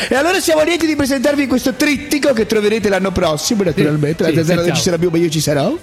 [0.09, 4.23] E allora siamo lieti di presentarvi questo trittico che troverete l'anno prossimo, naturalmente.
[4.25, 5.75] Sì, La Zanzara non ci sarà più, ma io ci sarò.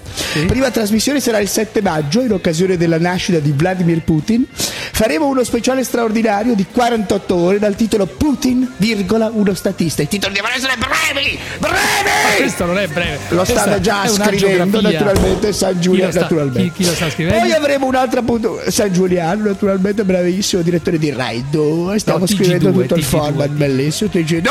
[0.47, 4.45] Prima trasmissione sarà il 7 maggio, in occasione della nascita di Vladimir Putin.
[4.51, 10.01] Faremo uno speciale straordinario di 48 ore dal titolo Putin, virgola, uno statista.
[10.01, 11.39] I titoli devono essere brevi!
[11.59, 12.37] Ma Brevi!
[12.37, 13.19] questo non è breve.
[13.29, 15.05] Lo Questa stanno già scrivendo geografia.
[15.05, 16.71] naturalmente San Giuliano sta- naturalmente.
[16.75, 17.07] chi- chi sta?
[17.15, 22.35] Poi avremo un'altra appunto San Giuliano naturalmente bravissimo direttore di Rai 2 stiamo No, TG2,
[22.35, 23.05] scrivendo tutto il TG2.
[23.05, 24.41] format bellissimo TG2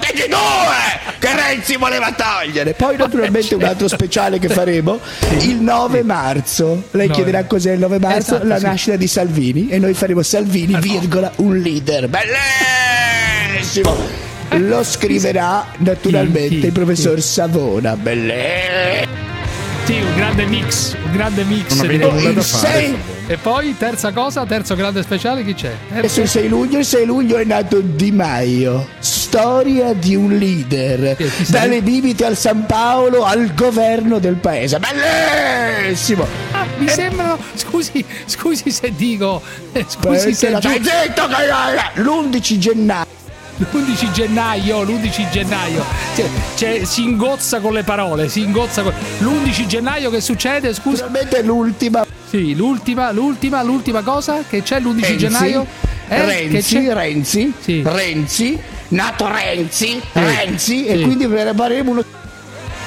[0.00, 0.36] TG2
[1.18, 4.98] che Renzi voleva togliere poi naturalmente un altro speciale che faremo
[5.40, 7.08] il 9 marzo lei.
[7.12, 8.34] Chiederà cos'è il 9 marzo?
[8.34, 8.64] Esatto, la sì.
[8.64, 9.68] nascita di Salvini.
[9.68, 12.08] E noi faremo Salvini virgola un leader.
[12.08, 13.94] Bellissimo!
[14.56, 17.96] Lo scriverà naturalmente il professor Savona.
[17.96, 19.39] Bellissimo
[19.90, 22.94] Sì, un grande mix, un grande mix Non di avete nulla da fare.
[23.26, 25.72] E poi terza cosa, terzo grande speciale chi c'è?
[25.92, 30.36] Eh, Adesso il 6 luglio, il 6 luglio è nato Di Maio, storia di un
[30.38, 31.16] leader,
[31.48, 34.78] dalle bibite al San Paolo al governo del paese.
[34.78, 36.24] Bellissimo!
[36.52, 37.36] Ah, mi sembrano.
[37.54, 39.42] Scusi, scusi se dico.
[39.72, 43.06] eh, Scusi Perché se la- giù- Stai zitto, che- L'11 gennaio.
[43.60, 45.84] L'11 gennaio, l'11 gennaio.
[46.16, 48.94] Cioè, cioè, si ingozza con le parole, si ingozza con...
[49.18, 51.04] L'11 gennaio che succede, scusa?
[51.04, 52.06] Naturalmente l'ultima.
[52.28, 55.66] Sì, l'ultima, l'ultima, l'ultima cosa che c'è l'11 Renzi, gennaio?
[56.08, 56.88] Eh, Renzi?
[56.88, 57.82] Renzi, Sì.
[57.84, 58.58] Renzi,
[58.88, 61.02] nato Renzi, Renzi, e sì.
[61.02, 62.04] quindi faremo uno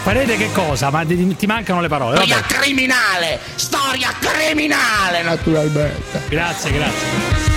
[0.03, 0.89] Farete che cosa?
[0.89, 2.15] Ma ti, ti mancano le parole.
[2.17, 2.53] storia Vabbè.
[2.53, 6.24] criminale, storia criminale, naturalmente.
[6.28, 7.52] Grazie, grazie.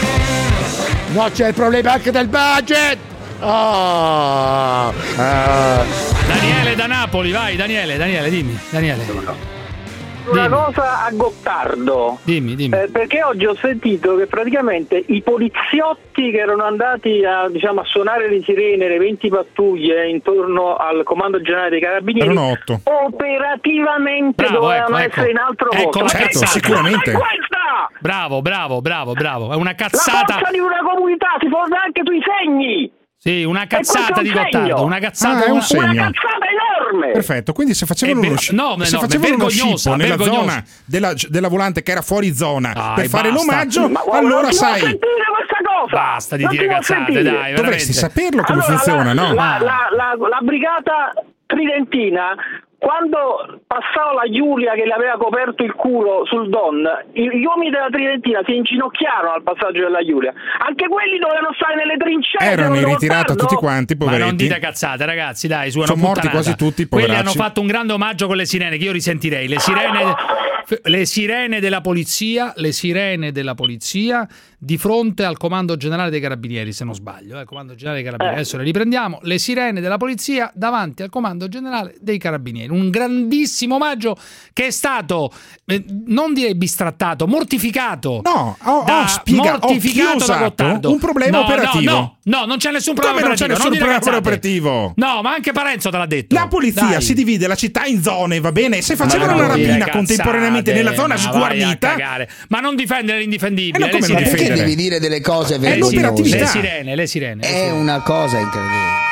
[1.13, 2.99] No, c'è il problema anche del budget.
[3.41, 5.85] Oh, ah.
[6.27, 8.59] Daniele da Napoli, vai Daniele, Daniele, dimmi.
[8.71, 9.55] Daniele.
[10.29, 12.19] Una cosa a Gottardo.
[12.25, 12.77] Dimmi, dimmi.
[12.77, 17.85] Eh, perché oggi ho sentito che praticamente i poliziotti che erano andati a, diciamo, a
[17.85, 22.81] suonare le sirene, le 20 pattuglie intorno al comando generale dei carabinieri, Erano otto.
[22.83, 25.15] operativamente Bravo, dovevano ecco, ecco.
[25.21, 25.99] essere in altro Ecco posto.
[26.01, 26.25] cazzata.
[26.25, 27.13] cazzo sicuramente.
[28.01, 29.53] Bravo, bravo, bravo, bravo.
[29.53, 30.35] È una La cazzata.
[30.35, 32.91] forza di una comunità si fonda anche sui segni.
[33.19, 34.31] Sì, una cazzata di.
[34.31, 34.85] Gottardo.
[34.85, 35.91] Una cazzata Ah, è un una- segno.
[35.91, 37.11] Una cazzata enorme.
[37.13, 40.65] Perfetto, quindi se facevano be- uno, sci- no, se enorme, facevano uno scippo nella zona
[40.85, 43.45] della, della volante che era fuori zona Dai, per fare basta.
[43.51, 44.99] l'omaggio, Ma allora sai.
[45.91, 47.63] Basta di Non dire cazzate, dai, veramente.
[47.63, 49.35] Dovresti saperlo come Allora, funziona, la, no?
[49.35, 51.13] La, la- la- la brigata
[51.47, 52.35] tridentina,
[52.87, 57.89] quando passava la Giulia che le aveva coperto il culo sul Don, gli uomini della
[57.91, 60.33] tridentina si inginocchiarono al passaggio della Giulia.
[60.65, 62.39] Anche quelli dovevano stare nelle trincee.
[62.39, 64.37] Erano in ritirata tutti quanti, Ma non poveretti.
[64.37, 67.21] dite cazzate, ragazzi, dai, su una Sono morti quasi tutti, Quelli poveracci.
[67.27, 69.49] hanno fatto un grande omaggio con le sirene che io risentirei.
[69.49, 70.15] Le sirene,
[70.85, 74.29] le sirene della polizia, le sirene della polizia
[74.59, 78.37] di fronte al comando generale dei carabinieri, se non sbaglio, eh, comando generale dei carabinieri.
[78.39, 78.41] Eh.
[78.43, 79.19] Adesso le riprendiamo.
[79.23, 82.71] Le sirene della polizia davanti al comando generale dei carabinieri.
[82.73, 84.17] Un grandissimo omaggio
[84.53, 85.31] che è stato
[85.67, 88.21] eh, non direi bistrattato, mortificato.
[88.25, 90.91] No, ho, da- ho spiega- ho mortificato da chiusato Gottardo.
[90.91, 91.91] un problema No, no, operativo.
[91.93, 93.69] No, no, non c'è nessun problema Come non c'è operativo.
[93.71, 94.17] nessun problema cazzate.
[94.17, 94.93] operativo?
[94.97, 96.35] No, ma anche Parenzo te l'ha detto.
[96.35, 97.03] La polizia Dai.
[97.03, 98.81] si divide la città in zone, va bene?
[98.81, 101.95] Se facevano una rapina cazzate, contemporaneamente nella zona a sguarnita.
[102.49, 103.77] Ma non difendere l'indifendibile.
[103.77, 104.45] Eh, no, come non difendere?
[104.57, 105.95] Devi dire delle cose vergognose?
[105.95, 106.39] l'operatività.
[106.39, 107.43] Le sirene, le sirene.
[107.43, 109.06] È una cosa incredibile.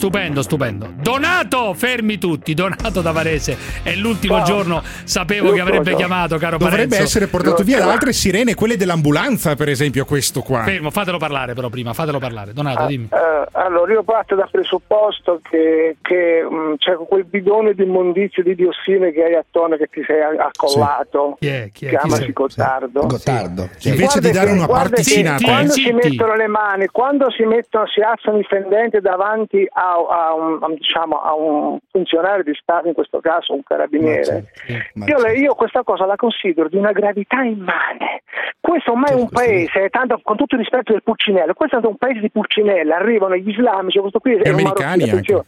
[0.00, 0.88] Stupendo, stupendo.
[0.94, 2.54] Donato, fermi tutti.
[2.54, 3.54] Donato da Varese.
[3.82, 4.44] È l'ultimo Ciao.
[4.46, 7.02] giorno, sapevo che avrebbe chiamato, caro dovrebbe Parenzo.
[7.02, 10.62] essere portato via da altre sirene, quelle dell'ambulanza, per esempio, questo qua.
[10.62, 12.54] Fermo, fatelo parlare però prima, fatelo parlare.
[12.54, 13.08] Donato, Ah, dimmi.
[13.12, 18.54] eh, allora, io parto dal presupposto che, che mh, c'è quel bidone di immondizio di
[18.54, 21.36] diossine che hai attorno che ti sei accollato.
[21.38, 21.68] Chi è?
[21.74, 21.88] Chi è?
[21.90, 22.32] Chi Chiamasi sei?
[22.32, 23.00] Gottardo.
[23.06, 23.68] Gottardo.
[23.82, 27.86] Invece Guarda di dare che- una particinata, quando si mettono le mani, quando si mettono,
[27.86, 32.88] si alzano i fendenti davanti a, a un, a, diciamo, a un funzionario di Stato,
[32.88, 34.50] in questo caso un carabiniere,
[34.94, 38.22] Ma io, le- io questa cosa la considero di una gravità immane.
[38.60, 41.96] Questo ormai è un paese, tanto con tutto il rispetto del Pulcinello, questo è un
[41.96, 45.44] paese di Pulcinella, arrivano gli islamici, questo qui è un marocchino,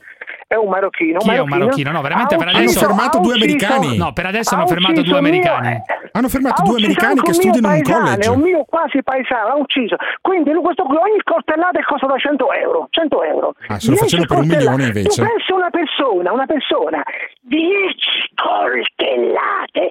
[0.53, 1.19] è un marocchino.
[1.19, 1.91] Chi è un marocchino?
[1.91, 3.97] No, veramente ha per adesso- Hanno fermato ha due americani.
[3.97, 5.83] No, per adesso ha hanno fermato due americani.
[6.13, 8.31] Hanno fermato ha due americani che studiano in un college.
[8.31, 9.97] un mio quasi paesano, l'ha ucciso.
[10.21, 12.87] Quindi questo qui, ogni coltellata costa da 100 euro.
[12.91, 13.55] 100 euro.
[13.69, 15.23] Ah, se lo 10 facevano per un milione, invece.
[15.23, 17.03] Tu pensi una persona, una persona,
[17.41, 19.91] 10 coltellate.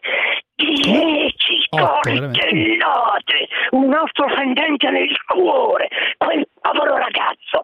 [0.55, 2.39] 10 Otto, veramente.
[2.39, 5.87] coltellate, un altro fendente nel cuore,
[6.17, 7.61] quel povero ragazzo.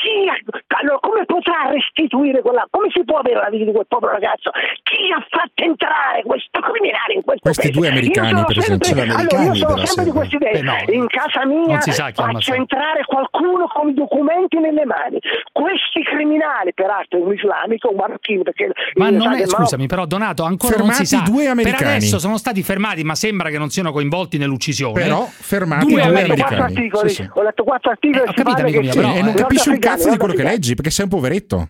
[0.00, 2.64] Chi ha- allora, come potrà restituire quella?
[2.70, 4.48] Come si può avere la vita di quel povero ragazzo?
[4.82, 7.78] Chi ha fatto entrare questo criminale in questo Questi paese?
[7.78, 9.16] due americani, per sempre- esempio.
[9.16, 10.12] allora, io sono sempre di sempre.
[10.12, 10.52] questa idea.
[10.56, 10.76] Eh, no.
[10.88, 14.84] In casa mia Non si sa chi ha faccio entrare qualcuno con i documenti nelle
[14.86, 15.18] mani.
[15.52, 20.76] Questi criminali, peraltro, un islamico, un marocchino, perché Ma non è, scusami, però Donato, ancora
[20.78, 21.30] non si Fermati sa.
[21.30, 21.90] due Per americani.
[22.00, 24.94] adesso sono stati fermati, ma sembra che non siano coinvolti nell'uccisione.
[25.00, 26.62] Però fermati Due due letto quattro americani.
[26.78, 27.30] articoli, Sì, sì.
[27.34, 29.68] ho letto quattro articoli Eh, ho capito, amico che mio, però, e non eh, capisci
[29.68, 31.68] un cazzo di quello che leggi, perché sei un poveretto.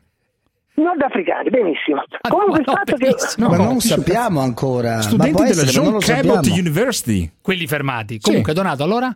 [0.75, 2.01] Nordafricani, benissimo.
[2.21, 3.49] Ah, Comunque il no, fatto che benissimo.
[3.49, 4.95] ma No, non capisci un sappiamo ancora.
[4.97, 6.47] ma Studenti della ma non John Cabot.
[6.47, 7.31] University.
[7.43, 8.19] Quelli fermati.
[8.21, 9.15] Comunque, Donato, allora?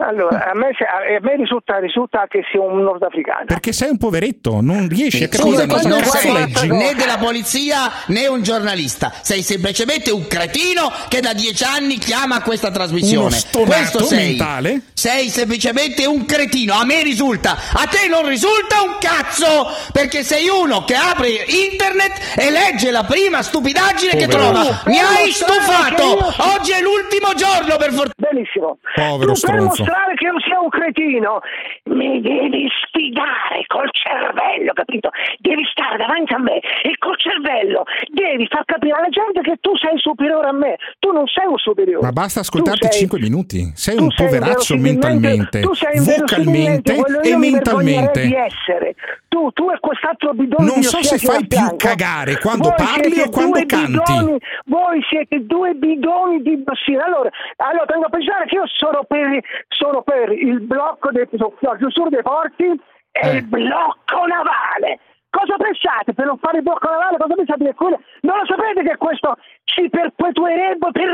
[0.00, 3.46] Allora, a me, se- a me risulta, risulta che sia un nordafricano.
[3.46, 6.68] Perché sei un poveretto, non riesci a capire Scusami, cosa non sei leggi.
[6.68, 12.42] né della polizia né un giornalista, sei semplicemente un cretino che da dieci anni chiama
[12.42, 13.36] questa trasmissione.
[13.52, 14.28] Questo sei.
[14.28, 14.82] mentale?
[14.94, 20.48] Sei semplicemente un cretino, a me risulta, a te non risulta un cazzo, perché sei
[20.48, 24.52] uno che apre internet e legge la prima stupidaggine che Povero.
[24.52, 24.82] trova.
[24.86, 28.14] Mi hai stufato, oggi è l'ultimo giorno per fortuna.
[28.30, 28.78] Benissimo.
[28.94, 29.86] Povero stronzo.
[29.88, 31.40] Mostrare che io sia un cretino
[31.84, 35.10] mi devi sfidare col cervello, capito?
[35.38, 39.74] Devi stare davanti a me e col cervello devi far capire alla gente che tu
[39.76, 40.76] sei superiore a me.
[40.98, 42.04] Tu non sei un superiore.
[42.04, 43.72] Ma basta ascoltarti sei- 5 minuti.
[43.74, 48.26] Sei un sei poveraccio mentalmente, vocalmente e mentalmente.
[48.26, 48.94] di essere.
[49.38, 51.76] Tu, tu e quest'altro bidone Non di so se fai più fianco.
[51.76, 53.92] cagare quando Voi parli o quando canti.
[53.92, 57.04] bidoni- voi siete due bidoni di biossina.
[57.04, 61.76] Allora, allora tengo a pensare che io sono per, sono per il blocco dei, la
[61.76, 63.36] chiusura dei porti e Eh.
[63.36, 64.98] il blocco navale.
[65.30, 67.16] Cosa pensate per non fare il blocco navale?
[67.18, 68.00] Cosa pensate che quello?
[68.22, 69.36] Non lo sapete che questo
[69.78, 71.08] ci perpetuerebbe per,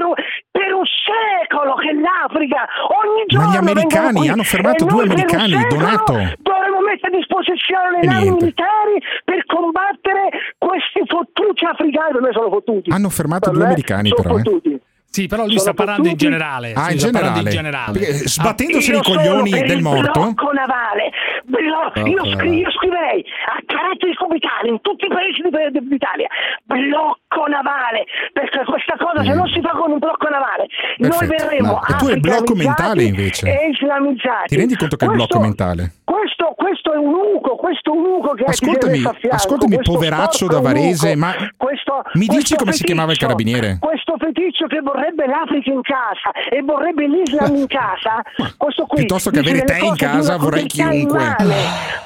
[0.50, 6.12] per un secolo che l'Africa ogni Ma giorno gli americani hanno fermato due americani, Donato.
[6.40, 12.12] Dovremmo mettere a disposizione le navi militari per combattere questi fottucci africani.
[12.12, 12.90] Per me sono fottuti.
[12.90, 14.80] Hanno fermato Per due me americani, però, eh.
[15.14, 16.72] Sì, però lui sta parlando in generale.
[16.74, 17.48] Ah, Sì, in sta parlando generale.
[17.48, 17.92] in generale.
[17.98, 20.10] Perché sbattendosi Io i coglioni del il morto.
[20.20, 21.10] blocco navale.
[21.44, 21.62] Blo-
[21.94, 22.56] Blocco io, scri- navale.
[22.56, 26.26] io scriverei a caratteri subitali in tutti i paesi di- d'Italia
[26.64, 30.66] blocco navale perché questa cosa se non si fa con un blocco navale
[30.98, 31.44] noi Perfetto.
[31.46, 33.46] verremo Ma- e tu hai blocco mentale, invece.
[33.46, 34.48] e islamizzati.
[34.48, 35.92] Ti rendi conto che è Questo- blocco mentale?
[36.14, 40.46] Questo, questo è un uco, questo è un uco che Ascoltami, a fianco, ascoltami, poveraccio
[40.46, 43.78] da Varese, eunuco, ma questo- mi dici come si chiamava il feticcio, carabiniere?
[43.80, 48.22] Questo feticcio che vorrebbe l'Africa in casa e vorrebbe l'Islam in casa,
[48.56, 48.98] questo qui.
[48.98, 51.20] Piuttosto che avere te in casa, vorrei chiunque.
[51.20, 51.54] immane.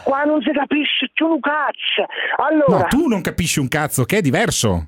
[0.05, 2.07] Qua non si capisce più un cazzo.
[2.37, 4.87] Allora, No, tu non capisci un cazzo, che è diverso.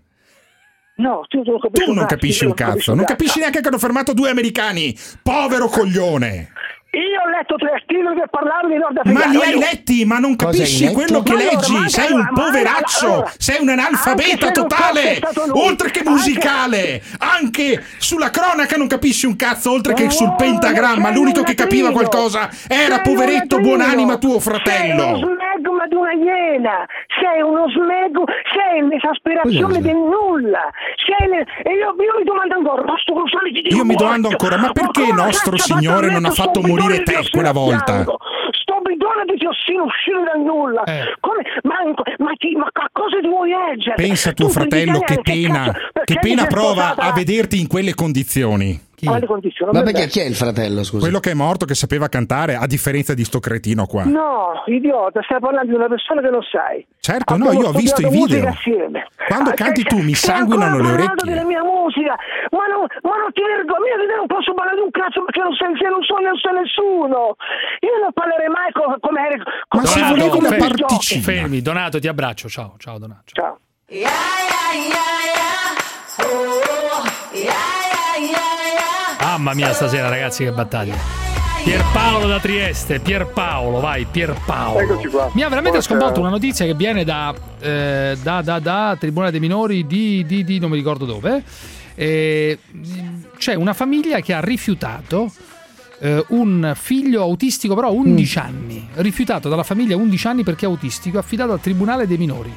[0.96, 3.68] no, tu non capisci Tu un non cazzo, capisci un cazzo, non capisci neanche che
[3.68, 4.96] hanno fermato due americani.
[5.22, 6.52] Povero coglione.
[6.92, 9.36] Io ho letto tre articoli che parlavano di Ma nordafricani.
[9.36, 11.72] li hai letti, ma non capisci quello che Ma allora, leggi.
[11.72, 15.20] ma Sei allora, un ma poveraccio, allora, sei un anche analfabeta totale,
[15.52, 17.02] oltre che anche- musicale.
[17.18, 21.10] Anche sulla cronaca non capisci un cazzo, oltre che sul Oh, pentagramma.
[21.10, 25.36] sei L'unico un che capiva qualcosa era poveretto buonanima tuo fratello.
[25.80, 26.86] Smegma di una iena,
[27.20, 30.70] sei uno smegma, sei l'esasperazione del nulla.
[30.96, 33.94] Sei le- E io, io mi domando ancora, ma sto Gonzales di Dio Io mi
[33.94, 38.04] domando ancora, ma perché nostro Signore a non ha fatto morire te quella a volta?
[38.52, 40.82] Sto bidone di diossina uscito dal nulla.
[41.20, 41.74] Come, ma,
[42.18, 43.94] ma, ti- ma a cosa ti vuoi leggere?
[43.96, 45.72] Pensa tuo Tu fratello che pena,
[46.04, 48.88] che pena prova a vederti in quelle condizioni.
[49.06, 49.72] Quali condizioni?
[49.72, 51.00] Ma perché chi è il fratello, scusa?
[51.02, 54.04] Quello che è morto che sapeva cantare, a differenza di sto cretino qua.
[54.04, 56.86] No, idiota, stai parlando di una persona che non sai.
[57.00, 58.48] Certo, no, Abbiamo io ho visto i video.
[58.48, 59.06] assieme.
[59.26, 61.32] Quando Ah, canti stai- tu mi sanguinano le orecchie.
[61.32, 62.14] della mia musica,
[62.50, 65.54] ma, non- ma non ti vergogni, io non posso parlare di un cazzo perché non
[65.54, 67.36] sei, se non so, non so nessuno.
[67.80, 69.36] Io non parlerei mai co- come eri.
[69.40, 71.22] Ma se Donato, volevi una fermi, particina.
[71.22, 72.48] Fermi, Donato, ti abbraccio.
[72.48, 73.32] Ciao, ciao Donato.
[73.32, 73.58] Ciao.
[79.20, 80.94] Mamma mia, stasera, ragazzi, che battaglia.
[81.62, 84.80] Pierpaolo da Trieste, Pierpaolo, vai, Pierpaolo.
[84.80, 85.30] Eccoci qua.
[85.34, 85.82] Mi ha veramente Buonasera.
[85.82, 90.42] sconvolto una notizia che viene da, eh, da, da, da Tribunale dei Minori di, di,
[90.42, 91.42] di- non mi ricordo dove.
[91.94, 92.58] Eh,
[93.36, 95.30] c'è una famiglia che ha rifiutato
[96.00, 98.88] eh, un figlio autistico, però a 11 anni.
[98.94, 102.50] Rifiutato dalla famiglia a 11 anni perché è autistico, affidato al Tribunale dei Minori.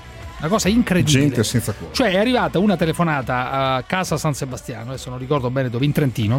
[0.43, 1.19] Una cosa incredibile.
[1.21, 1.93] Gente senza cuore.
[1.93, 5.93] Cioè è arrivata una telefonata a casa San Sebastiano, adesso non ricordo bene dove, in
[5.93, 6.37] Trentino.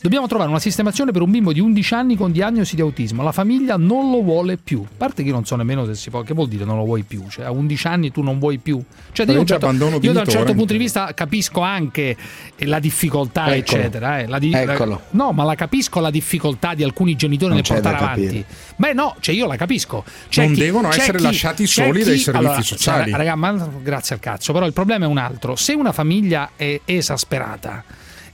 [0.00, 3.24] Dobbiamo trovare una sistemazione per un bimbo di 11 anni con diagnosi di autismo.
[3.24, 4.82] La famiglia non lo vuole più.
[4.84, 6.22] A parte che io non so nemmeno se si può.
[6.22, 7.28] Che vuol dire non lo vuoi più?
[7.28, 8.80] Cioè a 11 anni tu non vuoi più.
[9.10, 9.66] Cioè, io, certo-
[10.00, 12.16] io da un certo punto di vista capisco anche
[12.58, 13.80] la difficoltà, Eccolo.
[13.80, 14.18] eccetera.
[14.20, 14.26] eh.
[14.28, 15.00] La di- Eccolo.
[15.10, 18.24] no, ma la capisco la difficoltà di alcuni genitori Non nel portare avanti.
[18.26, 18.44] capire.
[18.80, 20.02] Beh, no, cioè io la capisco.
[20.30, 23.10] C'è Non chi- devono c'è essere chi- lasciati soli dai servizi sociali.
[23.10, 23.52] cioè, raga, ma
[23.82, 25.54] grazie al cazzo, però il problema è un altro.
[25.54, 27.84] Se una famiglia è esasperata,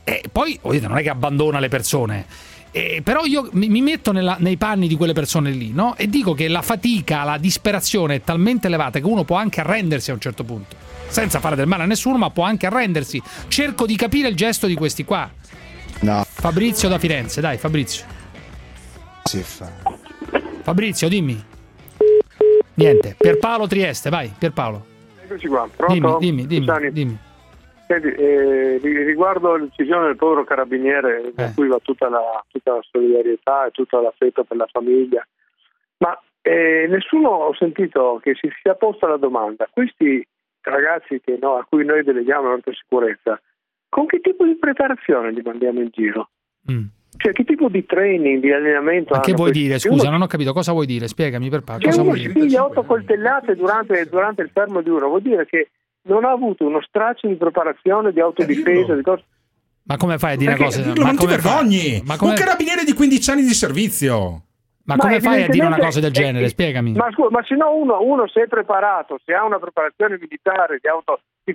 [0.05, 2.26] e poi vedete, non è che abbandona le persone.
[2.70, 5.97] eh, però io mi, mi metto nella- nei panni di quelle persone lì, no?
[5.97, 10.11] E dico che la fatica, la disperazione è talmente elevata che uno può anche arrendersi
[10.11, 10.76] a un certo punto.
[11.09, 13.20] Senza fare del male a nessuno, ma può anche arrendersi.
[13.49, 15.28] Cerco di capire il gesto di questi qua.
[16.01, 16.24] No.
[16.28, 18.05] Fabrizio da Firenze, dai, Fabrizio.
[19.24, 19.72] Si fa.
[20.67, 21.41] Fabrizio, dimmi.
[22.75, 23.14] Niente.
[23.17, 24.85] Pierpaolo Trieste, vai, Pierpaolo.
[25.23, 26.19] Eccoci qua, pronto?
[26.19, 27.19] Dimmi, dimmi, dimmi, dimmi.
[27.87, 31.33] Senti, eh, ri- riguardo l'uccisione del povero carabiniere, Eh.
[31.35, 35.25] da cui va tutta la, tutta la solidarietà e tutto l'affetto per la famiglia,
[35.99, 40.27] ma eh, nessuno ho sentito che si sia posta la domanda, questi
[40.62, 43.41] ragazzi che, no, a cui noi deleghiamo la nostra sicurezza,
[43.89, 46.29] con che tipo di preparazione li mandiamo in giro?
[46.73, 46.87] Mm.
[47.17, 49.62] Cioè, che tipo di training, di allenamento Ma che vuoi questi?
[49.67, 49.79] dire?
[49.79, 51.09] Scusa, uno- non ho capito cosa vuoi dire.
[51.09, 51.83] Spiegami per parte.
[51.83, 52.59] se Cosa uno vuoi dire?
[52.59, 55.71] otto coltellate durante, durante il fermo di uno, vuol dire che
[56.03, 59.25] non ha avuto uno straccio di preparazione, di autodifesa, di cose.
[59.85, 60.83] Ma come fai a dire Perché cose?
[60.83, 62.03] Dillo, ma non ti vergogni!
[62.05, 64.43] Ma come, Un carabiniere di 15 anni di servizio.
[64.85, 66.49] ma come fai a dire una cosa del genere?
[66.49, 66.93] Spiegami.
[66.93, 70.79] Ma, scusa, ma se no uno, uno se è preparato, se ha una preparazione militare
[70.81, 70.89] di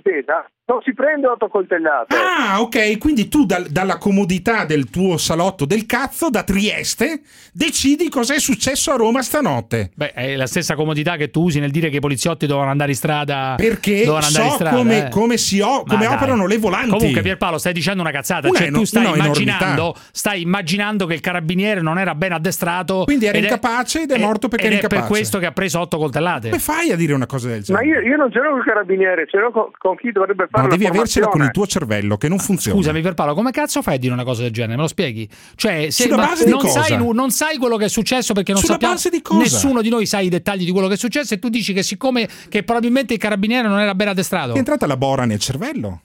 [0.02, 2.14] autodifesa, non si prende otto coltellate.
[2.16, 7.20] Ah, ok, quindi tu dal- dalla comodità del tuo salotto del cazzo, da Trieste,
[7.52, 9.90] decidi cosa è successo a Roma stanotte.
[9.94, 12.90] Beh, è la stessa comodità che tu usi nel dire che i poliziotti dovevano andare
[12.92, 13.54] in strada.
[13.56, 15.10] Perché so strada, come, eh.
[15.10, 16.90] come si o- Ma come operano le volanti.
[16.90, 18.48] Comunque, Pierpaolo, stai dicendo una cazzata.
[18.48, 23.04] Una cioè, tu stai immaginando, stai immaginando che il carabiniere non era ben addestrato.
[23.04, 25.18] Quindi era ed è- incapace ed è morto perché ed era è per incapace.
[25.20, 26.48] questo che ha preso otto coltellate.
[26.48, 27.86] Come fai a dire una cosa del Ma genere?
[28.04, 30.76] io, io non ce l'ho con il carabiniere, ce l'ho con, chi dovrebbe fare la
[30.76, 32.76] devi avercela con il tuo cervello che non funziona.
[32.76, 34.76] Scusami Pierpaolo, come cazzo fai a dire una cosa del genere?
[34.76, 35.28] Me lo spieghi?
[35.56, 36.82] Cioè, se Sulla ma di non, cosa?
[36.84, 39.40] sai, non sai quello che è successo perché non Sulla sappiamo base di cosa?
[39.40, 41.82] nessuno di noi sa i dettagli di quello che è successo e tu dici che
[41.82, 44.54] siccome che probabilmente il carabiniere non era ben addestrato.
[44.54, 46.00] È entrata la bora nel cervello.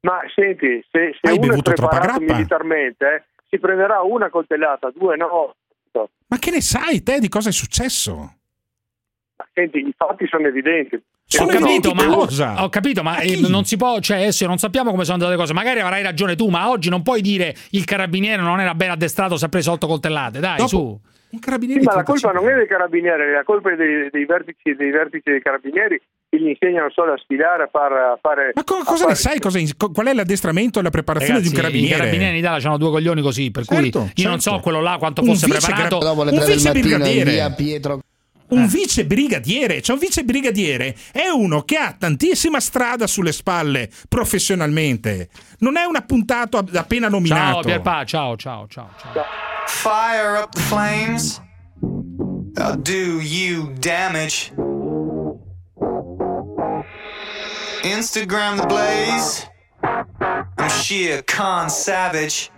[0.00, 2.34] Ma senti, se, se Hai uno è bevuto troppa preparato grappa?
[2.34, 5.54] militarmente, eh, si prenderà una coltellata, due no.
[6.26, 8.16] Ma che ne sai te di cosa è successo?
[9.36, 11.00] Ma Senti, i fatti sono evidenti.
[11.40, 12.62] Ho capito, ma, cosa?
[12.62, 15.38] ho capito, ma eh, non si può, cioè adesso non sappiamo come sono andate le
[15.38, 15.52] cose.
[15.52, 19.36] Magari avrai ragione tu, ma oggi non puoi dire il carabiniere non era ben addestrato,
[19.36, 20.38] si è preso otto coltellate.
[20.38, 21.00] Dai, Dopo- su.
[21.34, 24.24] Un carabiniere Sì, ma la colpa non è dei carabinieri, la colpa è dei, dei
[24.24, 26.00] vertici, dei vertici dei carabinieri
[26.30, 28.52] che gli insegnano solo a sfilare, a, far, a fare...
[28.54, 29.40] Ma co- a cosa fare- ne sai?
[29.40, 29.58] Cosa
[29.92, 31.94] qual è l'addestramento e la preparazione Ragazzi, di un carabiniere?
[31.96, 34.56] I carabinieri in Italia hanno due coglioni così, per Certo, cui io non certo.
[34.58, 35.98] so quello là quanto Un fosse preparato.
[35.98, 37.30] gra- Dopo le Un tre del vice mattino in brigadiere.
[37.32, 37.98] via Pietro.
[38.54, 43.90] Un vice brigadiere, cioè un vice brigadiere è uno che ha tantissima strada sulle spalle
[44.08, 45.28] professionalmente.
[45.58, 47.52] Non è un appuntato appena nominato.
[47.52, 49.24] Ciao Pierpa, ciao, ciao, ciao, ciao.
[49.66, 51.40] Fire up the flames.
[52.56, 54.52] I'll do you damage.
[57.82, 59.48] Instagram the blaze.
[60.56, 62.50] I'm sheer con savage.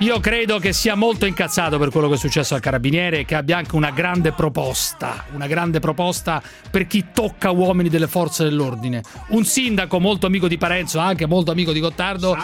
[0.00, 3.34] Io credo che sia molto incazzato per quello che è successo al carabiniere e che
[3.34, 9.02] abbia anche una grande proposta, una grande proposta per chi tocca uomini delle forze dell'ordine.
[9.28, 12.36] Un sindaco molto amico di Parenzo, anche molto amico di Gottardo,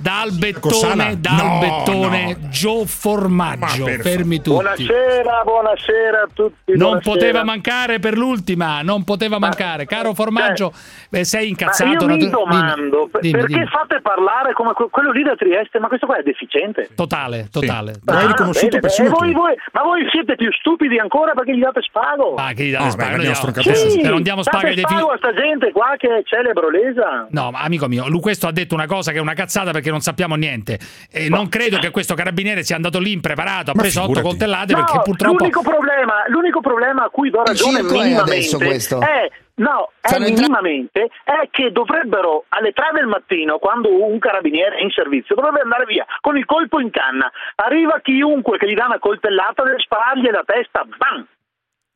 [0.00, 2.48] dal bettone, dal No, bettone, no.
[2.48, 4.50] Gio Formaggio, Ma per fermi tutti.
[4.50, 6.72] Buonasera, buonasera a tutti.
[6.72, 7.12] Non buonasera.
[7.14, 9.84] poteva mancare per l'ultima, non poteva mancare.
[9.84, 10.72] Caro Formaggio,
[11.10, 11.90] eh, sei Ma incazzato.
[11.90, 13.66] io mi domando, dimmi, perché dimmi.
[13.66, 15.78] fate parlare come que- quello lì da Trieste?
[15.78, 16.88] Ma questo qua è deficiente.
[16.94, 18.00] Totale, totale.
[18.04, 19.32] Lo hai Ah, riconosciuto bene, persino bene.
[19.32, 22.34] voi- voi- ma voi siete più stupidi ancora perché gli date spago?
[22.36, 23.10] Ah, che gli date No, spaga?
[23.10, 23.50] beh, Noi abbiamo no.
[23.52, 26.22] stroncato Se- Sì, non diamo date ai defi- spago a sta gente qua che è
[26.24, 27.26] celebre lesa.
[27.30, 29.89] No, ma amico mio, lui questo ha detto una cosa che è una cazzata perché
[29.90, 30.78] non sappiamo niente.
[31.10, 34.28] E non credo che questo carabiniere sia andato lì impreparato, ha Ma preso otto figurati.
[34.28, 35.36] coltellate No, perché purtroppo.
[35.38, 38.56] l'unico problema, l'unico problema a cui do ragione minimamente
[38.98, 44.82] è no, è minimamente è che dovrebbero alle 3 del mattino quando un carabiniere è
[44.82, 47.30] in servizio dovrebbe andare via con il colpo in canna.
[47.56, 51.26] Arriva chiunque che gli dà una coltellata deve sparargli la testa, bam!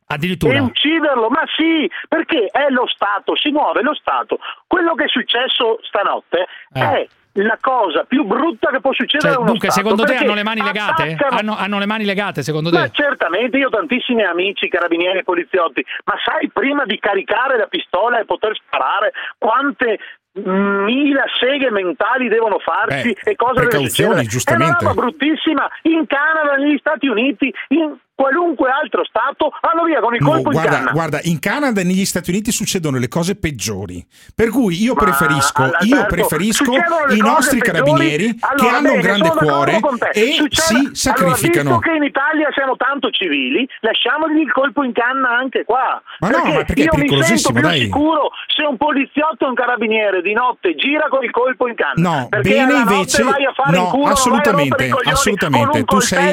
[0.06, 0.62] E Addirittura.
[0.62, 4.38] ucciderlo, ma sì, perché è lo Stato, si muove lo Stato.
[4.66, 6.80] Quello che è successo stanotte Eh.
[6.80, 9.86] è la cosa più brutta che può succedere Cioè, a uno dunque, Stato.
[9.88, 11.16] secondo te hanno le mani legate?
[11.30, 12.90] Hanno, hanno le mani legate, secondo ma te?
[12.92, 18.20] certamente, io ho tantissimi amici, carabinieri e poliziotti, ma sai prima di caricare la pistola
[18.20, 19.98] e poter sparare quante
[20.36, 24.26] mila seghe mentali devono farsi Beh, e cosa deve precauzioni, succedere?
[24.26, 24.72] giustamente.
[24.72, 25.70] È una roba bruttissima.
[25.82, 30.48] In Canada, negli Stati Uniti, in qualunque altro stato, vanno via con il No, colpo
[30.52, 30.90] in guarda, canna.
[30.92, 34.04] guarda, in Canada e negli Stati Uniti succedono le cose peggiori.
[34.34, 38.88] Per cui io Ma, preferisco, io preferisco succedono le i nostri carabinieri che Allora, hanno
[38.92, 41.70] un bene, grande sono d'accordo cuore e Succede- si Allora, sacrificano.
[41.70, 46.00] visto che in Italia siamo tanto civili, lasciamogli il colpo in canna anche qua.
[46.20, 47.80] Ma no, ma perché è io mi sento più dai.
[47.80, 51.94] sicuro se un poliziotto o un carabiniere di notte gira con il colpo in canna.
[52.20, 55.66] No, perché bene invece- vai a fare no, in culo, assolutamente, assolutamente.
[55.66, 56.32] con un Tu sei-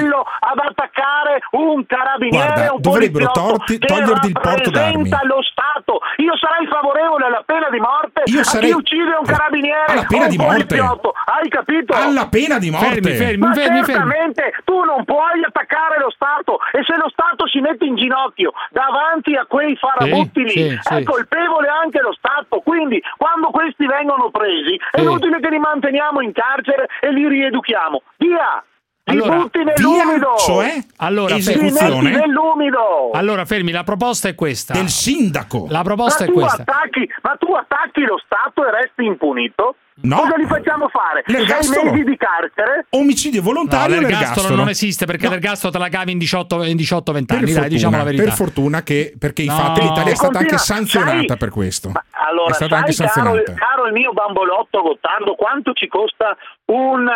[1.31, 4.93] attaccare un carabiniere Guarda, o un dovrebbero poliziotto torti- che toglierti il porto d'armi.
[5.09, 5.99] rappresenta lo Stato.
[6.17, 10.05] Io sarei favorevole alla pena di morte Io a sarei- chi uccide un carabiniere alla
[10.07, 10.75] pena o un di morte.
[10.79, 11.93] Hai capito?
[11.95, 13.01] Alla pena di morte.
[13.01, 13.85] Fermi, fermi, Ma fermi, fermi.
[13.85, 18.51] certamente tu non puoi attaccare lo Stato e se lo Stato si mette in ginocchio
[18.71, 21.03] davanti a quei farabutti Sì, lì sì, è sì.
[21.03, 22.59] colpevole anche lo Stato.
[22.61, 28.01] Quindi quando questi vengono presi è inutile che li manteniamo in carcere e li rieduchiamo.
[28.17, 28.63] Via!
[29.03, 30.35] Li Allora, butti nell'umido!
[30.37, 33.09] cioè Allora, Li esecuzione nell'umido!
[33.13, 34.73] Allora, fermi, la proposta è questa.
[34.73, 35.65] del sindaco.
[35.69, 36.61] La Ma proposta è tu, questa.
[36.61, 39.75] attacchi, ma tu attacchi lo Stato e resti impunito?
[40.03, 40.17] No.
[40.17, 41.23] Cosa gli facciamo fare?
[41.25, 41.91] Sei L'ergastolo.
[41.91, 42.85] mesi di carcere?
[42.91, 45.31] Omicidio No, volontario e l'ergastolo non esiste perché No.
[45.31, 48.23] l'ergastolo te la cavi in 18 in 18-20 Per anni, dai, fortuna, diciamo la verità.
[48.23, 49.51] per fortuna che perché No.
[49.51, 51.89] infatti l'Italia è stata anche sanzionata sai- per questo.
[51.89, 53.53] Ma allora, è stata anche sai, caro, sanzionata.
[53.65, 56.35] caro il mio bambolotto Gottardo, quanto ci costa
[56.65, 57.07] un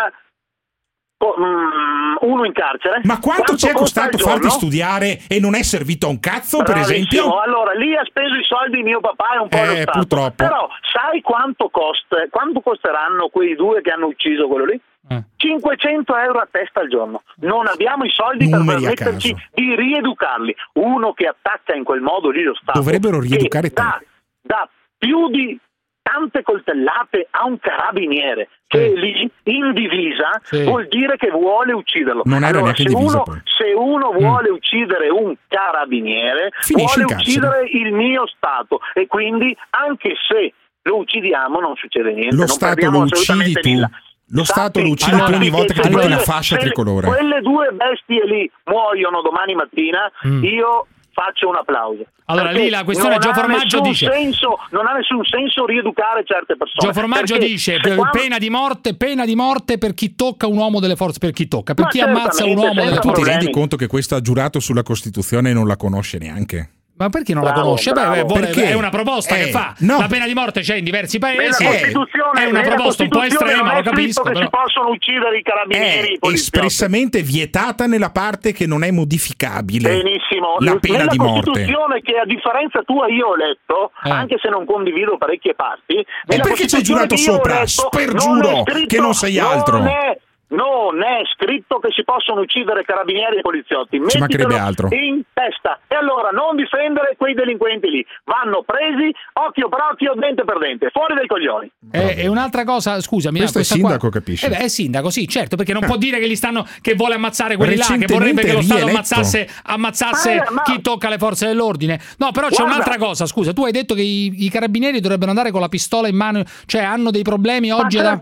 [2.22, 3.02] uno in carcere?
[3.04, 6.58] Ma quanto, ci è costa costato farti studiare e non è servito a un cazzo,
[6.64, 6.96] per Bravissimo.
[7.24, 7.40] esempio?
[7.40, 9.92] Allora, lì ha speso i soldi mio papà e un po' Eh, lo Stato.
[10.00, 10.36] purtroppo.
[10.36, 14.80] Però sai quanto costa, quanto costeranno quei due che hanno ucciso quello lì?
[15.08, 15.24] Eh.
[15.36, 17.22] 500 euro a testa al giorno.
[17.42, 20.56] Non abbiamo i soldi Numeri per permetterci di rieducarli.
[20.74, 22.80] Uno che attacca in quel modo lì lo Stato.
[22.80, 23.82] Dovrebbero rieducare te.
[23.82, 24.02] dà,
[24.42, 24.68] dà
[24.98, 25.60] più di
[26.06, 30.64] tante coltellate a un carabiniere che lì in divisa Sì.
[30.64, 32.22] vuol dire che vuole ucciderlo.
[32.26, 33.36] Non era allora, se divisa, uno, poi.
[33.36, 33.40] Mm.
[33.58, 39.56] se uno vuole uccidere un carabiniere, Finisce in vuole uccidere il mio Stato e quindi
[39.72, 40.54] anche se
[40.84, 42.36] lo uccidiamo non succede niente.
[42.36, 43.70] Lo Stato lo uccidi tu.
[43.70, 43.90] nulla.
[44.30, 47.08] Lo Stato lo tu allora, ogni volta che ti metti una fascia se- tricolore.
[47.08, 50.44] Quelle due bestie lì muoiono domani mattina, Mm.
[50.44, 52.06] io faccio un applauso.
[52.26, 55.24] Allora, Perché lì la questione non Gio ha Formaggio nessun dice- senso- non ha nessun
[55.24, 56.92] senso rieducare certe persone.
[56.92, 60.80] Gio Formaggio dice quando- pena di morte, pena di morte per chi tocca un uomo
[60.80, 63.14] delle forze, per chi tocca, per Ma chi ammazza un uomo delle senza Tu ti
[63.16, 63.30] forze.
[63.32, 66.70] rendi conto che questo ha giurato sulla Costituzione e non la conosce neanche?
[66.98, 67.92] Ma perché non la Bravo, conosce?
[67.92, 68.16] Beh, bravo.
[68.16, 68.70] beh, vuole- Perché?
[68.70, 69.74] è una proposta Eh, che fa.
[69.80, 69.98] no.
[70.00, 71.38] La pena di morte c'è in diversi paesi.
[71.62, 74.22] Nella Costituzione, È una proposta un po' Costituzione estrema, lo capisco.
[74.24, 74.44] che Però...
[74.46, 76.36] si possono uccidere i carabinieri, È poliziotti.
[76.36, 79.90] espressamente vietata nella parte che non è modificabile.
[79.90, 81.50] Benissimo, La pena nella di morte.
[81.50, 84.10] Costituzione che a differenza tua io ho letto, Eh.
[84.10, 86.06] anche se non condivido parecchie parti, E
[86.40, 87.56] perché ci hai giurato sopra?
[87.56, 89.80] letto, Spergiuro non è scritto- che non sei altro.
[89.80, 90.18] Non è,
[90.50, 94.00] non è scritto che si possono uccidere carabinieri e poliziotti.
[94.08, 94.88] Ci mancherebbe altro.
[94.92, 95.80] in testa.
[95.88, 98.06] E allora non difendere quei delinquenti lì.
[98.24, 101.72] Vanno presi occhio per occhio, dente per dente, fuori dai coglioni.
[101.92, 104.46] E, e un'altra cosa, scusami, Questo è sindaco, qua- capisci?
[104.46, 105.88] Eh beh, è sindaco, sì, certo, perché non Ah.
[105.88, 108.76] può dire che, gli stanno, che vuole ammazzare quelli là, che vorrebbe che lo Stato
[108.80, 108.96] rieletto.
[108.98, 112.00] ammazzasse, ammazzasse Ma- ma- chi tocca le forze dell'ordine.
[112.18, 115.30] No, però c'è Guarda- un'altra cosa, scusa, tu hai detto che i, i carabinieri dovrebbero
[115.32, 118.20] andare con la pistola in mano, cioè hanno dei problemi oggi ma da...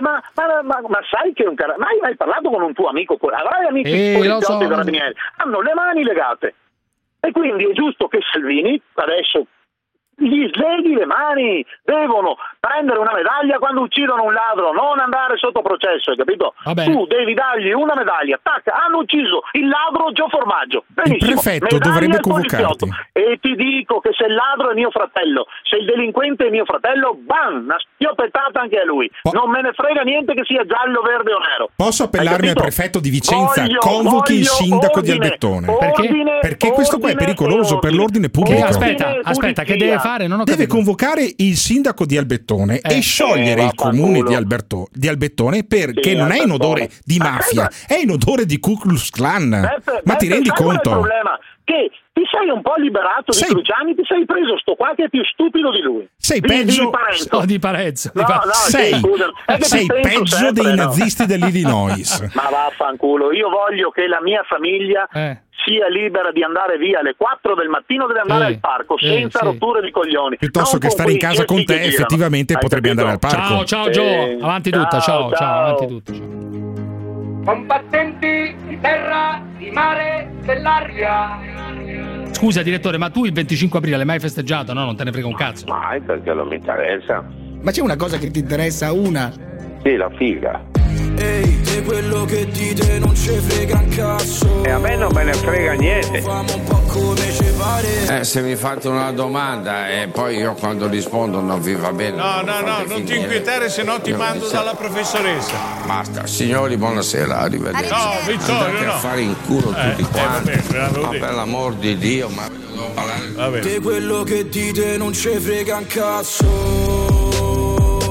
[0.00, 0.22] ma-
[0.62, 3.14] ma- ma sai che un cara- ma hai mai parlato con un tuo amico?
[3.20, 4.60] Avrai amici Eh, poliziotti so.
[4.60, 5.14] e carabinieri?
[5.38, 6.54] Hanno le mani legate.
[7.20, 9.46] E quindi è giusto che Salvini adesso
[10.18, 15.60] gli sleghi le mani, devono prendere una medaglia quando uccidono un ladro, non andare sotto
[15.62, 16.54] processo, hai capito?
[16.64, 20.84] Tu devi dargli una medaglia, tac, hanno ucciso il ladro Gio Formaggio.
[20.88, 21.40] Benissimo.
[21.40, 22.88] prefetto medaglia dovrebbe convocarti.
[23.12, 26.64] E ti dico che se il ladro è mio fratello, se il delinquente è mio
[26.64, 29.10] fratello, bam, una schioppettata anche a lui.
[29.32, 31.68] non me ne frega niente che sia giallo, verde o nero.
[31.76, 33.62] Posso appellarmi al prefetto di Vicenza?
[33.62, 35.68] Voglio- Convochi il voglio sindaco di ordine, Albettone.
[35.68, 37.96] ordine, Perché questo qua è pericoloso per ordine.
[37.96, 38.64] l'ordine pubblico.
[38.64, 40.26] Aspetta, aspetta, che deve fare?
[40.26, 40.74] Non ho Deve capito.
[40.76, 42.96] convocare il sindaco di Albettone Eh.
[42.96, 46.90] e sciogliere Eh, il comune di, Alberto- di Albettone perché Sì, non è in odore
[47.04, 49.48] di Ma mafia, cosa- è in odore di Ku Klux Klan.
[49.50, 50.88] Beppe, Ma ti Beppe, rendi sai qual è conto?
[50.90, 51.38] il problema?
[51.66, 55.04] Che ti sei un po' liberato Sei- di Cruciani, ti sei preso sto qua che
[55.04, 56.08] è più stupido di lui.
[56.16, 57.28] Sei Di- peggio- Di Parenzo.
[57.32, 58.10] No, di Parenzo.
[58.14, 60.84] di No, Pa- no, sei sì, che sei penso peggio sempre, dei no?
[60.84, 62.20] nazisti dell'Illinois.
[62.34, 65.42] Ma vaffanculo, io voglio che la mia famiglia Eh.
[65.66, 69.06] Sia libera di andare via alle 4 del mattino, deve andare Eh, al parco eh,
[69.06, 69.44] senza sì.
[69.44, 70.36] rotture di coglioni.
[70.38, 73.06] Piuttosto Non che stare in casa con te, effettivamente Hai potrebbe capito?
[73.08, 73.64] andare al parco.
[73.64, 73.90] Ciao, ciao.
[73.90, 75.58] Gio, avanti tutta, ciao, ciao, ciao.
[75.64, 76.12] avanti tutta.
[76.14, 76.44] ciao.
[77.44, 81.38] Combattenti di terra, di mare, dell'aria.
[82.32, 84.72] Scusa direttore, ma tu il 25 aprile l'hai mai festeggiato?
[84.72, 85.64] No, non te ne frega un cazzo.
[85.66, 87.24] Mai perché non mi interessa.
[87.62, 89.32] Ma c'è una cosa che ti interessa, una?
[89.82, 90.60] Sì, la figa.
[91.18, 94.62] Ehi, quello che dite non ci frega un cazzo.
[94.64, 96.20] E a me non me ne frega niente.
[96.22, 98.18] Famo un po' come ci pare.
[98.20, 102.16] Eh, se mi fate una domanda e poi io quando rispondo non vi va bene.
[102.16, 103.16] No, no, no, fate non ti finire.
[103.18, 105.54] inquietare, se no ti Io mando dalla professoressa.
[105.84, 107.90] Basta, signori, buonasera, arrivederci.
[107.90, 108.92] No, Vittorio, Andate no.
[108.92, 110.50] a fare in culo Eh, tutti eh, quanti.
[110.50, 113.60] vabbè, l'avevo ma per l'amor di Dio, ma devo parlare.
[113.60, 116.44] Te quello che dite non ci frega un cazzo.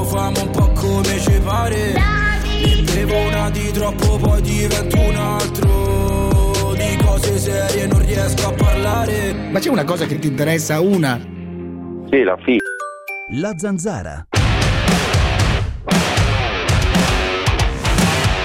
[0.10, 1.94] Famo un po' come ci pare.
[1.94, 2.35] Ne
[2.84, 6.74] bevo una di troppo, poi divento un altro.
[6.76, 9.34] Di cose serie non riesco a parlare.
[9.52, 11.20] Ma c'è una cosa che ti interessa, una?
[12.10, 12.64] Sì, la figa.
[13.40, 14.28] La zanzara.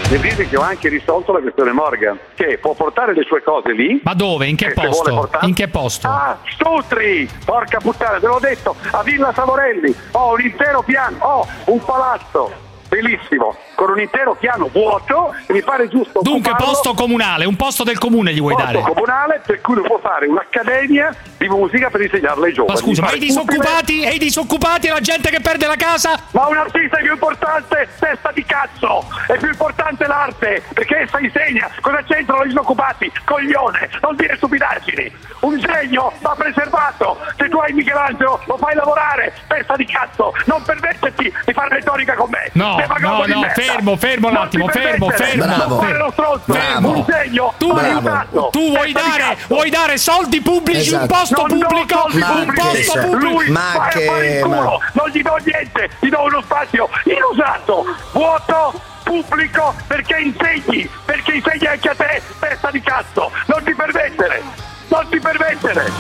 [0.09, 3.73] Devi dire che ho anche risolto la questione Morgan, che può portare le sue cose
[3.73, 4.01] lì.
[4.03, 4.49] Ma dove?
[4.49, 5.15] In che posto?
[5.15, 6.09] portare- In che posto?
[6.09, 7.29] Ah, Stutri!
[7.45, 12.51] Porca puttana, te l'ho detto, a Villa Savorelli ho un intero piano, ho un palazzo
[12.91, 16.73] bellissimo, con un intero piano vuoto e mi pare giusto Dunque, occuparlo.
[16.73, 18.85] posto comunale, un posto del comune gli vuoi posto dare?
[18.93, 22.75] comunale per cui può fare un'accademia di musica per insegnarla ai giovani.
[22.75, 24.03] Ma scusa, ma i disoccupati?
[24.03, 26.19] E i disoccupati e la gente che perde la casa?
[26.33, 29.07] Ma un artista è più importante, testa di cazzo!
[29.27, 35.13] È più importante l'arte, perché essa insegna cosa c'entrano gli disoccupati, coglione, non dire stupidaggini!
[35.41, 37.17] Un genio va preservato!
[37.39, 40.33] Se tu hai Michelangelo, lo fai lavorare, testa di cazzo!
[40.47, 42.51] Non permetterti di fare retorica con me!
[42.53, 45.79] No, no, no, fermo, fermo un attimo, ti fermo, fermo.
[45.81, 45.99] Fare
[46.47, 46.91] Fermo.
[46.91, 48.49] Un genio Tu- Bravo.
[48.51, 51.15] Tu vuoi dare, vuoi dare soldi pubblici, un Esatto.
[51.15, 52.85] posto Non pubblico, un pubblici.
[52.85, 53.29] posto pubblico.
[53.31, 56.23] Lui Ma vai che- a fare il culo, ma- non gli do niente, gli do
[56.23, 63.31] uno spazio inusato, vuoto, pubblico, perché insegni, perché insegni anche a te, testa di cazzo,
[63.47, 64.43] non ti permettere,
[64.89, 65.93] non ti permettere.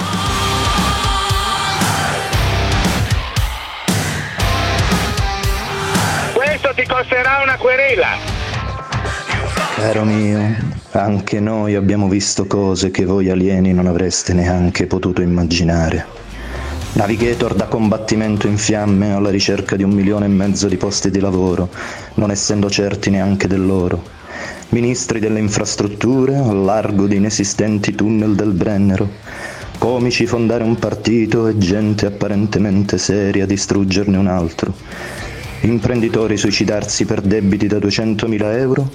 [6.60, 8.08] Questo ti costerà una querela.
[9.76, 10.56] Caro mio,
[10.90, 16.04] anche noi abbiamo visto cose che voi alieni non avreste neanche potuto immaginare.
[16.92, 21.20] Navigator da combattimento in fiamme alla ricerca di un milione e mezzo di posti di
[21.20, 21.70] lavoro,
[22.14, 24.02] non essendo certi neanche del loro.
[24.68, 29.08] Ministri delle infrastrutture al largo di inesistenti tunnel del Brennero.
[29.78, 34.74] comici fondare un partito e gente apparentemente seria distruggerne un altro,
[35.62, 38.90] imprenditori suicidarsi per debiti da 200.000 euro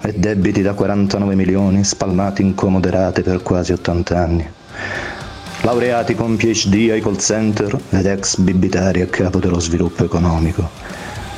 [0.00, 4.48] e debiti da 49 milioni spalmati in comoderate per quasi 80 anni.
[5.62, 10.68] Laureati con PhD ai call center ed ex bibitari a capo dello sviluppo economico.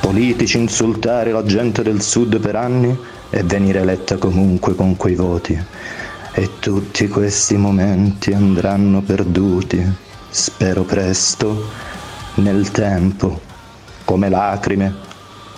[0.01, 2.95] Politici insultare la gente del sud per anni
[3.29, 5.57] e venire eletta comunque con quei voti.
[6.31, 9.83] E tutti questi momenti andranno perduti,
[10.29, 11.67] spero presto,
[12.35, 13.48] nel tempo,
[14.09, 14.95] come lacrime,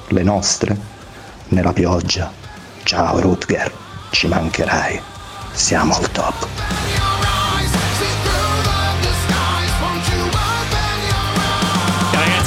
[0.09, 0.77] le nostre,
[1.51, 2.29] nella pioggia.
[2.83, 3.71] Ciao Rutger,
[4.09, 4.99] ci mancherai.
[5.53, 7.00] Siamo al top.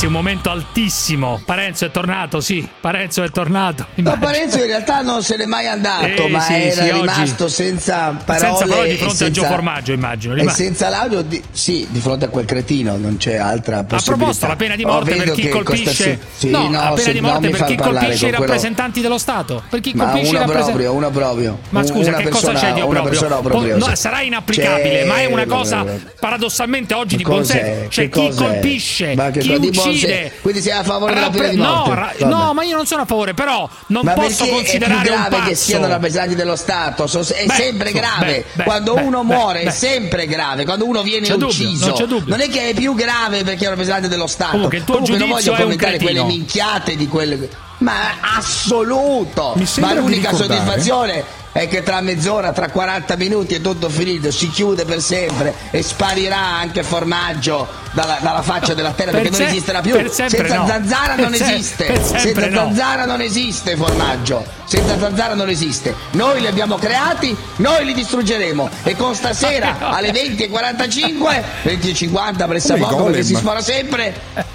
[0.05, 1.41] Ragazzi, un momento altissimo.
[1.45, 2.67] Parenzo è tornato, sì.
[2.81, 3.87] Parenzo è tornato.
[3.97, 7.01] No, Parenzo in realtà non se n'è mai andato, Eh, ma sì, era sì, oggi-
[7.01, 8.47] rimasto senza parole.
[8.47, 10.35] Senza parole di e fronte a Gio senza- Formaggio, immagino.
[10.35, 14.17] E Rimane- senza l'audio, di, sì, di fronte a quel cretino non c'è altra possibilità.
[14.17, 16.21] proposito, la pena di Oh, morte per vedo chi colpisce.
[16.37, 19.19] sì, no, no, la pena di morte per chi colpisce i con quello- rappresentanti dello
[19.19, 19.63] Stato.
[19.69, 20.83] Per chi Ma colpisce i uno rappresentanti.
[20.83, 21.59] proprio, uno proprio.
[21.71, 22.81] Ma scusa, Una che persona- cosa c'è di
[23.43, 23.77] proprio?
[23.79, 25.85] no, sarà inapplicabile, ma è una C'è- cosa
[26.21, 27.53] paradossalmente oggi Ma di buon cos'è?
[27.53, 27.91] senso.
[27.91, 29.59] Cioè, chi colpisce, Ma chi cosa
[29.95, 30.13] di buon uccide.
[30.29, 30.35] senso?
[30.43, 32.25] Quindi sei a favore della pena di morte?
[32.25, 35.11] No, no, ma io non sono a favore, però non Ma posso considerare è più
[35.11, 37.07] grave che siano rappresentanti dello Stato?
[37.07, 38.45] So- È Beh, sempre grave.
[38.53, 40.65] beh, Quando beh, uno muore è sempre grave.
[40.65, 42.37] Quando uno viene C'è dubbio, ucciso, non c'è dubbio.
[42.37, 44.51] è che è più grave perché è un rappresentante dello Stato.
[44.53, 47.49] Comunque, il tuo non giudizio voglio commentare quelle minchiate di quelle.
[47.79, 47.93] Ma
[48.37, 49.55] assoluto!
[49.81, 54.85] Ma l'unica soddisfazione è che tra mezz'ora, tra 40 minuti è tutto finito, si chiude
[54.85, 59.51] per sempre e sparirà anche formaggio dalla, dalla faccia della terra Per perché se- non
[59.53, 60.11] esisterà più.
[60.11, 60.67] Senza no.
[60.67, 62.01] zanzara Per non se- esiste.
[62.05, 62.57] Senza no.
[62.67, 64.45] zanzara non esiste formaggio.
[64.65, 65.95] Senza zanzara non esiste.
[66.13, 68.69] Noi li abbiamo creati, noi li distruggeremo.
[68.83, 73.13] E con stasera alle 20.45, 20.50 pressa Come i poco golem.
[73.13, 74.13] perché si spara sempre,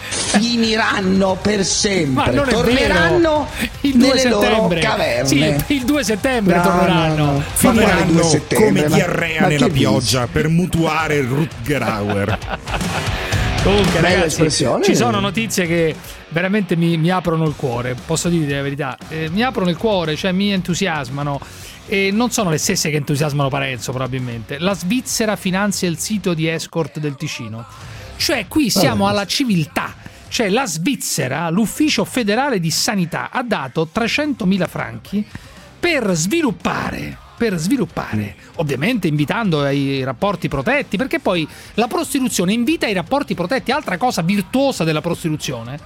[0.10, 2.34] finiranno per sempre.
[2.50, 3.72] Torneranno vero.
[3.82, 4.80] il 2 nelle loro settembre.
[4.82, 5.28] caverne.
[5.28, 7.26] Sì, il 2 settembre No, torneranno.
[7.26, 7.44] no, no.
[7.54, 8.68] Finiranno Ma quale 2 settembre?
[8.68, 12.38] come diarrea ma nella pioggia per mutuare Rutger Hauer.
[13.64, 14.84] Comunque, Bella ragazzi, espressione.
[14.86, 15.94] ci sono notizie che
[16.30, 17.94] veramente mi, mi aprono il cuore.
[18.06, 21.40] Posso dire la verità, Eh, mi aprono il cuore, cioè mi entusiasmano.
[21.86, 24.60] E non sono le stesse che entusiasmano Parenzo, probabilmente.
[24.60, 27.66] La Svizzera finanzia il sito di escort del Ticino.
[28.16, 29.94] Cioè, qui siamo alla civiltà.
[30.30, 35.26] Cioè, la Svizzera, l'ufficio federale di sanità, ha dato 300.000 franchi
[35.80, 42.92] per sviluppare per sviluppare, ovviamente invitando ai rapporti protetti, perché poi la prostituzione invita ai
[42.92, 45.80] rapporti protetti, altra cosa virtuosa della prostituzione,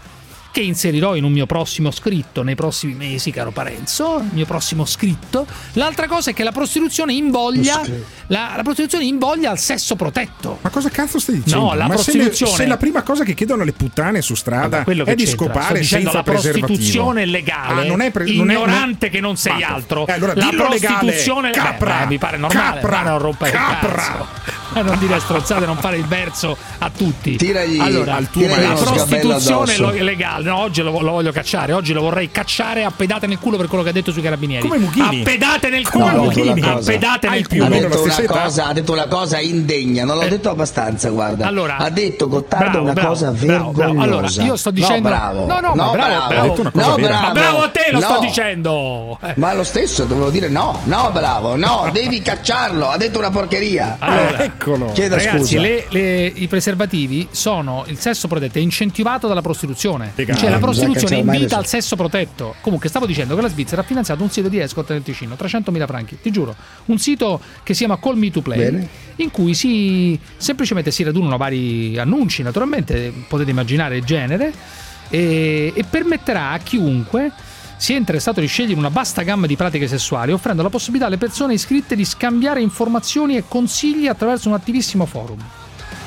[0.54, 4.86] che inserirò in un mio prossimo scritto nei prossimi mesi, caro Parenzo, il mio prossimo
[4.86, 5.48] scritto.
[5.74, 7.82] L'altra cosa è che la prostituzione invoglia
[8.28, 10.60] la, la prostituzione invoglia al sesso protetto.
[10.62, 11.66] Ma cosa cazzo stai dicendo?
[11.66, 14.36] No, la Ma se, le- prostituzione se la prima cosa che chiedono le puttane su
[14.36, 15.26] strada che è di c'entra.
[15.26, 19.12] Sto scopare dicendo senza la prostituzione legale, Ah, non è pre- non è- ignorante non-
[19.12, 20.06] che non sei altro.
[20.06, 20.96] Eh, allora la dillo legale.
[20.98, 21.98] prostituzione Capra.
[22.02, 23.02] Beh, mi pare normale, Capra.
[23.02, 23.92] non rompere il Capra.
[23.92, 24.28] cazzo.
[24.84, 27.36] Non dire strozzate, non fare il verso a tutti.
[27.36, 31.94] Tiragli- allora, al tuo la prostituzione lo- legale, no, oggi lo, lo voglio cacciare, oggi
[31.94, 34.68] lo vorrei cacciare a pedate nel culo per quello che ha detto sui carabinieri.
[34.68, 35.22] Come Mughini.
[35.22, 36.92] A pedate nel No, culo, ha detto una Mughini, a cosa.
[36.92, 37.64] pedate nel ha culo.
[37.64, 41.46] la detto, una cosa, ha detto una cosa indegna, non l'ho detto abbastanza, guarda.
[41.46, 41.48] Eh.
[41.48, 44.04] Allora, ha detto Gottardo bravo, una bravo, cosa bravo, vergognosa.
[44.04, 45.46] Allora, io sto dicendo No, bravo.
[45.46, 46.28] No, no, no, bravo, bravo.
[46.28, 46.42] bravo.
[46.42, 47.08] Ha detto una cosa no, vera.
[47.08, 47.26] bravo.
[47.28, 48.20] Ma bravo a te, lo sto No.
[48.20, 49.20] dicendo.
[49.24, 49.34] Eh.
[49.38, 53.98] Ma lo stesso dovevo dire no, no, bravo, no, devi cacciarlo, ha detto una porcheria.
[54.00, 54.92] Allora, Ah, eccolo.
[54.94, 55.60] Chiedo Ragazzi, scusa.
[55.62, 60.12] le- le- i preservativi sono il sesso protetto, è incentivato dalla prostituzione.
[60.16, 62.56] Cioè la Eh, prostituzione invita al sesso protetto.
[62.62, 65.86] Comunque, stavo dicendo che la Svizzera ha finanziato un sito di escort nel Ticino, 300.000
[65.86, 66.56] franchi, ti giuro.
[66.86, 68.88] Un sito che si chiama Call Me to Play, Bene.
[69.18, 74.52] in cui si semplicemente si radunano vari annunci, naturalmente, potete immaginare il genere,
[75.10, 77.32] e, e permetterà a chiunque
[77.84, 81.56] sia interessato di scegliere una vasta gamma di pratiche sessuali, offrendo la possibilità alle persone
[81.56, 85.38] iscritte di scambiare informazioni e consigli attraverso un attivissimo forum.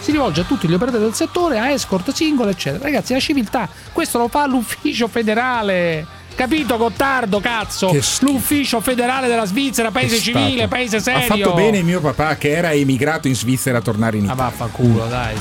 [0.00, 2.84] Si rivolge a tutti gli operatori del settore, a escort singole, eccetera.
[2.84, 6.06] Ragazzi, la civiltà, questo lo fa l'ufficio federale.
[6.34, 7.94] Capito, Gottardo, cazzo?
[8.20, 11.20] L'ufficio federale della Svizzera, paese È civile, paese serio.
[11.20, 14.44] Ha fatto bene mio papà che era emigrato in Svizzera a tornare in Ah, Italia.
[14.44, 15.34] vaffanculo, dai.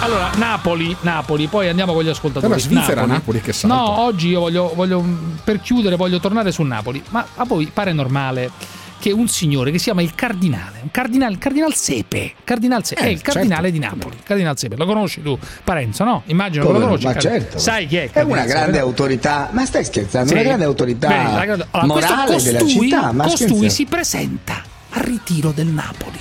[0.00, 2.46] Allora, Napoli, Napoli, poi andiamo con gli ascoltatori.
[2.46, 3.74] Allora, Svizzera, Napoli, che salto.
[3.76, 5.02] No, oggi io voglio, voglio,
[5.42, 7.02] per chiudere, voglio tornare su Napoli.
[7.10, 8.50] Ma a voi pare normale
[8.98, 13.00] che un signore che si chiama il Cardinale, un cardinale, il Cardinal Sepe, Cardinal Sepe,
[13.02, 13.72] Eh, è il Cardinale certo.
[13.72, 14.16] di Napoli.
[14.22, 16.22] Cardinal Sepe, lo conosci tu, Parenzo, no?
[16.26, 16.96] Immagino Come che lo no?
[16.98, 17.06] conosci.
[17.06, 17.58] Ma Cardinal- certo.
[17.58, 18.10] Sai chi è?
[18.10, 18.84] È una Sepe, grande no?
[18.84, 20.28] autorità, ma stai scherzando?
[20.28, 20.34] Sì.
[20.34, 23.12] Una grande autorità Bene, la grande- allora, morale della costui- città.
[23.12, 26.18] Ma costui scherzi- si presenta al ritiro del Napoli.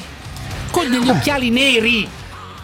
[0.72, 2.06] con degli occhiali neri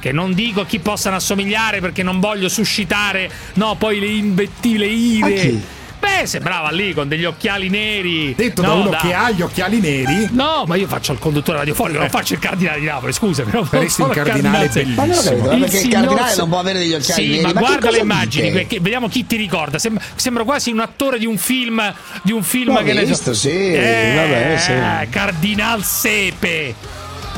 [0.01, 4.77] che non dico a chi possano assomigliare perché non voglio suscitare no poi le invettive
[4.79, 8.33] le ire Beh, sembrava lì con degli occhiali neri.
[8.33, 10.29] Detto No, da uno che ha gli occhiali neri.
[10.31, 12.09] No, ma io faccio il conduttore radiofonico, non Eh.
[12.09, 15.21] faccio il cardinale di Napoli, scusa, però Faresti il sono cardinale Cardinale- Ma non ho
[15.21, 17.91] capito, Il perché il cardinale non può avere degli occhiali Sì, neri, ma, ma guarda
[17.91, 19.77] le immagini, perché- vediamo chi ti ricorda.
[19.77, 23.05] Sem- sembra quasi un attore di un film, di un film L'ho che ne so-
[23.07, 24.57] visto, sì, Eh, vabbè,
[25.05, 25.09] sì.
[25.11, 26.73] Cardinal Sepe.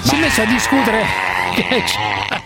[0.04, 1.04] Si è messo a discutere.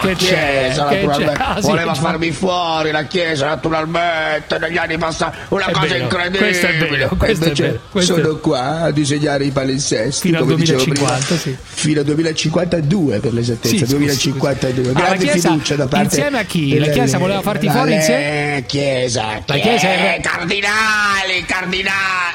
[0.00, 0.08] Che?
[0.08, 0.26] Che c'è?
[0.26, 1.36] Chiesa, Che naturalmente.
[1.36, 1.42] c'è?
[1.48, 2.00] Ah, sì, voleva c'è.
[2.00, 6.76] farmi fuori la Chiesa naturalmente negli anni passati una È cosa vero, incredibile questo è
[6.76, 10.56] vero, questo è vero, questo è- sono qua a disegnare i palinsesti Fino al come
[10.56, 11.40] dicevo 2050, prima.
[11.40, 11.56] sì.
[11.68, 14.96] fino al 2052 per l'esattezza Sì, sì, 2052 sì, sì.
[14.96, 16.78] Ah, grande Chiesa- fiducia da parte insieme a chi?
[16.78, 18.64] La Chiesa voleva farti fuori insieme?
[18.66, 21.86] Chiesa La Chiesa è- eh, cardinali cardinali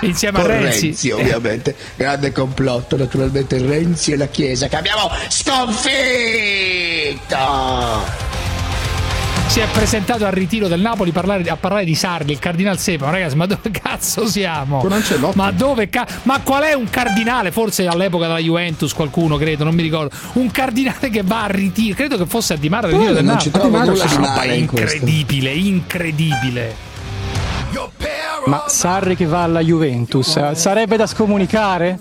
[0.02, 1.12] Insieme a Con Renzi.
[1.12, 5.62] ovviamente grande complotto naturalmente Renzi e la Chiesa che abbiamo sconfitto
[9.48, 13.06] Si è presentato al ritiro del Napoli parlare- a parlare di Sarri, il cardinale Sepa.
[13.06, 14.80] Ma ragazzi, ma dove cazzo siamo?
[14.80, 15.38] Con Ancelotti.
[15.38, 17.52] Ma dove ca- Ma qual è un cardinale?
[17.52, 20.16] Forse all'epoca della Juventus, qualcuno credo, non mi ricordo.
[20.34, 21.96] Un cardinale che va a ritiro.
[21.96, 23.52] Credo che fosse a Di Mara al ritiro del non Napoli.
[23.52, 26.76] ci trovo Una nulla di roba incredibile, incredibile.
[28.46, 31.98] Ma Sarri che va alla Juventus, eh, sarebbe da scomunicare?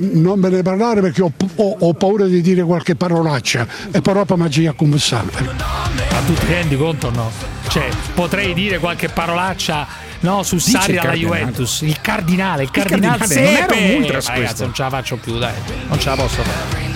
[0.00, 4.24] Non me ne parlare perché ho, ho- ho paura di dire qualche parolaccia e però
[4.24, 5.42] poi magia come sempre.
[5.44, 7.30] Ma tu ti rendi conto o no?
[7.68, 9.86] Cioè, potrei dire qualche parolaccia.
[10.20, 11.12] No, su Dice Sarri il alla.
[11.14, 13.94] Juventus, il cardinale, il cardinale, cardinale, non era Sepe.
[13.94, 15.52] un ultras Ragazzi, non ce la faccio più, dai,
[15.88, 16.86] non ce la posso fare.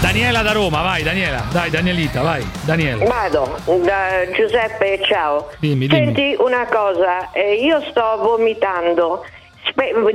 [0.00, 3.04] Daniela da Roma, vai Daniela, dai Danielita, vai, Daniela.
[3.04, 5.50] Vado, da Giuseppe, ciao.
[5.58, 6.04] Dimmi, dimmi.
[6.06, 9.24] Senti una cosa, eh, io sto vomitando.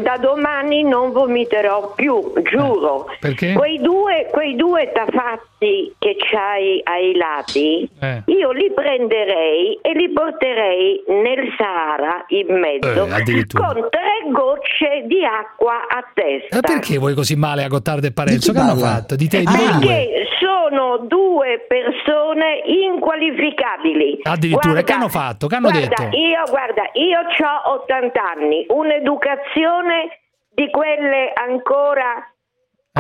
[0.03, 3.07] Da domani non vomiterò più, giuro.
[3.19, 3.53] perché?
[3.53, 8.22] Quei due, quei due tafazzi che c'hai ai lati, Eh.
[8.26, 15.23] io li prenderei e li porterei nel Sahara in mezzo Eh, con tre gocce di
[15.26, 16.55] acqua a testa.
[16.57, 18.51] Ma perché vuoi così male a Gottardo e Parenzo?
[18.51, 19.15] Che hanno fatto?
[19.15, 20.26] Di te e di Ah, voi due?
[20.56, 24.19] Sono due persone inqualificabili.
[24.23, 25.48] Addirittura, che hanno fatto?
[25.48, 26.15] Che hanno guarda, detto?
[26.15, 30.19] Io, guarda, io ho 80 anni, un'educazione
[30.49, 32.26] di quelle ancora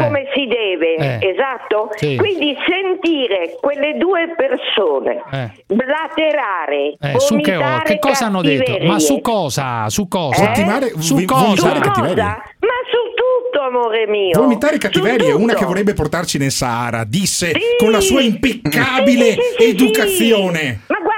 [0.01, 1.27] come si deve, Eh.
[1.29, 1.89] esatto?
[1.95, 2.15] Sì.
[2.17, 5.51] Quindi sentire quelle due persone Eh.
[5.67, 8.77] blaterare, Eh, su che, vomitare che cosa hanno detto?
[8.85, 9.89] Ma su cosa?
[9.89, 10.51] Su cosa?
[10.51, 10.61] Eh?
[10.61, 11.55] Vomitare- Su vi- cosa?
[11.55, 12.23] Su cosa?
[12.59, 14.39] Ma su tutto, amore mio.
[14.39, 17.59] Vomitare cattiverie, Su una che vorrebbe portarci nel Sahara, disse Sì.
[17.77, 20.59] con la sua impeccabile Sì, sì, sì, sì, educazione.
[20.59, 20.77] sì.
[20.91, 21.14] Ma guarda,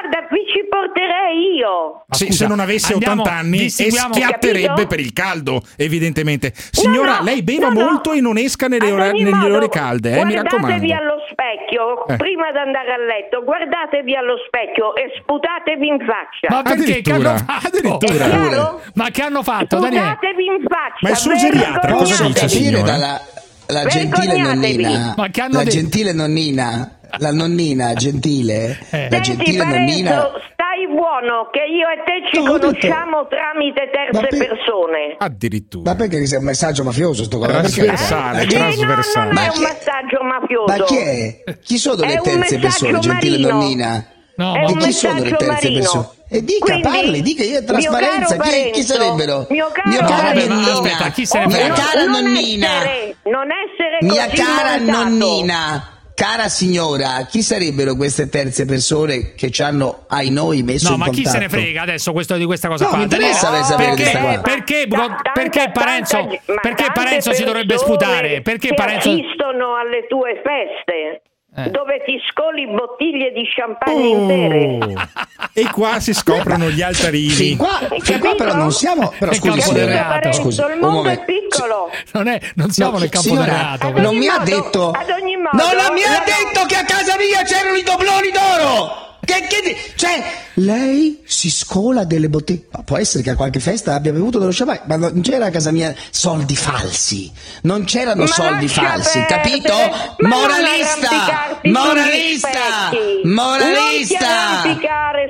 [1.30, 2.04] io.
[2.08, 4.88] Ma Sì, scusa, se non avesse andiamo- 80 anni e schiatterebbe Capito?
[4.88, 6.54] per il caldo, evidentemente.
[6.56, 7.86] Signora, no, lei beva no, no.
[7.86, 10.68] molto e non esca nelle, ore, nelle modo, ore calde, eh, mi raccomando.
[10.68, 12.16] Guardatevi allo specchio Eh.
[12.18, 16.48] prima di andare a letto, guardatevi allo specchio e sputatevi in faccia.
[16.50, 17.02] Ma perché?
[17.02, 17.68] Che hanno Addirittura, fatto?
[17.68, 18.26] addirittura.
[18.26, 18.82] È chiaro?
[18.96, 19.78] Ma che hanno fatto?
[19.78, 21.00] Sputatevi in faccia.
[21.02, 22.84] Ma il suo geriatra cosa dice, signora?
[22.84, 23.22] dalla
[23.70, 25.76] la gentile nonnina, Ma che hanno la detto?
[25.76, 29.10] gentile nonnina, la nonnina gentile, Eh.
[29.10, 30.10] la Senti gentile nonnina.
[30.12, 30.42] Parenzo,
[30.78, 35.16] stai buono che io e te ci detto- conosciamo tramite terze per- persone.
[35.18, 35.92] Addirittura.
[35.92, 38.46] Ma perché sia un messaggio mafioso sto Trasversale, Eh?
[38.46, 39.34] No, trasversale.
[39.34, 40.78] Ma è chi- un messaggio mafioso.
[40.78, 41.44] Ma chi è?
[41.64, 44.06] Chi sono le terze persone, gentile nonnina?
[44.38, 46.10] No, È ma- chi sono le terze persone?
[46.30, 48.36] E dica, Quindi, parli, dica io trasparenza.
[48.38, 49.48] Chi, chi Parenzo, sarebbero?
[49.50, 50.48] Mio caro Mia cara Parenzo.
[50.50, 50.72] nonnina.
[50.74, 52.68] Aspetta, chi ne Mia cara non nonnina.
[52.68, 54.98] Essere, non essere Mia così cara montato.
[55.08, 55.90] nonnina.
[56.18, 61.00] Cara signora, chi sarebbero queste terze persone che ci hanno ai noi messo No, in
[61.02, 61.36] ma chi contatto?
[61.36, 62.98] se ne frega adesso questo, di questa cosa No, qua?
[62.98, 64.42] mi interessa Daniele, sapere perché, questa qua.
[64.42, 68.42] perché, Ta- perché Parenzo, perché tante Parenzo si dovrebbe sputare?
[68.42, 69.10] Perché che Parenzo...
[69.12, 71.22] assistono alle tue feste
[71.58, 71.72] Eh.
[71.72, 74.30] dove ti scoli bottiglie di champagne Oh.
[74.30, 75.10] intere.
[75.54, 77.30] E qua si scoprono gli altarini.
[77.30, 79.12] Fin qua, fin qua però non siamo.
[79.18, 81.24] Però scusi, signora, scusi, il un mondo è momento.
[81.26, 81.90] piccolo.
[82.14, 84.00] Non, è, non siamo No, nel campo signora, però.
[84.00, 84.92] Non mi ha modo- detto.
[84.92, 88.30] ad ogni modo, non mi ha la- detto che a casa mia c'erano i dobloni
[88.32, 89.06] d'oro!
[89.28, 90.24] Che, che cioè,
[90.54, 92.68] lei si scola delle bottiglie.
[92.72, 95.50] Ma può essere che a qualche festa abbia bevuto dello champagne, ma non c'era a
[95.50, 97.30] casa mia soldi falsi.
[97.64, 99.74] Non c'erano Ma soldi falsi, perdere, capito?
[100.20, 101.60] ma Moralista!
[101.64, 102.48] Moralista!
[102.48, 103.22] specchi.
[103.24, 104.62] Non ti Moralista!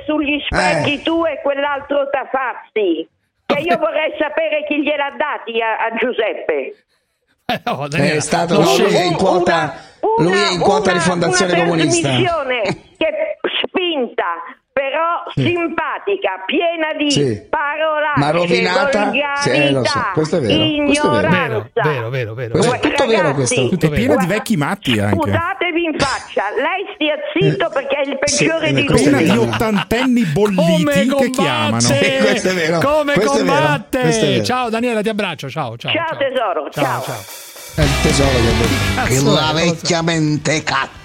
[0.06, 1.02] sugli specchi Eh.
[1.02, 3.08] tu e quell'altro Tafazzi.
[3.46, 6.84] Che io vorrei sapere chi gliel'ha dati a, a Giuseppe.
[7.64, 9.74] No, Daniela, È stato lui è in quota,
[10.18, 12.08] Una- lui è in quota una- rifondazione una comunista.
[12.10, 14.24] che spinta
[14.70, 15.42] però Sì.
[15.42, 17.46] simpatica, piena di Sì.
[17.50, 19.04] parolacce, Ma rovinata?
[19.06, 21.26] volgarità, Sì, eh, lo so, questo è vero, questo è vero.
[21.26, 21.82] ignoranza.
[21.82, 22.50] Vero, vero, vero.
[22.52, 23.70] Questo è tutto vero, questo.
[23.76, 25.14] È piena di vecchi matti anche.
[25.16, 29.30] Sputatevi in faccia, lei stia zitto perché è il peggiore di Piena lui.
[29.30, 31.76] di ottantenni bolliti che chiamano.
[31.76, 31.92] Questo
[32.48, 34.00] è vero, Come questo è vero, combatte?
[34.00, 34.44] è vero.
[34.44, 35.48] Ciao Daniela, ti abbraccio.
[35.50, 35.92] Ciao, ciao.
[35.92, 37.04] Ciao, tesoro, ciao.
[37.74, 38.94] È il tesoro che.
[38.94, 40.96] Cazzo, La eh, vecchia mentecatta.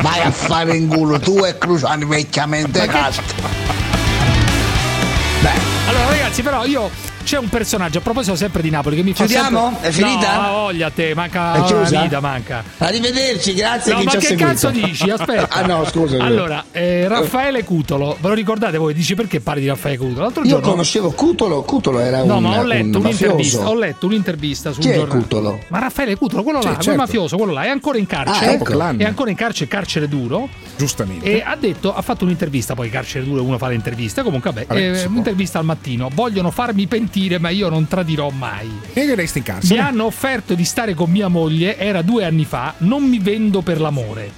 [0.00, 3.22] Vai a fare in culo tu e Cruciani vecchia mentecatta.
[5.88, 6.90] Allora, ragazzi, però io.
[7.28, 9.68] C'è un personaggio, a proposito sempre di Napoli, che mi fa Chiudiamo?
[9.72, 9.88] sempre...
[9.90, 10.40] È finita?
[10.40, 12.00] No, voglia a te, manca È una chiusa?
[12.00, 12.64] vita, manca.
[12.78, 14.48] Arrivederci, grazie No, che ma ci ha che seguito.
[14.48, 15.10] cazzo dici?
[15.10, 15.48] Aspetta.
[15.60, 16.24] ah no, scusa.
[16.24, 18.94] Allora, eh, Raffaele Cutolo, ve lo ricordate voi?
[18.94, 20.22] Dici perché parli di Raffaele Cutolo?
[20.22, 20.70] L'altro Io giorno...
[20.70, 24.80] conoscevo Cutolo, Cutolo era No, un, ma ho letto, un un'intervista, ho letto un'intervista su
[24.80, 25.20] Chi un è giornale.
[25.20, 25.60] Cutolo?
[25.68, 27.00] Ma Raffaele Cutolo, quello Sì, là, quel certo.
[27.00, 28.46] mafioso, quello là, è ancora in carcere.
[28.46, 28.78] Ah, ecco.
[28.96, 30.48] È ancora in carcere, carcere duro.
[30.78, 31.24] Giustamente.
[31.24, 34.66] E ha detto, ha fatto un'intervista, poi carcere duro uno fa le interviste, comunque vabbè,
[34.66, 36.08] Vabbè, eh, un'intervista al mattino.
[36.14, 38.70] Vogliono farmi pentire, ma io non tradirò mai.
[38.92, 39.80] E che resti in Mi carcere?
[39.80, 43.80] hanno offerto di stare con mia moglie, era due anni fa, non mi vendo per
[43.80, 44.30] l'amore.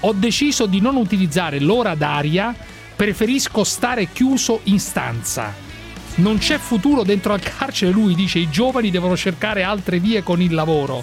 [0.00, 2.54] Ho deciso di non utilizzare l'ora d'aria,
[2.94, 5.52] preferisco stare chiuso in stanza.
[6.16, 10.40] Non c'è futuro dentro al carcere, lui dice i giovani devono cercare altre vie con
[10.40, 11.02] il lavoro.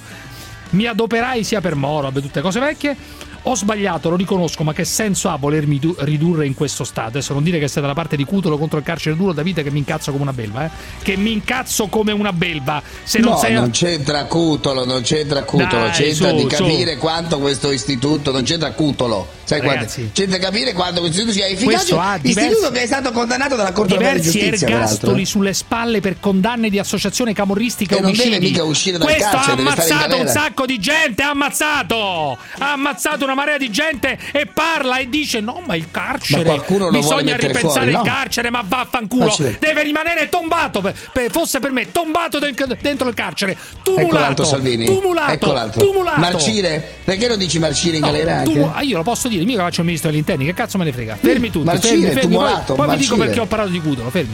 [0.71, 2.95] Mi adoperai sia per Moro, vabbè, tutte cose vecchie.
[3.47, 7.07] Ho sbagliato, lo riconosco, ma che senso ha volermi du- ridurre in questo stato?
[7.07, 9.71] Adesso non dire che sei dalla parte di Cutolo contro il carcere duro, Davide, che
[9.71, 10.69] mi incazzo come una belva, eh?
[11.01, 12.83] Che mi incazzo come una belva.
[13.03, 13.53] Se non no, sei.
[13.53, 16.47] non c'entra Cutolo, non c'entra Cutolo, Dai, c'entra su, di su.
[16.47, 19.61] capire quanto questo istituto, non c'entra Cutolo, sai?
[19.61, 20.09] Ragazzi.
[20.13, 24.13] C'entra capire quanto questo istituto sia efficace, istituto che è stato condannato dalla Corte Europea
[24.15, 25.25] di diversi Giustizia, ergastoli peraltro.
[25.25, 28.45] sulle spalle per condanne di associazione camorristica e E non deve omicidi.
[28.47, 32.37] mica uscire dal Questo carcere, ha ammazzato un sacco di gente, ha ammazzato!
[32.59, 36.89] Ha ammazzato una marea di gente e parla e dice no, ma il carcere Ma
[36.89, 38.01] bisogna ripensare fuori, no?
[38.01, 39.57] il carcere, ma vaffanculo, Accidenti.
[39.65, 44.85] deve rimanere tombato, per- per- fosse per me, tombato dentro il carcere, Ecco tumulato, Salvini.
[44.85, 46.19] tumulato, ecco tumulato.
[46.19, 49.63] Marcire, perché non dici Marcire in No, galera tu- ah, io lo posso dire, mica
[49.63, 51.15] faccio il ministro degli interni, che cazzo me ne frega?
[51.15, 54.09] Fermi tutti, Marcire, fermi, fermi, poi, tumulato, poi vi dico perché ho parlato di Cutolo,
[54.09, 54.31] fermi.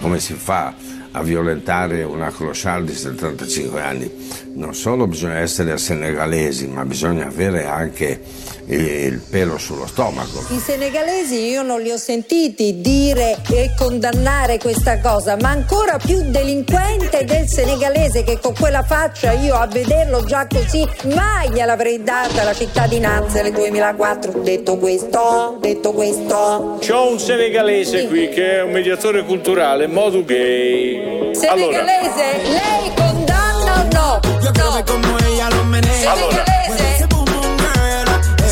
[0.00, 0.74] Come si fa
[1.12, 4.10] a violentare una clochard di 75 anni?
[4.54, 8.22] Non solo bisogna essere senegalesi, ma bisogna avere anche
[8.66, 10.44] il pelo sullo stomaco.
[10.48, 16.22] I senegalesi io non li ho sentiti dire e condannare questa cosa, ma ancora più
[16.30, 22.42] delinquente del senegalese che con quella faccia io a vederlo già così mai gliel'avrei data
[22.42, 24.40] la cittadinanza nel 2004.
[24.42, 26.78] Detto questo, detto questo.
[26.80, 30.96] C'ho un senegalese qui che è un mediatore culturale, modo gay.
[30.96, 34.20] Allora, Senegalese, lei condanna o no?
[34.52, 36.14] Creo que como ella lo menea.
[36.14, 37.05] Senegalese.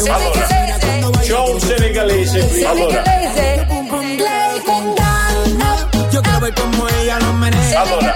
[0.05, 1.27] Senegalese.
[1.27, 2.65] c'ho un senegalese qui.
[2.65, 4.23] Allora, Senegalese.
[4.23, 5.89] Lei condanna.
[6.11, 7.81] Yo quiero ver como ella lo menea.
[7.81, 8.15] Allora.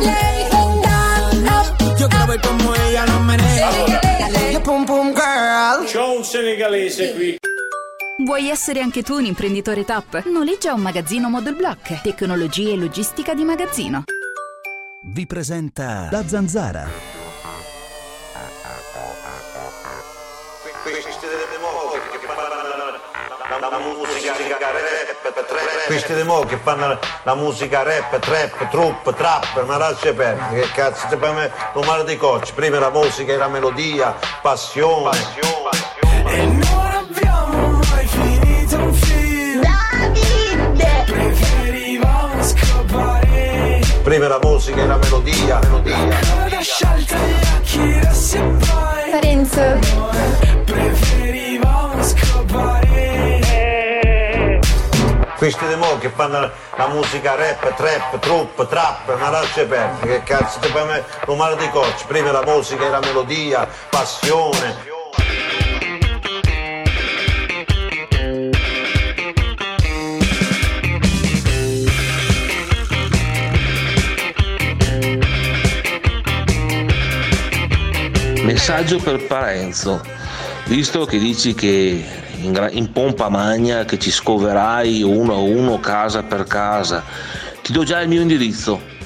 [0.00, 1.76] Lei condanna.
[1.98, 3.68] Yo quiero ver como ella lo menea.
[3.68, 4.00] Allora.
[4.62, 5.86] Pum pum girl.
[5.86, 7.38] c'ho un senegalese qui.
[8.24, 10.24] Vuoi essere anche tu un imprenditore top?
[10.26, 12.02] Noleggia un magazzino Model Block.
[12.02, 14.04] Tecnologia e logistica di magazzino.
[15.02, 17.19] Vi presenta La Zanzara.
[23.68, 25.86] La musica rap, trap.
[25.86, 30.70] Questi di mo che fanno la musica rap, trap, trup, trap, ma lascia perdere, che
[30.72, 35.10] cazzo, se per me lo male dei cocci, prima la musica e la melodia, passione.
[36.26, 39.60] E non abbiamo mai finito un film.
[39.60, 41.04] Davide.
[41.06, 45.96] Preferivamo scappare Prima la musica e la melodia, melodia.
[47.58, 49.78] Occhi rossi e poi Parenzo
[50.64, 52.89] Preferivamo scappare
[55.40, 60.22] Questi di mo che fanno la musica rap, trap, trup, trap, ma lascia perdere, che
[60.22, 64.76] cazzo, se per me lo male dei cocci, prima la musica e la melodia, passione.
[78.42, 80.02] Messaggio per Parenzo,
[80.66, 86.22] visto che dici che in, in pompa magna che ci scoverai uno a uno casa
[86.22, 87.02] per casa,
[87.62, 88.98] ti do già il mio indirizzo.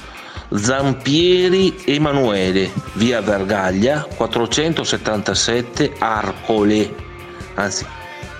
[0.53, 6.93] Zampieri Emanuele, via Vergaglia 477 Arcole,
[7.55, 7.85] anzi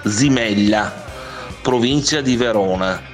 [0.03, 1.03] Zimella,
[1.61, 3.13] provincia di Verona.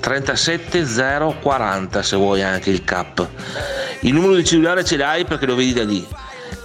[0.00, 3.28] 37040 se vuoi anche il CAP.
[4.00, 6.04] Il numero di cellulare ce l'hai perché lo vedi da lì.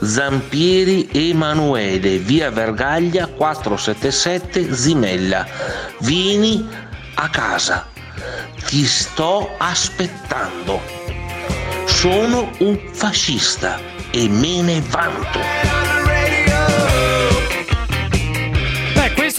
[0.02, 5.46] Zampieri Emanuele, via Vergaglia 477 Zimella.
[6.00, 6.68] Vieni
[7.16, 7.88] a casa.
[8.66, 10.82] Ti sto aspettando.
[11.86, 13.80] Sono un fascista
[14.12, 15.75] e me ne vanto.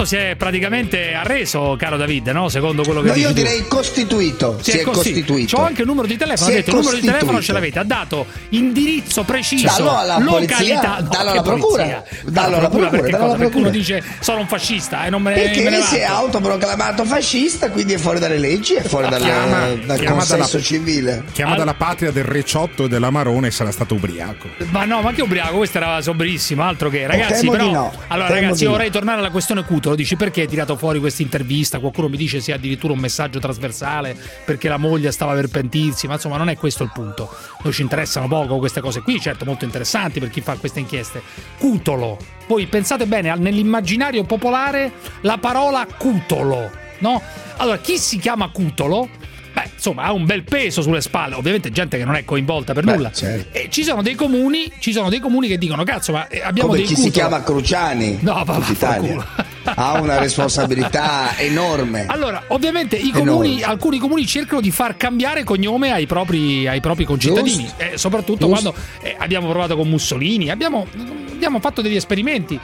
[0.07, 2.49] Si è praticamente arreso, caro David, no?
[2.49, 3.35] Secondo quello che No, io tu.
[3.35, 4.59] direi costituito.
[4.63, 5.57] Si, è costi- costituito.
[5.57, 7.53] C'ho anche il numero di telefono, Si ha è detto il numero di telefono ce
[7.53, 12.05] l'avete, ha dato indirizzo preciso, Dallo alla località, polizia, no, dallo alla procura, polizia?
[12.31, 13.37] dallo alla procura, perché dallo cosa?
[13.39, 16.03] Perché uno dice sono un fascista e non me ne, me ne Perché si è
[16.05, 20.63] autoproclamato fascista, quindi è fuori dalle leggi, è fuori dal, Chiama- dal chiama consenso dalla-
[20.65, 21.25] civile.
[21.33, 24.49] Chiama dalla patria del Reciotto e dell'Amarone e sarà stato ubriaco.
[24.71, 28.29] Ma no, ma che ubriaco, questo era sobrissimo, altro che ragazzi, temo però no, Allora
[28.29, 28.71] temo ragazzi, no.
[28.71, 31.79] vorrei tornare alla questione Cutolo, dici perché hai tirato fuori questa intervista?
[31.81, 36.15] Qualcuno mi dice sia addirittura un messaggio trasversale perché la moglie stava per pentirsi, ma
[36.15, 37.29] insomma non è questo il punto.
[37.63, 41.23] Noi ci interessano poco queste cose qui, certo molto interessanti per chi fa queste inchieste.
[41.59, 42.19] Cutolo.
[42.47, 44.93] Voi pensate bene, nell'immaginario popolare
[45.23, 46.71] la parola cutolo,
[47.01, 47.21] no?
[47.57, 49.09] Allora, chi si chiama cutolo?
[49.57, 52.85] Beh, insomma, ha un bel peso sulle spalle, ovviamente gente che non è coinvolta per
[52.85, 53.11] nulla.
[53.11, 53.57] certo.
[53.57, 56.69] E ci sono dei comuni, ci sono dei comuni che dicono "Cazzo, ma eh, abbiamo
[56.69, 57.27] Come dei chi si cutolo".
[57.29, 59.27] chiama Cruciani No, in Italia.
[59.65, 62.05] ha una responsabilità enorme.
[62.07, 67.07] Allora, ovviamente i comuni, alcuni comuni cercano di far cambiare cognome ai propri, ai propri
[67.07, 68.73] concittadini, eh, soprattutto Giusto.
[68.73, 70.87] quando eh, abbiamo provato con Mussolini, abbiamo,
[71.33, 72.61] abbiamo fatto degli esperimenti.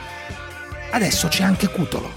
[0.91, 2.11] Adesso c'è anche Cutolo.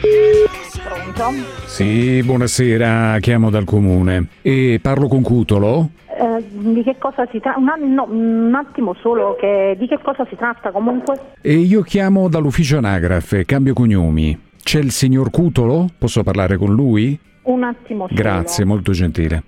[0.00, 1.30] Pronto?
[1.66, 4.28] Sì, buonasera, chiamo dal comune.
[4.42, 5.90] E parlo con Cutolo?
[6.06, 7.58] Eh, di che cosa si tratta?
[7.58, 9.76] Un, no, un attimo solo, che...
[9.78, 11.18] di che cosa si tratta comunque?
[11.40, 14.38] E io chiamo dall'ufficio anagrafe, cambio cognomi.
[14.62, 15.86] C'è il signor Cutolo?
[15.98, 17.18] Posso parlare con lui?
[17.42, 18.20] Un attimo solo.
[18.20, 19.42] Grazie, molto gentile.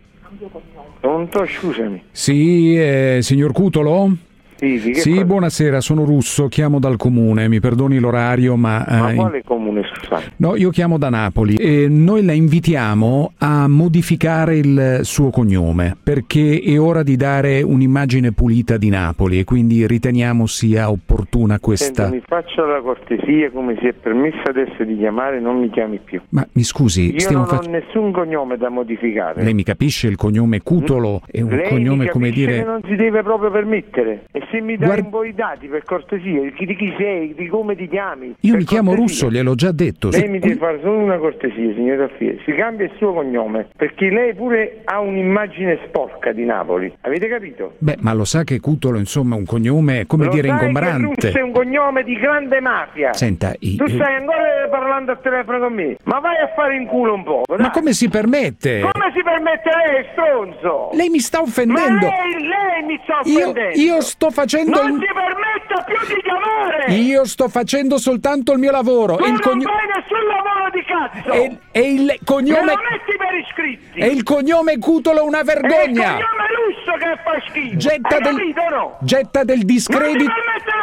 [1.01, 2.03] Pronto, scusami.
[2.11, 4.17] Sì, eh, signor Cutolo?
[4.63, 8.85] Che Sì, cosa- buonasera, sono russo, chiamo dal comune, mi perdoni l'orario, ma...
[8.89, 10.35] Ma eh, quale comune, scusate?
[10.37, 16.63] No, io chiamo da Napoli e noi la invitiamo a modificare il suo cognome perché
[16.65, 22.05] è ora di dare un'immagine pulita di Napoli e quindi riteniamo sia opportuna questa...
[22.05, 25.99] Senta, mi faccia la cortesia, come si è permesso adesso di chiamare, non mi chiami
[25.99, 26.21] più.
[26.29, 29.43] Ma mi scusi, Io non fac- ho nessun cognome da modificare.
[29.43, 31.23] Lei mi capisce il cognome Cutolo?
[31.27, 32.63] È un Lei cognome come dire...
[32.63, 34.27] non si deve proprio permettere.
[34.31, 36.95] E se mi dai Guarda- un po' i dati, per cortesia, di chi, di chi
[36.97, 38.37] sei, di come ti chiami.
[38.41, 39.27] Io mi chiamo cortesia.
[39.27, 40.11] Russo, gliel'ho già detto.
[40.11, 42.41] Lei Se- mi deve fare solo una cortesia, signor Alfieri.
[42.45, 46.93] Si cambia il suo cognome, perché lei pure ha un'immagine sporca di Napoli.
[47.01, 47.75] Avete capito?
[47.79, 51.27] Beh, ma lo sa che Cutolo, insomma, è un cognome, come Lo dire, che ingombrante.
[51.27, 53.13] Russo è un cognome di grande mafia.
[53.15, 55.97] Senta, i- Tu stai ancora parlando al telefono con me.
[56.05, 57.43] Ma vai a fare in culo un po'.
[57.49, 57.71] Ma dai.
[57.71, 58.81] come si permette?
[58.81, 60.91] Come si permette lei, stronzo?
[60.93, 62.07] Lei mi sta offendendo.
[62.07, 63.79] Ma lei, lei mi sta Io, offendendo.
[63.81, 64.99] io sto facendo Non il...
[65.01, 66.93] si permetta più di chiamare.
[66.95, 69.17] Io sto facendo soltanto il mio lavoro.
[69.17, 71.33] Tu e il non cogno- fai nessun lavoro di cazzo.
[71.33, 72.61] e, e il Me cognome...
[72.61, 73.99] lo metti per iscritti.
[74.01, 76.13] E il cognome Cutolo è una È il vergogna.
[76.13, 77.77] cognome russo che fa schifo.
[77.77, 78.97] Getta Hai del, capito no?
[79.01, 80.33] getta del Non ti discredito.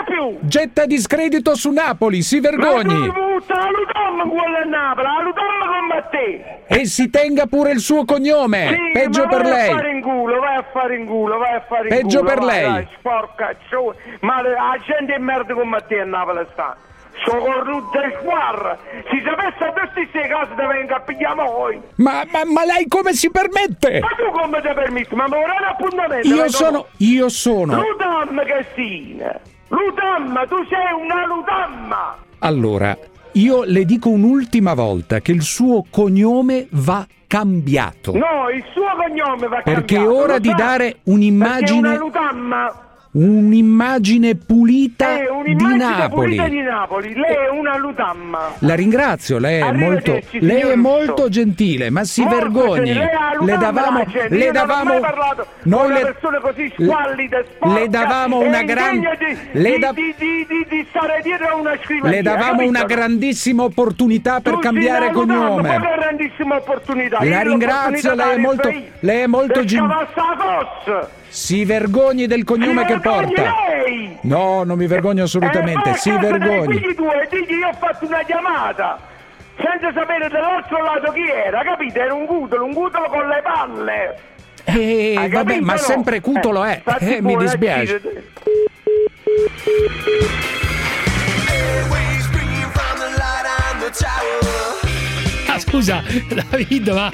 [0.05, 0.37] più.
[0.41, 3.05] Getta discredito su Napoli, si Ma vergogni.
[3.07, 6.57] tu butta la Ludom quella a Napoli, la Ludom con te.
[6.67, 8.67] E si tenga pure il suo cognome.
[8.69, 9.69] Sì, Peggio per vai lei.
[9.71, 12.29] a fare in culo, vai a fare in culo, vai a fare in Peggio culo.
[12.29, 12.71] per vai, lei.
[12.71, 13.93] Vai, sporca, ciò.
[14.21, 16.75] Ma la gente è merda come te a Napoli sta.
[17.25, 18.77] Sono cornuto del squarra.
[19.09, 21.81] Si sapesse a queste cose te venga a pigliare noi.
[21.95, 23.99] Ma, ma- ma lei come si permette?
[23.99, 25.15] Ma tu come ti permetti?
[25.15, 26.27] Ma mi vorrei un appuntamento.
[26.27, 26.85] Io sono.
[26.97, 27.75] Io sono.
[27.75, 29.37] Ludam Cassina!
[29.67, 32.17] Ludam, tu sei una Ludamma!
[32.39, 32.97] Allora,
[33.33, 38.13] io le dico un'ultima volta che il suo cognome va cambiato.
[38.13, 40.55] No, il suo cognome va Perché è cambiato, ora lo di sa?
[40.55, 42.87] dare Perché è una un'immagine, Ludamma!
[43.21, 46.09] Un'immagine pulita È di un'immagine Napoli.
[46.35, 48.53] pulita di Napoli, lei è una Ludamma!
[48.59, 52.93] La ringrazio, lei è molto, lei è molto gentile, ma si Molto vergogni.
[52.93, 53.09] gentile,
[53.41, 54.93] Le davamo, gente, le davamo,
[55.63, 59.91] noi una le- così squallida, sporca, le davamo una indegna gran- di, le di, da-
[59.91, 62.15] di, di, di, di stare dietro a una scrivania.
[62.15, 65.69] le davamo una grandissima opportunità per Tu cambiare una cognome.
[65.69, 67.17] Che grandissima opportunità!
[67.19, 68.69] La Io ringrazio, lei è molto,
[68.99, 69.65] lei è molto Per
[71.29, 73.53] Si vergogni del cognome che porta.
[73.77, 74.17] lei!
[74.21, 76.77] No, non mi vergogno assolutamente, Eh, si miseria, vergogni.
[76.79, 78.99] Quindi tu e digli io ho fatto una chiamata
[79.57, 81.99] senza sapere dall'altro lato chi era, capite?
[81.99, 84.17] Era un cutolo, un cutolo con le palle.
[84.65, 86.81] Eh, vabbè, capito ma sempre Cutolo è.
[86.99, 88.01] Eh, mi dispiace.
[95.47, 97.11] Ah, scusa, David, ma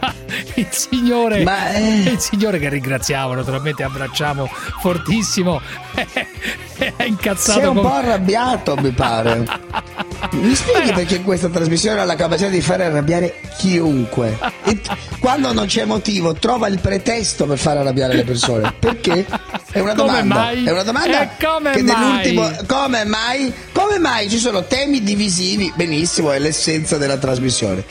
[0.54, 2.02] il signore, Ma, eh.
[2.10, 4.48] il signore che ringraziamo, naturalmente abbracciamo
[4.80, 5.60] fortissimo,
[5.94, 7.60] è incazzato.
[7.60, 9.44] Sei un come- po' arrabbiato, mi pare.
[10.32, 14.38] Mi spieghi perché questa trasmissione ha la capacità di fare arrabbiare chiunque?
[14.64, 14.78] E
[15.18, 18.72] quando non c'è motivo, trova il pretesto per fare arrabbiare le persone.
[18.78, 19.26] Perché?
[19.72, 20.34] È una Come domanda.
[20.34, 20.64] mai?
[20.64, 22.56] È una domanda E come che mai?
[22.66, 23.52] Come mai?
[23.72, 25.72] Come mai ci sono temi divisivi?
[25.74, 27.82] Benissimo, è l'essenza della trasmissione.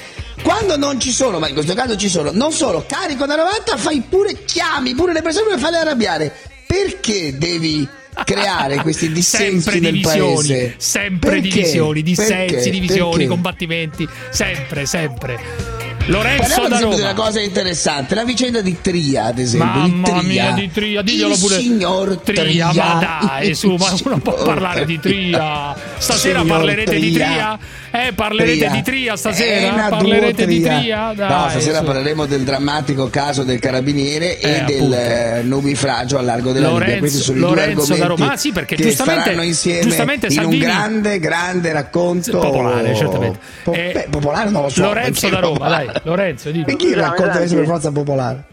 [0.43, 3.77] Quando non ci sono, ma in questo caso ci sono, non solo carico da 90,
[3.77, 6.33] fai pure, chiami pure le persone per farle arrabbiare.
[6.65, 7.87] Perché devi
[8.25, 10.75] creare questi dissensi sempre nel divisioni, paese?
[10.77, 11.49] sempre Perché?
[11.49, 12.69] divisioni, dissensi, Perché?
[12.69, 13.27] divisioni, Perché?
[13.27, 15.78] combattimenti, sempre, sempre.
[16.11, 16.95] Lorenzo da di Roma.
[16.95, 19.81] una cosa interessante, la vicenda di Tria, ad esempio.
[19.83, 20.21] di Mamma Tria.
[20.27, 21.59] mia, di Tria, diglielo Il pure.
[21.59, 22.71] signor Tria, Tria.
[22.73, 25.75] ma dai, su, ma uno può parlare di Tria.
[25.97, 27.25] Stasera Signor parlerete di Tria.
[27.27, 27.59] Tria?
[27.91, 28.69] Eh, parlerete Tria.
[28.69, 29.87] di Tria stasera?
[29.89, 30.61] Parlerete di.
[30.61, 31.13] Tria?
[31.15, 31.83] Dai, no, stasera su.
[31.85, 34.95] parleremo del drammatico caso del carabiniere Eh, e del appunto.
[34.97, 36.97] eh, nubifragio a largo della Libia.
[36.97, 38.31] Questi Lorenzo, sono i due Lorenzo da Roma.
[38.31, 39.35] Ah, sì, perché giustamente,
[39.81, 43.39] giustamente in Salvini un grande, grande racconto popolare, certamente.
[43.63, 44.81] Po- Eh, popolare non lo so.
[44.83, 46.65] Lorenzo da Roma, dai, Lorenzo, dimmi.
[46.65, 48.45] E chi racconta essere per forza popolare?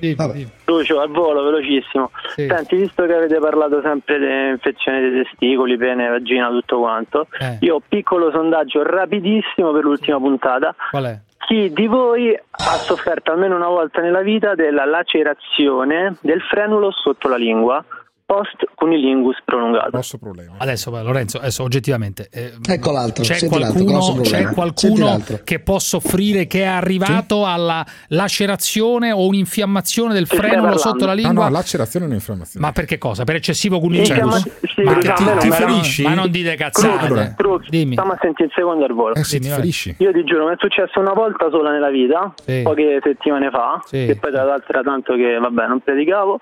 [0.65, 2.11] Lucio, al volo, velocissimo.
[2.35, 2.47] Sì.
[2.47, 7.59] Senti, visto che avete parlato sempre di infezioni dei testicoli, pene, vagina, tutto quanto, Eh.
[7.61, 10.75] io ho piccolo sondaggio rapidissimo per l'ultima puntata.
[10.91, 11.19] Qual è?
[11.47, 17.29] Chi di voi ha sofferto almeno una volta nella vita della lacerazione del frenulo sotto
[17.29, 17.85] la lingua
[18.27, 19.91] post cunilingus prolungato?
[19.91, 20.55] Grosso problema.
[20.59, 22.29] Adesso, Lorenzo, adesso oggettivamente.
[22.33, 29.13] eh, Ecco l'altro, C'è qualcuno, c'è qualcuno che può soffrire che è arrivato alla lacerazione
[29.13, 31.45] o un'infiammazione del frenulo sotto la No, lingua?
[31.45, 32.67] no, lacerazione e un'infiammazione.
[32.67, 33.23] Ma per che cosa?
[33.25, 34.51] Per eccessivo cunilingus?
[34.75, 36.03] Sì, ma, ti, ti ferisci?
[36.03, 37.07] ma non dite cazzate.
[37.07, 37.93] Allora, Cruz, Dimmi.
[37.93, 39.15] stiamo a sentire il secondo al volo.
[39.15, 39.95] Eh sì, ti ferisci.
[39.99, 42.61] Io ti giuro, mi è successo una volta sola nella vita, Sì.
[42.63, 44.05] poche settimane fa, Sì.
[44.07, 46.39] che poi tra l'altro era tanto che vabbè non predicavo,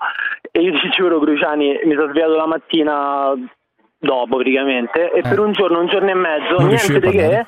[0.51, 3.33] e io ti giuro Cruciani mi sono svegliato la mattina
[3.97, 5.21] dopo praticamente, e Eh.
[5.21, 7.45] per un giorno, un giorno e mezzo, Non niente di che,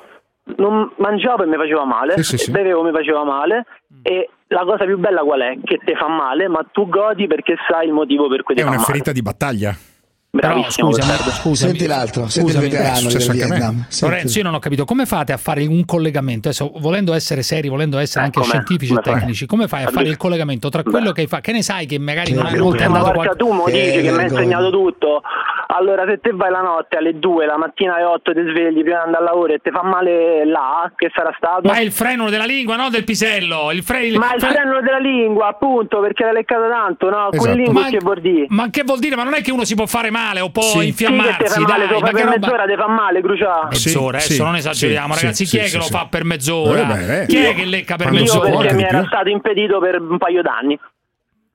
[0.56, 2.50] non mangiavo e mi faceva male, Sì, sì, sì.
[2.50, 3.64] bevevo e mi faceva male,
[3.94, 4.00] Mm.
[4.02, 5.58] e la cosa più bella qual è?
[5.62, 8.64] Che te fa male, ma tu godi perché sai il motivo per cui ti È
[8.64, 8.90] fa una male.
[8.90, 9.72] ferita di battaglia.
[10.40, 11.30] Però Bravissimo, scusami, Gottardo.
[11.32, 13.30] scusami, Senti l'altro, senti il scusami, veterano del.
[13.30, 13.84] Vietnam.
[13.88, 17.42] Senti- Lorenzo, io non ho capito come fate a fare un collegamento, adesso volendo essere
[17.42, 18.50] seri, volendo essere Eh, anche com'è?
[18.50, 20.90] scientifici e tecnici, come fai a fare il collegamento tra Beh.
[20.90, 21.42] quello che hai fatto?
[21.42, 23.36] Che ne sai che magari non, Che hai, non è ma andato qualcosa?
[23.38, 25.22] tu mo Che dici che mi hai insegnato tutto.
[25.70, 29.00] Allora, se te vai la notte alle 2, la mattina alle 8 ti svegli prima
[29.00, 31.68] di andare al lavoro e ti fa male là, che sarà stato?
[31.68, 33.70] Ma è il frenulo della lingua, no del pisello.
[33.70, 37.28] Il fre- il Ma il fre- freno della lingua, appunto, perché l'ha leccata tanto, no?
[37.30, 37.36] Esatto.
[37.36, 38.46] Quel lingue Ma- che vuol dire?
[38.48, 39.14] Ma che vuol dire?
[39.16, 40.68] Ma non è che uno si può fare male o può Sì.
[40.68, 42.36] Sì, che infiammarsi, fa male, dai, lo ma che roba...
[42.38, 43.68] mezz'ora, ti fa male, Crucià.
[43.70, 45.44] Mezz'ora, Sì, adesso sì, non esageriamo, sì, ragazzi.
[45.46, 45.92] sì, chi è sì, che lo sì.
[45.92, 46.80] fa per mezz'ora?
[46.80, 47.26] Eh, beh, eh.
[47.26, 48.74] Chi è che lecca per Quando Io mezz'ora, perché mezz'ora?
[48.74, 50.80] mi di era stato impedito per un paio d'anni.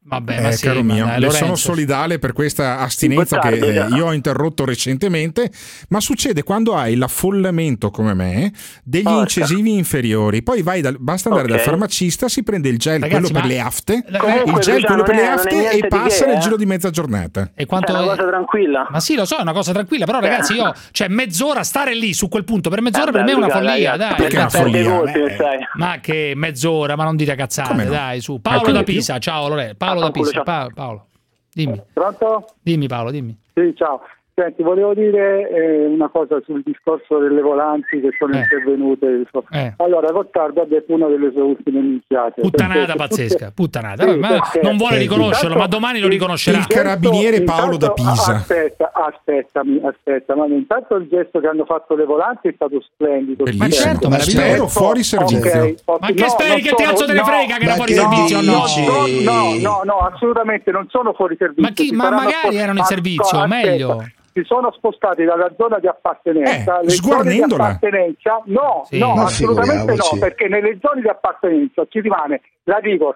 [0.05, 3.53] Vabbè, ma Eh, sì, caro ma mio, dai, le sono solidale per questa astinenza che
[3.57, 5.49] eh, io ho interrotto recentemente,
[5.89, 8.51] ma succede quando hai l'affollamento come me
[8.83, 9.21] degli Porca.
[9.21, 10.43] incisivi inferiori.
[10.43, 11.55] Poi vai dal- basta andare Ok.
[11.55, 14.83] dal farmacista, si prende il gel, Ragazzi, quello per ma- le afte, Comunque, il gel
[14.85, 16.41] quello per le afte e passa che, nel eh.
[16.41, 17.51] giro di mezza giornata.
[17.55, 18.87] E quanto È una cosa tranquilla.
[18.91, 22.13] Ma sì, lo so, è una cosa tranquilla, però ragazzi, io cioè mezz'ora stare lì
[22.13, 24.15] su quel punto per mezz'ora Eh, per me è una follia, dai.
[24.15, 25.03] Perché è una follia?
[25.13, 25.37] Eh.
[25.75, 28.35] Ma che mezz'ora, ma non dite cazzate, dai, su.
[28.35, 28.83] Eh, Paolo quindi da.
[28.83, 29.75] Pisa, ciao Lore.
[29.77, 30.43] Paolo da Fanculo, Pisa.
[30.43, 31.05] Pa- Paolo.
[31.53, 32.45] Dimmi, Pronto?
[32.61, 33.37] dimmi Paolo, dimmi.
[33.53, 34.01] Sì, ciao.
[34.35, 38.39] Senti, volevo dire eh, una cosa sul discorso delle volanti che sono Eh.
[38.39, 39.21] intervenute.
[39.51, 39.73] Eh.
[39.77, 42.41] Allora, Gottardo ha detto una delle sue ultime minchiate.
[42.41, 44.09] Puttanata pazzesca, puttanata.
[44.09, 46.57] Sì, ma perché- non vuole riconoscerlo, ma intanto- domani lo riconoscerà.
[46.57, 48.31] il carabiniere Paolo da Intanto- Pisa.
[48.37, 53.43] Aspetta, aspettami, aspetta, ma intanto il gesto che hanno fatto le volanti è stato splendido.
[53.43, 53.69] Bellissimo.
[53.69, 55.61] certo, Ma spero fuori servizio.
[55.63, 57.63] Ok, ok, Ma che no, speri che ti sono- cazzo te ne no, frega che
[57.65, 58.51] era ma fuori servizio no?
[58.81, 61.61] No, no, no, no, assolutamente non sono fuori servizio.
[61.61, 64.03] Ma chi- ma magari erano in servizio, meglio.
[64.33, 66.79] Si sono spostati dalla zona di appartenenza.
[66.79, 68.97] Eh, le zone di appartenenza, no, Sì.
[68.97, 73.15] no, Ma assolutamente no, perché nelle zone di appartenenza ci rimane la Digos,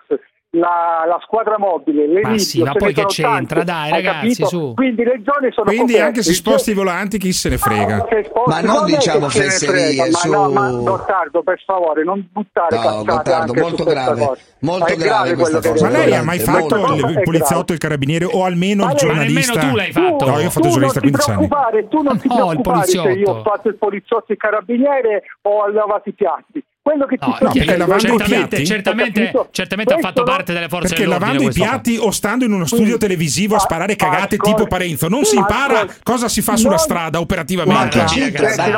[0.52, 3.36] la, la squadra mobile, le Ma sì, ma poi che c'entra?
[3.60, 4.48] tante, Dai, ragazzi, capito?
[4.48, 4.74] su.
[4.76, 6.02] Quindi le zone sono Quindi coperte.
[6.02, 8.06] anche se Il sposti i volanti chi se ne frega.
[8.10, 10.32] se sposti- Ma non diciamo fesserie, frega, ma su.
[10.32, 14.26] no, ma Gottardo, per favore, non buttare No, cazzate Gottardo, anche molto su questa grave,
[14.26, 14.42] cosa.
[14.62, 15.82] molto Ma grave grave cosa.
[15.84, 19.54] Ma lei ha mai fatto il poliziotto, il carabiniere o almeno il Ma lei- giornalista?
[19.54, 20.26] Ma nemmeno tu l'hai fatto.
[20.26, 21.48] No, io ho fatto tu giornalista non ti 15 anni.
[21.48, 24.40] preoccupare, tu non ti No, il preoccupare se io ho fatto il poliziotto e il
[24.40, 26.64] carabiniere o ho lavato i piatti.
[26.88, 28.66] Quello che No, sto no, perché lavando i certamente, piatti?
[28.66, 31.32] certamente, certamente ha fatto parte delle forze Perché dell'ordine.
[31.34, 35.10] lavando i piatti o stando in uno studio televisivo a sparare cagate ascolta, tipo Parenzo,
[35.10, 35.94] non si impara ascolta.
[36.04, 37.98] cosa si fa sulla Non- strada operativamente.
[37.98, 38.06] non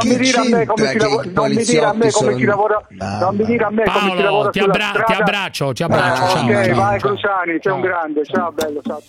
[0.07, 2.81] mi dire a me come si lavora, non mi dire a me come si lavora,
[2.89, 6.23] non mi dire a me come si Paolo, lavora ti, abbra- abbraccio, ti abbraccio.
[6.23, 7.09] Ah, ciao, ok, ciao, vai ciao.
[7.09, 9.01] Cruciani, sei un grande, ciao bello, ciao.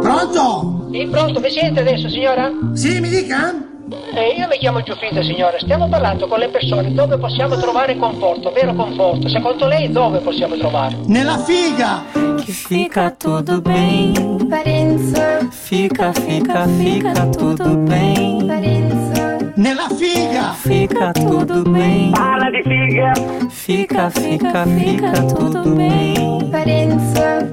[0.00, 0.88] Pronto?
[0.92, 2.50] Sì, pronto, mi sente adesso, signora?
[2.74, 3.54] Sì, mi dica?
[3.92, 5.58] Eh, io mi chiamo Giuffrida, signora.
[5.58, 9.28] Stiamo parlando con le persone dove possiamo trovare conforto, vero conforto.
[9.28, 10.96] Secondo lei dove possiamo trovare?
[11.06, 12.04] Nella figa!
[12.12, 14.46] Que fica tudo bem.
[14.48, 18.46] Parenza, Fica, fica, fica tudo bem.
[18.46, 20.52] parenza, Nella figa!
[20.52, 22.10] Fica tudo bem.
[22.12, 23.12] Parla di figa!
[23.48, 26.48] Fica, fica, fica tudo bem.
[26.50, 27.48] parenza,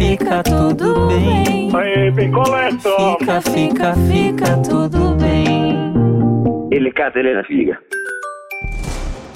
[0.00, 1.70] Fica tudo bem.
[1.74, 3.16] Ehi, piccoletto!
[3.18, 6.68] Fica, fica, fica tudo bem.
[6.70, 7.78] E le case della figa.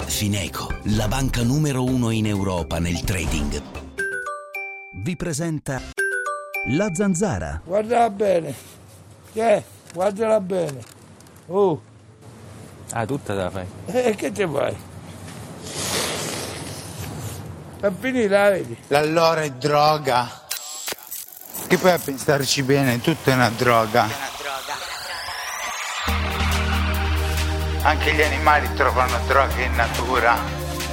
[0.07, 0.67] Fineco,
[0.97, 3.61] la banca numero uno in Europa nel trading,
[5.03, 5.79] vi presenta
[6.69, 7.61] la zanzara.
[7.63, 8.55] Guardala bene.
[9.33, 9.41] Che?
[9.41, 9.63] è?
[9.93, 10.79] Guardala bene.
[11.47, 11.79] Oh,
[12.91, 13.65] Ah, tutta da fai.
[13.85, 14.75] e che te vuoi?
[17.79, 18.77] Per finire, la vedi?
[18.87, 20.43] L'allora è droga.
[21.67, 24.07] Che poi a pensarci bene, tutto è una droga.
[27.81, 30.37] Anche gli animali trovano droga in natura.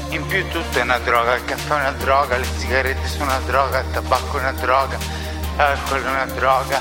[0.08, 3.40] In più tutto è una droga, il caffè è una droga, le sigarette sono una
[3.40, 4.98] droga, il tabacco è una droga,
[5.56, 6.80] l'alcol è una droga,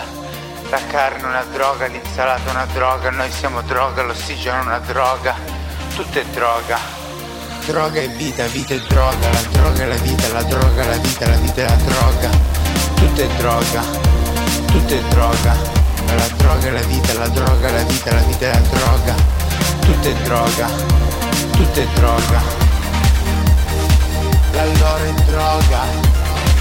[0.70, 4.80] la carne è una droga, l'insalata è una droga, noi siamo droga, l'ossigeno è una
[4.80, 5.36] droga,
[5.96, 6.78] tutto è droga.
[7.66, 10.98] Droga è vita, vita è droga, la droga è la vita, la droga è la
[10.98, 12.30] vita, la vita è la droga.
[13.02, 13.82] Tutto è droga,
[14.68, 15.56] tutto è droga.
[16.06, 19.16] La droga è la vita, la droga è la vita, la vita è la droga.
[19.80, 20.68] Tutto è droga,
[21.52, 22.42] tutto è droga.
[24.52, 25.80] L'allora è droga,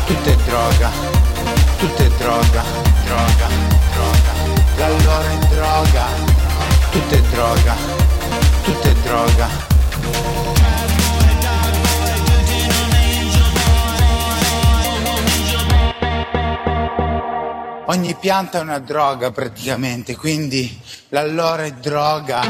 [0.06, 0.90] tutto è droga,
[1.76, 2.64] tutto è droga,
[3.04, 3.46] droga,
[3.92, 4.32] droga.
[4.78, 6.04] L'allora è droga,
[6.90, 7.74] tutto è droga,
[8.64, 10.59] tutto è droga.
[17.90, 22.42] Ogni pianta è una droga praticamente, quindi l'allora è droga.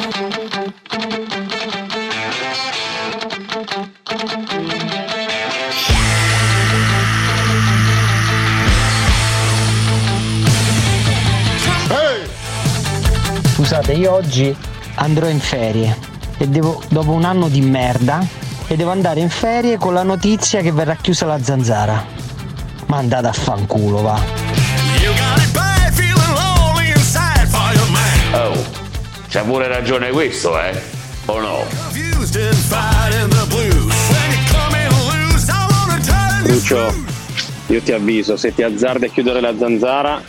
[13.54, 14.54] Scusate, io oggi
[14.96, 15.96] andrò in ferie
[16.36, 18.22] e devo, dopo un anno di merda,
[18.66, 22.04] e devo andare in ferie con la notizia che verrà chiusa la zanzara.
[22.88, 24.69] Ma andate a fanculo, va.
[29.30, 30.78] C'ha pure ragione questo, eh?
[31.26, 31.64] O no?
[36.42, 36.92] Lucio,
[37.66, 40.20] io ti avviso, se ti azzardi a chiudere la zanzara,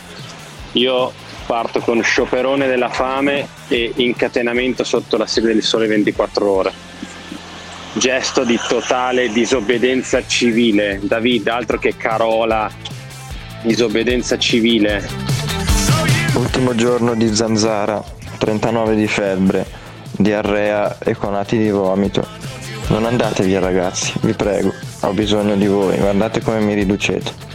[0.72, 1.12] io
[1.46, 6.72] parto con scioperone della fame e incatenamento sotto la sede del sole 24 ore.
[7.94, 11.00] Gesto di totale disobbedienza civile.
[11.02, 12.70] David, altro che Carola,
[13.62, 15.06] disobbedienza civile.
[16.34, 18.02] Ultimo giorno di zanzara,
[18.42, 19.64] 39 di febbre,
[20.10, 22.26] diarrea e conati di vomito.
[22.88, 27.50] Non andate via ragazzi, vi prego, ho bisogno di voi, guardate come mi riducete.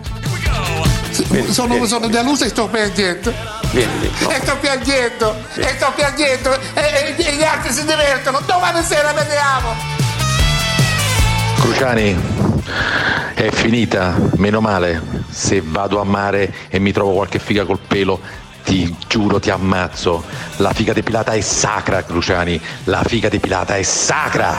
[1.49, 3.33] Sono, sono deluso e sto piangendo.
[3.71, 8.39] Vieni, E sto piangendo, e sto piangendo, e, e- e gli altri si divertono.
[8.45, 9.75] Domani sera vediamo.
[11.59, 12.15] Cruciani,
[13.33, 15.01] è finita, meno male.
[15.29, 18.21] Se vado a mare e mi trovo qualche figa col pelo,
[18.67, 20.25] ti giuro ti ammazzo.
[20.57, 22.59] La figa depilata è sacra, Cruciani.
[22.83, 24.55] La figa depilata è sacra.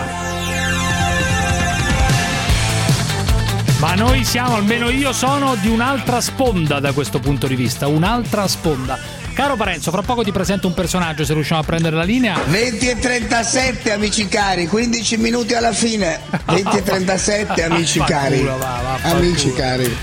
[3.81, 8.49] Ma noi siamo, almeno io sono di un'altra sponda da questo punto di vista, un'altra
[8.49, 8.99] sponda.
[9.35, 12.41] Caro Parenzo, fra poco ti presento un personaggio se riusciamo a prendere la linea.
[12.45, 16.19] 20 e 37 amici cari, 15 minuti alla fine.
[16.47, 18.43] 20 e 37 amici cari.
[18.43, 19.23] Vaffanculo, va, vaffanculo.
[19.23, 19.97] Amici cari.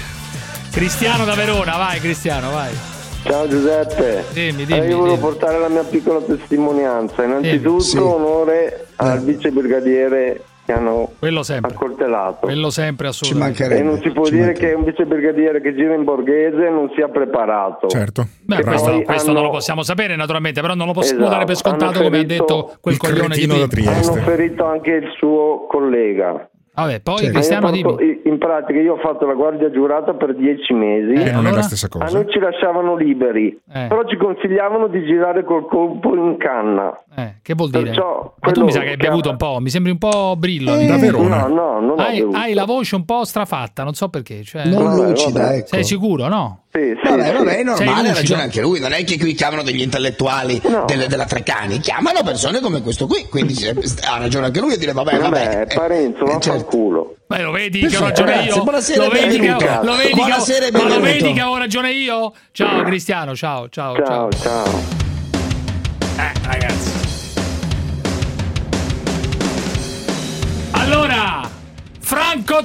[0.70, 2.95] Cristiano da Verona, vai Cristiano, vai.
[3.28, 5.18] Ciao Giuseppe, Dimmi, Eh, dimmi, io volevo dimmi.
[5.18, 7.24] portare la mia piccola testimonianza.
[7.24, 7.98] Innanzitutto Sì.
[7.98, 11.72] onore al vice brigadiere che hanno Quello sempre.
[11.74, 12.46] accoltellato.
[12.46, 13.66] Quello sempre assolutamente.
[13.78, 17.08] E non si può dire che un vice brigadiere che gira in borghese non sia
[17.08, 17.88] preparato.
[17.88, 18.28] Certo.
[18.44, 21.46] Beh, questo, questo hanno- non lo possiamo sapere naturalmente, però non lo possiamo Esatto, dare
[21.46, 23.92] per scontato come ha detto quel coglione di prima.
[23.92, 26.48] Hanno ferito anche il suo collega.
[26.76, 27.30] Vabbè, poi Sì.
[27.30, 28.22] Cristiano dimmi.
[28.26, 31.14] In pratica io ho fatto la guardia giurata per dieci mesi.
[31.14, 33.86] Eh, non è la stessa A noi ci lasciavano liberi, Eh.
[33.88, 36.94] però ci consigliavano di girare col colpo in canna.
[37.16, 37.84] Eh, che vuol dire?
[37.86, 40.76] Perciò Ma tu mi sa che hai bevuto un po', mi sembri un po' brillo.
[40.76, 40.98] Eh, da.
[40.98, 41.48] Verona.
[41.48, 42.38] No, no, non ho hai, bevuto.
[42.38, 44.44] hai la voce un po' strafatta, non so perché.
[44.44, 44.66] Cioè...
[44.66, 45.56] Non Vabbè, lucida, vabbè.
[45.58, 45.68] ecco.
[45.68, 46.60] Sei sicuro, no?
[46.76, 48.82] Sì, sì, Vabbè, vabbè, è Sei normale, ha ragione anche lui.
[48.82, 53.26] Non è che qui chiamano degli intellettuali delle- della Trecani, chiamano persone come questo qui.
[53.30, 53.56] Quindi
[54.04, 55.30] ha ragione anche lui a dire vabbè, vabbè.
[55.30, 56.50] Vabbè, Parenzo, Eh, certo.
[56.52, 57.16] vaffanculo.
[57.28, 58.62] Beh, lo vedi che ho ragione io?
[58.62, 61.92] buonasera, lo vedi, che, lo vedi, che, Buonasera e ma lo vedi che ho ragione
[61.92, 62.34] io?
[62.52, 64.30] Ciao Cristiano, ciao, ciao, ciao.
[64.32, 64.80] Ciao, ciao.
[66.18, 66.92] Eh, ragazzi.
[70.72, 71.50] Allora,
[72.00, 72.64] Franco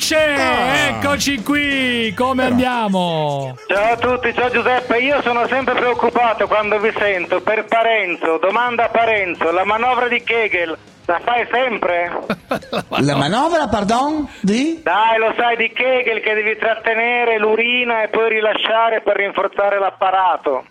[0.00, 3.54] Trentalance, eccoci qui, come andiamo?
[3.68, 8.84] Ciao a tutti, ciao Giuseppe, io sono sempre preoccupato quando vi sento per Parenzo, domanda
[8.84, 12.08] a Parenzo, la manovra di Kegel la fai sempre?
[13.02, 14.28] La manovra, pardon?
[14.40, 14.80] Di?
[14.82, 20.64] Dai, lo sai di Kegel che devi trattenere l'urina e poi rilasciare per rinforzare l'apparato.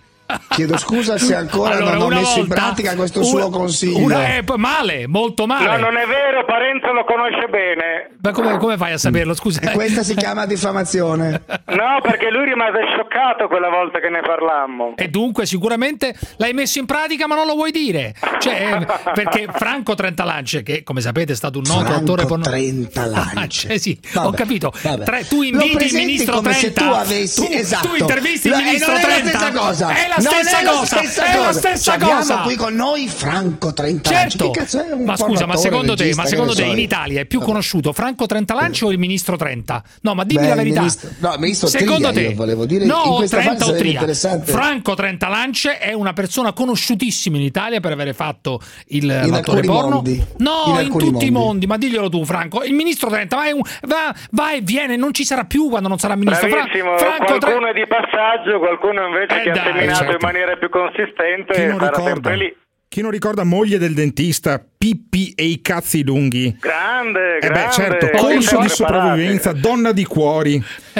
[0.49, 3.97] Chiedo scusa se ancora Allora, non ho messo in volta- pratica questo una- suo consiglio.
[4.03, 5.65] Una, eh, male, molto male.
[5.65, 8.09] No, non è vero, Parenzo lo conosce bene.
[8.21, 9.33] Ma come, come fai a saperlo?
[9.33, 9.61] Scusa.
[9.61, 11.41] E questa si chiama diffamazione.
[11.67, 14.93] No, perché lui rimase scioccato quella volta che ne parlammo.
[14.97, 18.13] E dunque sicuramente l'hai messo in pratica ma non lo vuoi dire.
[18.39, 22.43] Cioè, eh, perché Franco Trentalance, che come sapete è stato un noto Franco attore porno...
[22.43, 23.27] Trentalance.
[23.39, 24.71] Ah, cioè, sì, Vabbè, ho capito.
[24.71, 26.81] Tre- tu inviti il ministro come Trenta.
[26.81, 27.87] se tu avessi tu, esatto.
[27.87, 30.59] tu intervisti il ministro non è la Stessa cosa.
[30.59, 30.85] È la Non stessa è la cosa.
[30.85, 32.37] stessa è la stessa Abbiamo cosa.
[32.41, 34.29] qui con noi Franco Trentalance.
[34.37, 36.77] Certo, Che cazzo è un ma scusa, ma secondo te, ma secondo te so in?
[36.79, 39.83] Italia è più conosciuto Franco Trentalance o il ministro Trenta?
[40.01, 40.79] No, ma dimmi Beh, la verità.
[40.79, 44.05] ministro- no, ministro secondo Tria, te, volevo dire, no, Trenta o Tria.
[44.43, 49.95] Franco Trentalance è una persona conosciutissima in Italia per avere fatto il In l'attore porno.
[49.95, 50.23] mondi.
[50.37, 51.31] No, In in, tutti i mondi.
[51.31, 52.63] mondi, ma diglielo tu, Franco.
[52.63, 55.97] Il ministro Trenta va, un- va- va e viene, non ci sarà più quando non
[55.99, 56.47] sarà ministro.
[56.47, 56.65] Fra-
[56.97, 60.55] Franco qualcuno Tre- è di passaggio, qualcuno invece Eh, che dai, ha seminato in maniera
[60.57, 62.57] più consistente non sarà sempre lì.
[62.91, 66.57] Chi non ricorda moglie del dentista, Pippi e i cazzi lunghi?
[66.59, 67.65] Grande, Eh grande.
[67.67, 70.59] beh, certo, corso di sopravvivenza, donna di cuori.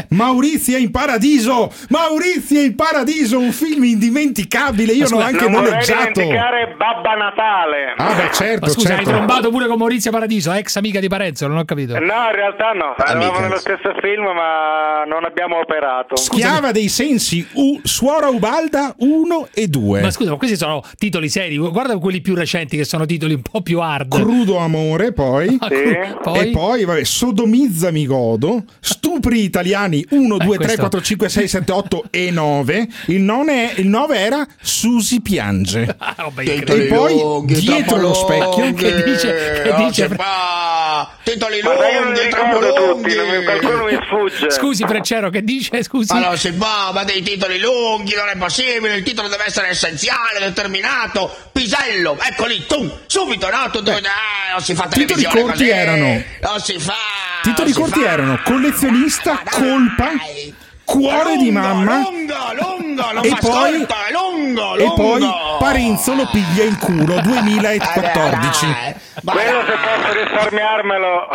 [0.10, 1.74] Maurizia in paradiso!
[1.90, 4.94] Maurizia in paradiso, un film indimenticabile.
[4.94, 6.12] Io l'ho anche non noleggiato.
[6.20, 7.94] dimenticare Babba Natale.
[7.98, 9.10] Ah, beh, certo, Ma scusa, certo.
[9.10, 11.94] hai trombato pure con Maurizia Paradiso, ex amica di Parenzo, non ho capito.
[11.94, 16.18] No, in realtà no, eravamo nello stesso film ma non abbiamo operato.
[16.18, 20.02] Schiava dei sensi, U- Suora Ubalda 1 e 2.
[20.02, 21.58] Ma scusa, ma questi sono titoli seri.
[21.80, 24.14] Guarda quelli più recenti che sono titoli un po' più hard.
[24.14, 25.58] Crudo amore, poi.
[25.62, 26.16] Ah, Sì.
[26.22, 26.40] poi?
[26.40, 31.30] E poi, vabbè, sodomizza mi godo, stupri italiani 1, 2, 3, Eh, questo- 4, 5,
[31.30, 32.88] 6, 7, 8 e 9.
[33.08, 35.96] Il 9, il 9 era Susi piange.
[36.10, 38.74] Ah, vabbè, E poi dietro lo specchio.
[38.74, 40.10] Che dice- che dice-.
[41.24, 42.58] Titoli lunghi, troppo
[43.44, 44.50] qualcuno mi sfugge.
[44.52, 45.82] Scusi, Freccero, che dice?
[45.84, 46.12] Scusi.
[46.14, 49.70] Ma non si fa, ma dei titoli lunghi, non è possibile, il titolo deve essere
[49.70, 51.32] essenziale, determinato,
[51.70, 53.70] pisello, ecco lì, tu, subito, no?
[53.70, 54.02] Tu, tu, eh,
[54.52, 56.94] non si fa Titoli corti così, erano- Non si fa.
[57.44, 58.10] Titoli corti fa.
[58.12, 60.54] erano collezionista, Ma dai.
[60.90, 61.96] Cuore di Lungo, mamma.
[62.02, 65.30] Lungo, lungo, non E poi- scorta, è lungo, E poi
[65.60, 68.66] Parenzo lo piglia in culo 2014.
[68.66, 71.28] Eh, Quello se posso risparmiarmelo.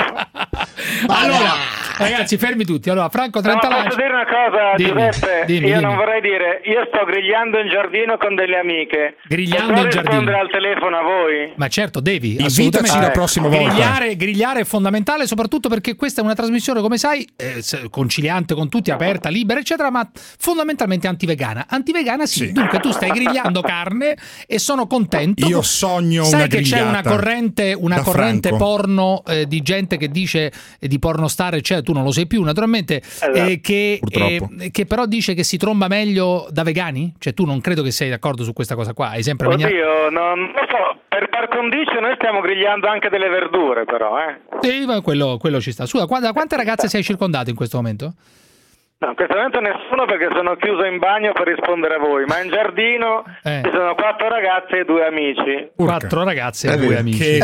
[1.08, 1.52] Allora,
[1.98, 2.88] ragazzi, fermi tutti.
[2.90, 3.88] Allora, Franco No, ma Trentalance.
[3.88, 5.42] posso dire una cosa, Dimmi, Giuseppe?
[5.46, 5.82] dimmi, io dimmi.
[5.82, 9.16] non vorrei dire, io sto grigliando in giardino con delle amiche.
[9.28, 10.00] Grigliando in giardino.
[10.02, 11.52] rispondere al telefono a voi?
[11.56, 12.36] Ma certo, devi.
[12.40, 13.64] Invitaci la prossima volta.
[13.68, 18.70] Grigliare, grigliare è fondamentale, soprattutto perché questa è una trasmissione, come sai, eh, conciliante con
[18.70, 21.66] tutti, aperta, libera, eccetera, ma fondamentalmente antivegana.
[21.68, 22.46] Antivegana sì.
[22.46, 22.52] Sì.
[22.52, 24.16] Dunque tu stai grigliando carne
[24.46, 25.46] e sono contento.
[25.46, 30.08] Io sogno Sai una che c'è una corrente, una corrente porno eh, di gente che
[30.08, 33.02] dice eh, di pornostar, eccetera, tu non lo sai più, naturalmente,
[33.34, 37.14] eh, che, eh, che però dice che si tromba meglio da vegani?
[37.18, 40.24] Cioè tu non credo che sei d'accordo su questa cosa qua, hai sempre Oddio, non
[40.34, 44.40] non lo so, per par condicio noi stiamo grigliando anche delle verdure però, eh.
[44.60, 45.86] Sì, ma quello, quello ci sta.
[45.86, 48.14] Scusa, da quante ragazze sei circondato in questo momento?
[48.96, 52.40] No, in questo momento nessuno perché sono chiuso in bagno per rispondere a voi, ma
[52.40, 53.60] in giardino Eh.
[53.64, 55.72] ci sono quattro ragazze e due amici.
[55.76, 57.00] Quattro ragazze e È due vero.
[57.00, 57.38] amici.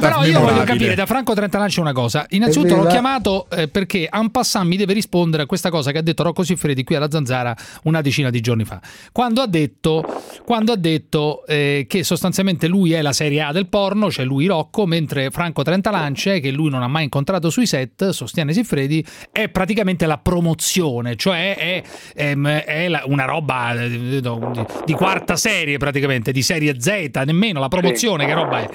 [0.00, 2.24] Però io voglio capire da Franco Trentanacci una cosa.
[2.30, 6.02] Innanzitutto l'ho chiamato eh, perché en passant mi deve rispondere a questa cosa che ha
[6.02, 7.54] detto Rocco Siffredi qui alla Zanzara
[7.84, 8.80] una decina di giorni fa.
[9.12, 10.02] Quando ha detto,
[10.44, 14.46] quando ha detto eh, che sostanzialmente lui è la serie A del porno, cioè lui
[14.46, 19.48] Rocco, mentre Franco Trentalance, che lui non ha mai incontrato sui set, sostiene Siffredi, è
[19.48, 21.82] praticamente la promozione promozione, cioè è,
[22.14, 24.20] ehm, è la- una roba eh, di,
[24.84, 28.68] di quarta serie praticamente, di serie Z, nemmeno la promozione, che roba è.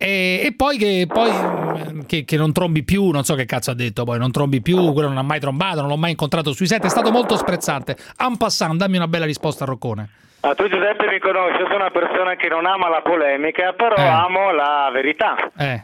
[0.00, 3.72] E, e poi, che, poi mm, che, che non trombi più, non so che cazzo
[3.72, 6.52] ha detto poi, non trombi più, quello non ha mai trombato, non l'ho mai incontrato
[6.52, 7.96] sui set, è stato molto sprezzante.
[8.18, 10.08] En passant, dammi una bella risposta a Roccone.
[10.40, 14.06] Ah, tu Giuseppe mi conosci, sono una persona che non ama la polemica, però Eh.
[14.06, 15.34] amo la verità.
[15.58, 15.82] Eh,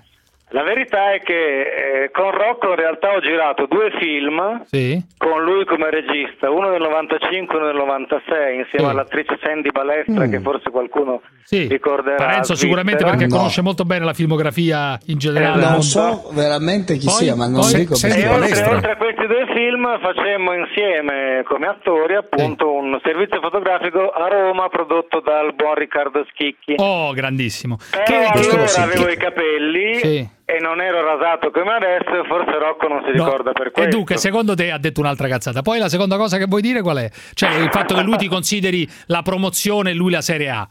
[0.55, 5.03] La verità è che eh, con Rocco in realtà ho girato due film sì?
[5.19, 8.91] con lui come regista, uno nel 95 e uno nel 96, insieme Sì.
[8.93, 10.31] all'attrice Sandy Balestra, Mm.
[10.31, 11.67] che forse qualcuno Sì.
[11.67, 12.15] ricorderà.
[12.17, 13.35] Parenzo sicuramente perché No.
[13.37, 15.59] conosce molto bene la filmografia in generale.
[15.59, 15.65] Esatto.
[15.65, 18.39] del Non so veramente chi Poi- sia, ma non poi- dico senti, E perché.
[18.45, 24.29] oltre, oltre a questi due film facemmo insieme come attori appunto un servizio fotografico a
[24.29, 26.75] Roma prodotto dal buon Riccardo Schicchi.
[26.79, 27.77] Oh, grandissimo.
[27.91, 30.29] Però che- allora avevo i capelli Sì.
[30.47, 33.25] E non ero rasato come adesso e forse Rocco non si No.
[33.25, 33.91] ricorda per E questo.
[33.97, 35.63] dunque, secondo te ha detto un'altra cazzata.
[35.63, 37.11] Poi la seconda cosa che vuoi dire qual è?
[37.35, 40.69] Cioè il fatto che lui ti consideri la promozione e lui la Serie A.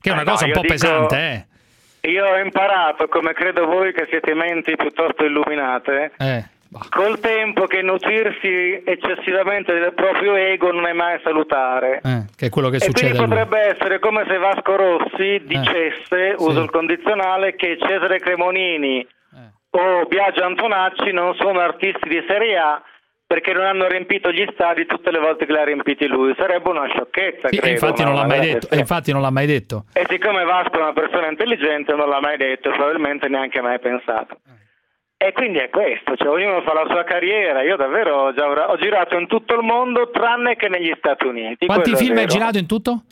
[0.00, 1.16] Che è una Eh no, cosa un io po' dico- pesante,
[2.02, 2.08] eh?
[2.10, 6.44] Io ho imparato, come credo voi che siete menti piuttosto illuminate, Eh.
[6.88, 12.00] Col tempo che nutrirsi eccessivamente del proprio ego non è mai salutare.
[12.04, 16.34] eh, che è quello che e succede quindi potrebbe essere come se Vasco Rossi dicesse,
[16.38, 16.58] uso sì.
[16.64, 19.78] il condizionale, che Cesare Cremonini Eh.
[19.78, 22.82] o Biagio Antonacci non sono artisti di Serie A
[23.26, 26.34] perché non hanno riempito gli stadi tutte le volte che li ha riempiti lui.
[26.36, 27.74] Sarebbe una sciocchezza, Sì, e credo.
[27.74, 28.68] infatti non l'ha mai detto.
[28.70, 29.84] E infatti non l'ha mai detto.
[29.92, 34.38] E siccome Vasco è una persona intelligente non l'ha mai detto, probabilmente neanche mai pensato.
[35.22, 37.62] E quindi è questo, cioè ognuno fa la sua carriera.
[37.62, 41.66] Io davvero ho, già- ho girato in tutto il mondo tranne che negli Stati Uniti.
[41.66, 43.02] Quanti film hai girato in tutto?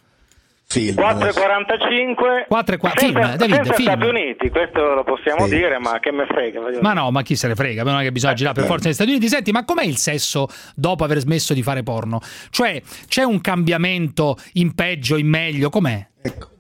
[0.66, 0.96] Film.
[0.96, 3.88] 4,45 Quattro e qua- senza, film, David, senza film.
[3.90, 5.56] Stati Uniti, questo lo possiamo Sì.
[5.56, 6.60] dire, ma che me frega.
[6.80, 8.94] Ma no, ma chi se ne frega, non è che bisogna girare per forza negli
[8.94, 9.28] Stati Uniti.
[9.28, 12.20] Senti, ma com'è il sesso dopo aver smesso di fare porno?
[12.50, 15.68] Cioè, c'è un cambiamento in peggio, in meglio?
[15.68, 16.06] Com'è?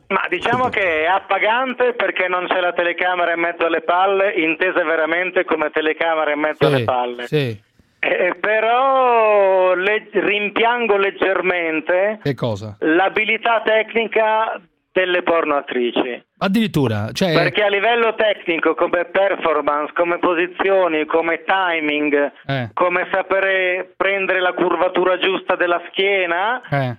[0.08, 4.82] Ma diciamo che è appagante perché non c'è la telecamera in mezzo alle palle, intesa
[4.84, 7.26] veramente come telecamera in mezzo alle palle.
[7.26, 7.66] sì.
[8.00, 12.76] Eh, però le- rimpiango leggermente Che cosa?
[12.80, 14.60] l'abilità tecnica
[14.92, 16.24] delle pornoattrici.
[16.38, 17.32] Addirittura, cioè...
[17.34, 22.70] Perché a livello tecnico, come performance, come posizioni, come timing, Eh.
[22.72, 26.96] come sapere prendere la curvatura giusta della schiena, eh.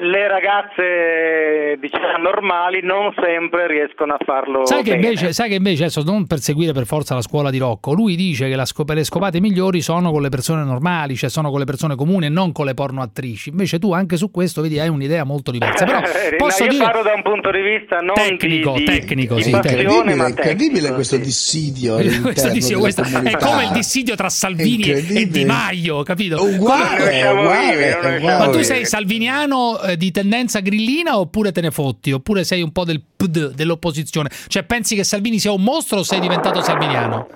[0.00, 5.06] Le ragazze diciamo normali non sempre riescono a farlo Sai che, bene.
[5.06, 8.16] invece, sai che invece, adesso non per seguire per forza la scuola di Rocco, lui
[8.16, 11.58] dice che la scop- le scopate migliori sono con le persone normali, cioè sono con
[11.58, 13.50] le persone comuni e non con le porno attrici.
[13.50, 15.84] Invece tu anche su questo vedi hai un'idea molto diversa.
[15.84, 18.84] Però Eh, posso no, io dire parlo da un punto di vista non tecnico, di,
[18.84, 21.22] tecnico, di sì, Incredibile, ma incredibile questo sì.
[21.22, 21.94] dissidio.
[22.22, 25.28] questo dissidio, questo è come il dissidio tra Salvini e.
[25.30, 26.42] Di Maio, capito?
[26.42, 28.20] Uguale, uguale, uguale.
[28.20, 32.12] siamo Ma tu sei salviniano eh, di tendenza grillina oppure te ne fotti?
[32.12, 34.30] Oppure sei un po' del PD, dell'opposizione?
[34.48, 37.28] Cioè pensi che Salvini sia un mostro o sei diventato salviniano?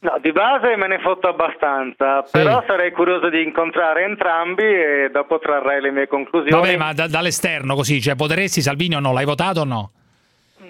[0.00, 5.40] No, di base me ne fotto abbastanza, però sarei curioso di incontrare entrambi e dopo
[5.40, 6.52] trarrei le mie conclusioni.
[6.52, 9.12] Vabbè, ma da- dall'esterno così, cioè potresti Salvini o no?
[9.12, 9.90] L'hai votato o no?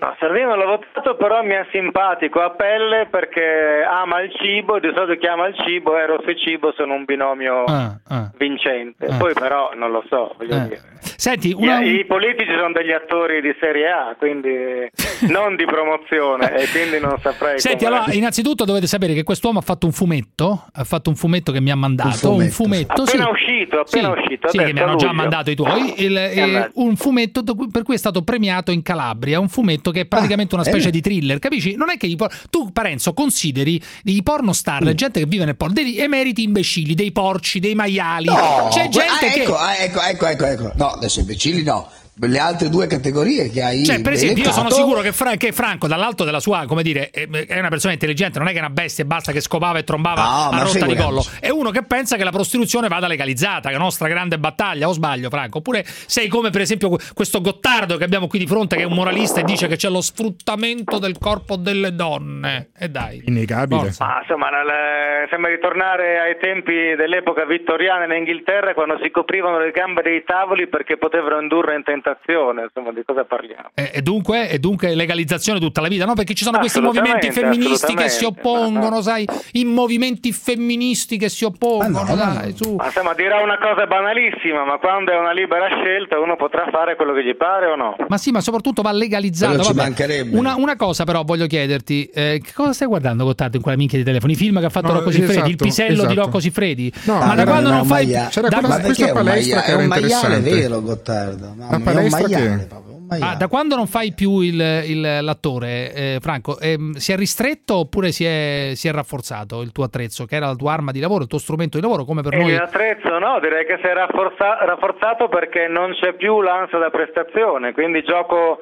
[0.01, 4.91] No, Salvini l'ho votato, però mi è simpatico a pelle perché ama il cibo di
[4.95, 8.31] solito chi ama il cibo e Rosso e Cibo sono un binomio Ah, ah.
[8.37, 9.07] vincente.
[9.07, 9.17] Ah.
[9.17, 10.61] Poi però non lo so, voglio Eh.
[10.69, 10.81] dire.
[11.01, 11.81] Senti, una...
[11.81, 14.51] I, I politici sono degli attori di serie A, quindi
[15.31, 17.59] non di promozione, e quindi non saprei.
[17.59, 21.17] Senti, come- allora, innanzitutto dovete sapere che quest'uomo ha fatto un fumetto, ha fatto un
[21.17, 23.31] fumetto che mi ha mandato, un Un fumetto, Appena sì.
[23.31, 24.49] uscito, appena Sì, uscito.
[24.49, 27.43] sì, adesso che mi hanno già mandato i tuoi, il- eh, un fumetto
[27.73, 30.91] per cui è stato premiato in Calabria, un fumetto che è praticamente una specie eh.
[30.91, 31.75] di thriller, capisci?
[31.75, 35.45] Non è che i por- tu Parenzo consideri i porno star, la gente che vive
[35.45, 39.57] nel porno, degli emeriti imbecilli, dei porci, dei maiali, No, c'è gente ah, che ecco,
[39.57, 40.73] ah, ecco, ecco, ecco, ecco.
[40.75, 41.91] No, adesso imbecilli no.
[42.21, 45.37] Le altre due categorie che hai Cioè, per esempio, io sono elencato- sicuro che, Fra-
[45.37, 48.61] che Franco, dall'alto della sua, come dire, è una persona intelligente, non è che è
[48.61, 51.25] una bestia e basta che scopava e trombava No, a ma rotta di collo.
[51.39, 54.89] È uno che pensa che la prostituzione vada legalizzata, che è la nostra grande battaglia,
[54.89, 55.59] o sbaglio, Franco?
[55.59, 58.95] Oppure sei come, per esempio, questo Gottardo che abbiamo qui di fronte, che è un
[58.95, 62.71] moralista e dice che c'è lo sfruttamento del corpo delle donne.
[62.77, 63.23] E dai.
[63.27, 63.93] Innegabile.
[63.99, 69.71] Ma insomma, nel- sembra ritornare ai tempi dell'epoca vittoriana in Inghilterra quando si coprivano le
[69.71, 73.71] gambe dei tavoli perché potevano indurre in tentazione prestazione, insomma, di cosa parliamo?
[73.75, 76.15] E, e dunque, e dunque legalizzazione tutta la vita, no?
[76.15, 79.27] Perché ci sono questi movimenti femministi che si oppongono, sai?
[79.53, 82.75] I movimenti femministi che si oppongono, dai, su.
[82.75, 86.97] Ma insomma, dirà una cosa banalissima, ma quando è una libera scelta uno potrà fare
[86.97, 87.97] quello che gli pare o no?
[88.09, 89.63] Ma sì, ma soprattutto va legalizzato.
[89.63, 90.37] Ci mancherebbe.
[90.37, 93.99] Una, una cosa però voglio chiederti, eh, che cosa stai guardando Gottardo in quella minchia
[93.99, 94.33] di telefono?
[94.33, 96.21] I film che ha fatto No, Rocco Siffredi, esatto, il pisello di esatto.
[96.21, 96.93] Rocco Siffredi?
[97.05, 99.81] No, ma da quando non fai C'era Ma questa perché è un palestra che era
[99.81, 100.51] è un maiale interessante.
[100.51, 101.55] vero, Gottardo.
[101.59, 104.61] La mia, palestra un maiale, che- proprio, un Ah, da quando non fai più il,
[104.87, 109.73] il- l'attore, eh, Franco, ehm, si è ristretto oppure si è, si è rafforzato il
[109.73, 112.21] tuo attrezzo, che era la tua arma di lavoro, il tuo strumento di lavoro, come
[112.23, 112.53] per E noi?
[112.55, 117.73] l'attrezzo no, direi che si è rafforza- rafforzato perché non c'è più l'ansia da prestazione,
[117.73, 118.59] quindi gioco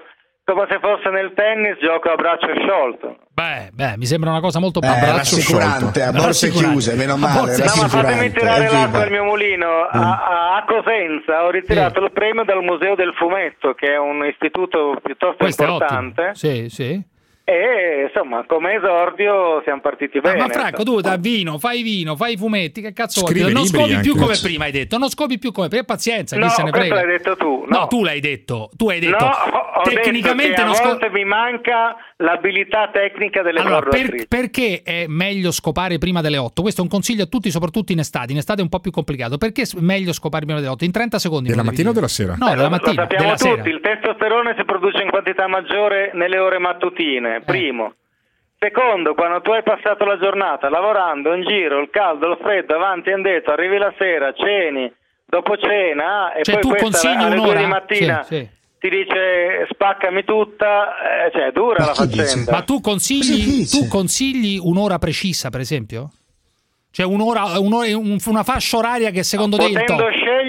[0.46, 3.18] come se fosse nel tennis, gioco a braccio sciolto.
[3.34, 6.18] Beh, beh, mi sembra una cosa molto Eh, rassicurante, sciolto.
[6.18, 9.66] a borse chiuse, meno A male, No, ma fatemi tirare l'acqua al mio mulino.
[9.66, 10.00] Mm.
[10.00, 14.98] A, a- Cosenza ho ritirato il premio dal Museo del Fumetto, che è un istituto
[15.02, 16.30] piuttosto Questo importante.
[16.34, 17.00] Sì, sì.
[17.48, 20.36] E insomma, come esordio siamo partiti bene.
[20.36, 23.52] ma Franco, tu da vino, fai vino, fai fumetti, che cazzo vuoi?
[23.52, 24.18] Non scopi più anche.
[24.24, 24.98] come prima, hai detto.
[24.98, 25.84] Non scopi più come prima.
[25.84, 27.06] Pazienza, chi No, se ne questo frega.
[27.06, 27.64] l'hai detto tu.
[27.68, 28.70] No, No, tu l'hai detto.
[28.76, 29.24] Tu hai detto.
[29.24, 29.30] No,
[29.84, 34.82] tecnicamente detto che non a sco- volte mi manca l'abilità tecnica delle Allora, per- perché
[34.82, 36.62] è meglio scopare prima delle 8?
[36.62, 38.32] Questo è un consiglio a tutti, soprattutto in estate.
[38.32, 39.38] In estate è un po' più complicato.
[39.38, 40.84] Perché è meglio scopare prima delle 8?
[40.84, 41.50] In 30 secondi.
[41.50, 42.34] Della lo mattina o della sera?
[42.36, 43.02] No, della Lo mattina.
[43.02, 43.68] sappiamo della tutti, sera.
[43.68, 46.58] il testosterone si produce in quantità maggiore nelle ore
[47.35, 47.35] Eh.
[47.38, 47.94] Mattutine, primo.
[48.58, 53.10] Secondo, quando tu hai passato la giornata lavorando in giro, il caldo, il freddo, avanti
[53.10, 54.90] e indietro, arrivi la sera, ceni,
[55.26, 57.58] dopo cena e Cioè, tu poi questa consigli alle due un'ora?
[57.60, 58.48] di mattina Sì, sì.
[58.80, 62.50] ti dice spaccami tutta, eh, cioè dura la faccenda.
[62.52, 63.78] Ma tu consigli, dice?
[63.78, 66.10] tu consigli un'ora precisa, per esempio?
[66.90, 69.98] Cioè un'ora, un'ora- un- una fascia oraria che secondo te è il top?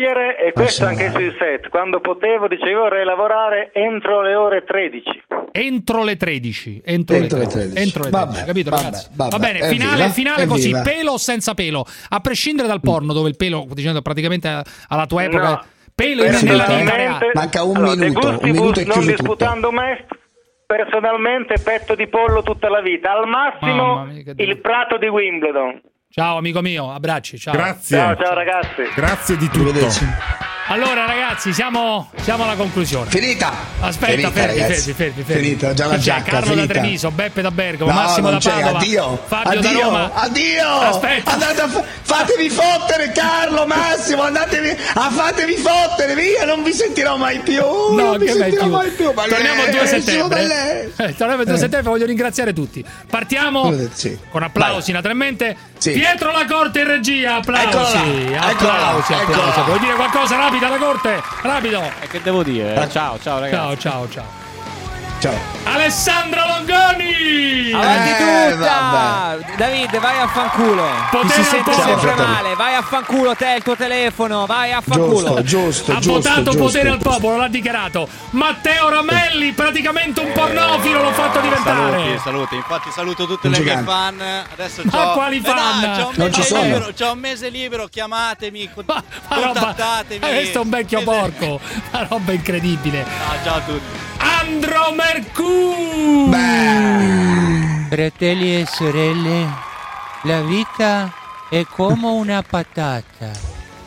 [0.08, 4.64] Scegliere, e questo Lascia anche sui set, quando potevo dicevo vorrei lavorare entro le ore
[4.64, 5.24] 13.
[5.52, 6.82] Entro le 13.
[6.86, 7.70] Entro, Entro le le 13.
[7.74, 7.84] 13.
[7.88, 9.10] Entro le Vabbè, 13, capito vabbè, ragazzi?
[9.14, 9.30] vabbè.
[9.32, 10.82] Va bene, finale, finale così, evviva.
[10.82, 11.86] pelo o senza pelo?
[12.10, 15.64] A prescindere dal porno, dove il pelo, dicendo praticamente alla tua epoca, No.
[15.96, 17.32] pelo in- nella vita reale.
[17.34, 20.06] Manca un Allora, minuto, un minuto e non disputando me,
[20.66, 25.82] personalmente petto di pollo tutta la vita, al massimo il prato di Wimbledon.
[26.20, 27.54] Ciao amico mio, abbracci, ciao.
[27.54, 27.96] Grazie.
[27.96, 28.82] Ciao, ciao ragazzi.
[28.96, 29.70] Grazie di tutto.
[29.70, 30.06] Arrivederci.
[30.70, 33.10] Allora ragazzi, siamo, siamo alla conclusione.
[33.10, 33.54] Finita!
[33.80, 35.24] Aspetta, Finita, fermi, fermi, fermi.
[35.44, 36.74] Finita, già la giacca, Carlo finita.
[36.74, 40.12] da Treviso, Beppe da Bergamo, No, Massimo da Padova, addio, Fabio da addio, Roma.
[40.14, 40.68] addio.
[40.68, 41.32] Aspetta.
[41.32, 47.16] Andate a fa- fatevi fottere, Carlo, Massimo, andatevi a fatevi fottere, via, non vi sentirò
[47.16, 47.62] mai più.
[47.62, 48.72] No, non vi sentirò più.
[48.74, 49.12] mai più.
[49.14, 50.92] Ma Torniamo il che 2 escono settembre.
[50.98, 51.60] Eh, torniamo il 2 Eh.
[51.60, 52.84] settembre, voglio ringraziare tutti.
[53.10, 54.18] Partiamo Sì.
[54.30, 55.56] con applausi naturalmente.
[55.78, 55.92] Sì.
[55.92, 57.68] Pietro La Corte in regia, applausi.
[57.68, 58.34] Applausi,
[59.14, 59.14] applausi.
[59.60, 59.64] là.
[59.66, 61.22] Vuoi dire qualcosa rapido La Corte?
[61.42, 61.82] Rapido.
[62.02, 62.88] E che devo dire?
[62.90, 63.80] Ciao, ciao ragazzi.
[63.80, 64.47] Ciao, ciao, ciao.
[65.20, 65.34] Ciao.
[65.64, 67.72] Alessandro Longoni!
[67.74, 69.38] Avanti Eh, tutta!
[69.58, 70.84] Davide, vai a fanculo!
[70.86, 71.88] Ti Potere si al sente popolo.
[71.88, 72.28] sempre Fratello.
[72.28, 75.42] male, vai a fanculo te, il tuo telefono, vai a fanculo!
[75.42, 76.12] Giusto, giusto, ha giusto.
[76.14, 76.58] votato giusto.
[76.64, 78.08] potere al popolo, l'ha dichiarato.
[78.32, 81.90] Matteo Ramelli, praticamente un pornofilo l'ho fatto diventare.
[81.92, 82.56] Saluti, saluti.
[82.56, 84.22] Infatti saluto tutte Un le mie fan.
[84.54, 85.12] Adesso Ma c'ho...
[85.14, 85.80] quali Eh fan?
[85.80, 86.64] no, c'ho un Non ci mese sono.
[86.64, 89.76] libero, c'ho un mese libero, chiamatemi, Ma, ma roba,
[90.20, 91.60] ma questo è un vecchio porco,
[91.92, 93.02] una roba incredibile.
[93.28, 94.06] Ah, ciao a tutti.
[94.20, 96.30] Andro Mercù!
[97.90, 99.48] Fratelli e sorelle,
[100.24, 101.14] la vita
[101.50, 103.32] è come una patata,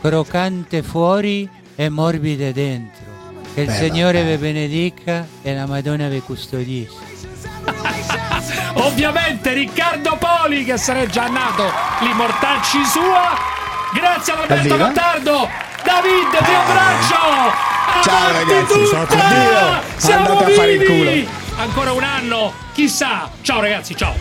[0.01, 3.05] croccante fuori e morbida dentro.
[3.53, 7.05] Che il Bella, Signore vi benedica e la Madonna vi custodisca.
[8.81, 11.65] Ovviamente Riccardo Poli che sarebbe già nato
[12.01, 13.37] l'immortacci sua.
[13.93, 15.70] Grazie ad Alberto Evviva.
[15.85, 17.53] David, ti abbraccio!
[18.03, 18.73] Ciao, ragazzi.
[18.75, 19.07] tutta!
[19.07, 19.83] Ciao, addio.
[19.97, 21.25] Siamo Andate a fare il vivi!
[21.27, 21.63] culo.
[21.63, 23.31] Ancora un anno, chissà.
[23.43, 24.15] Ciao ragazzi, ciao.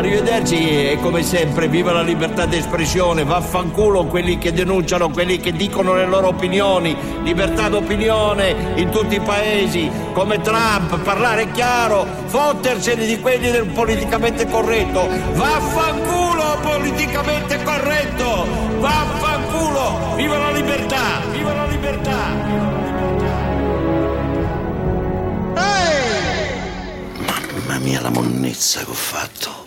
[0.00, 5.52] Arrivederci e come sempre viva la libertà di espressione, vaffanculo quelli che denunciano, quelli che
[5.52, 13.04] dicono le loro opinioni, libertà d'opinione in tutti i paesi, come Trump, parlare chiaro, fottersene
[13.04, 18.46] di quelli del politicamente corretto, vaffanculo politicamente corretto,
[18.78, 22.18] vaffanculo, viva la libertà, viva la libertà.
[27.18, 29.59] Mamma mia la monnezza che ho fatto.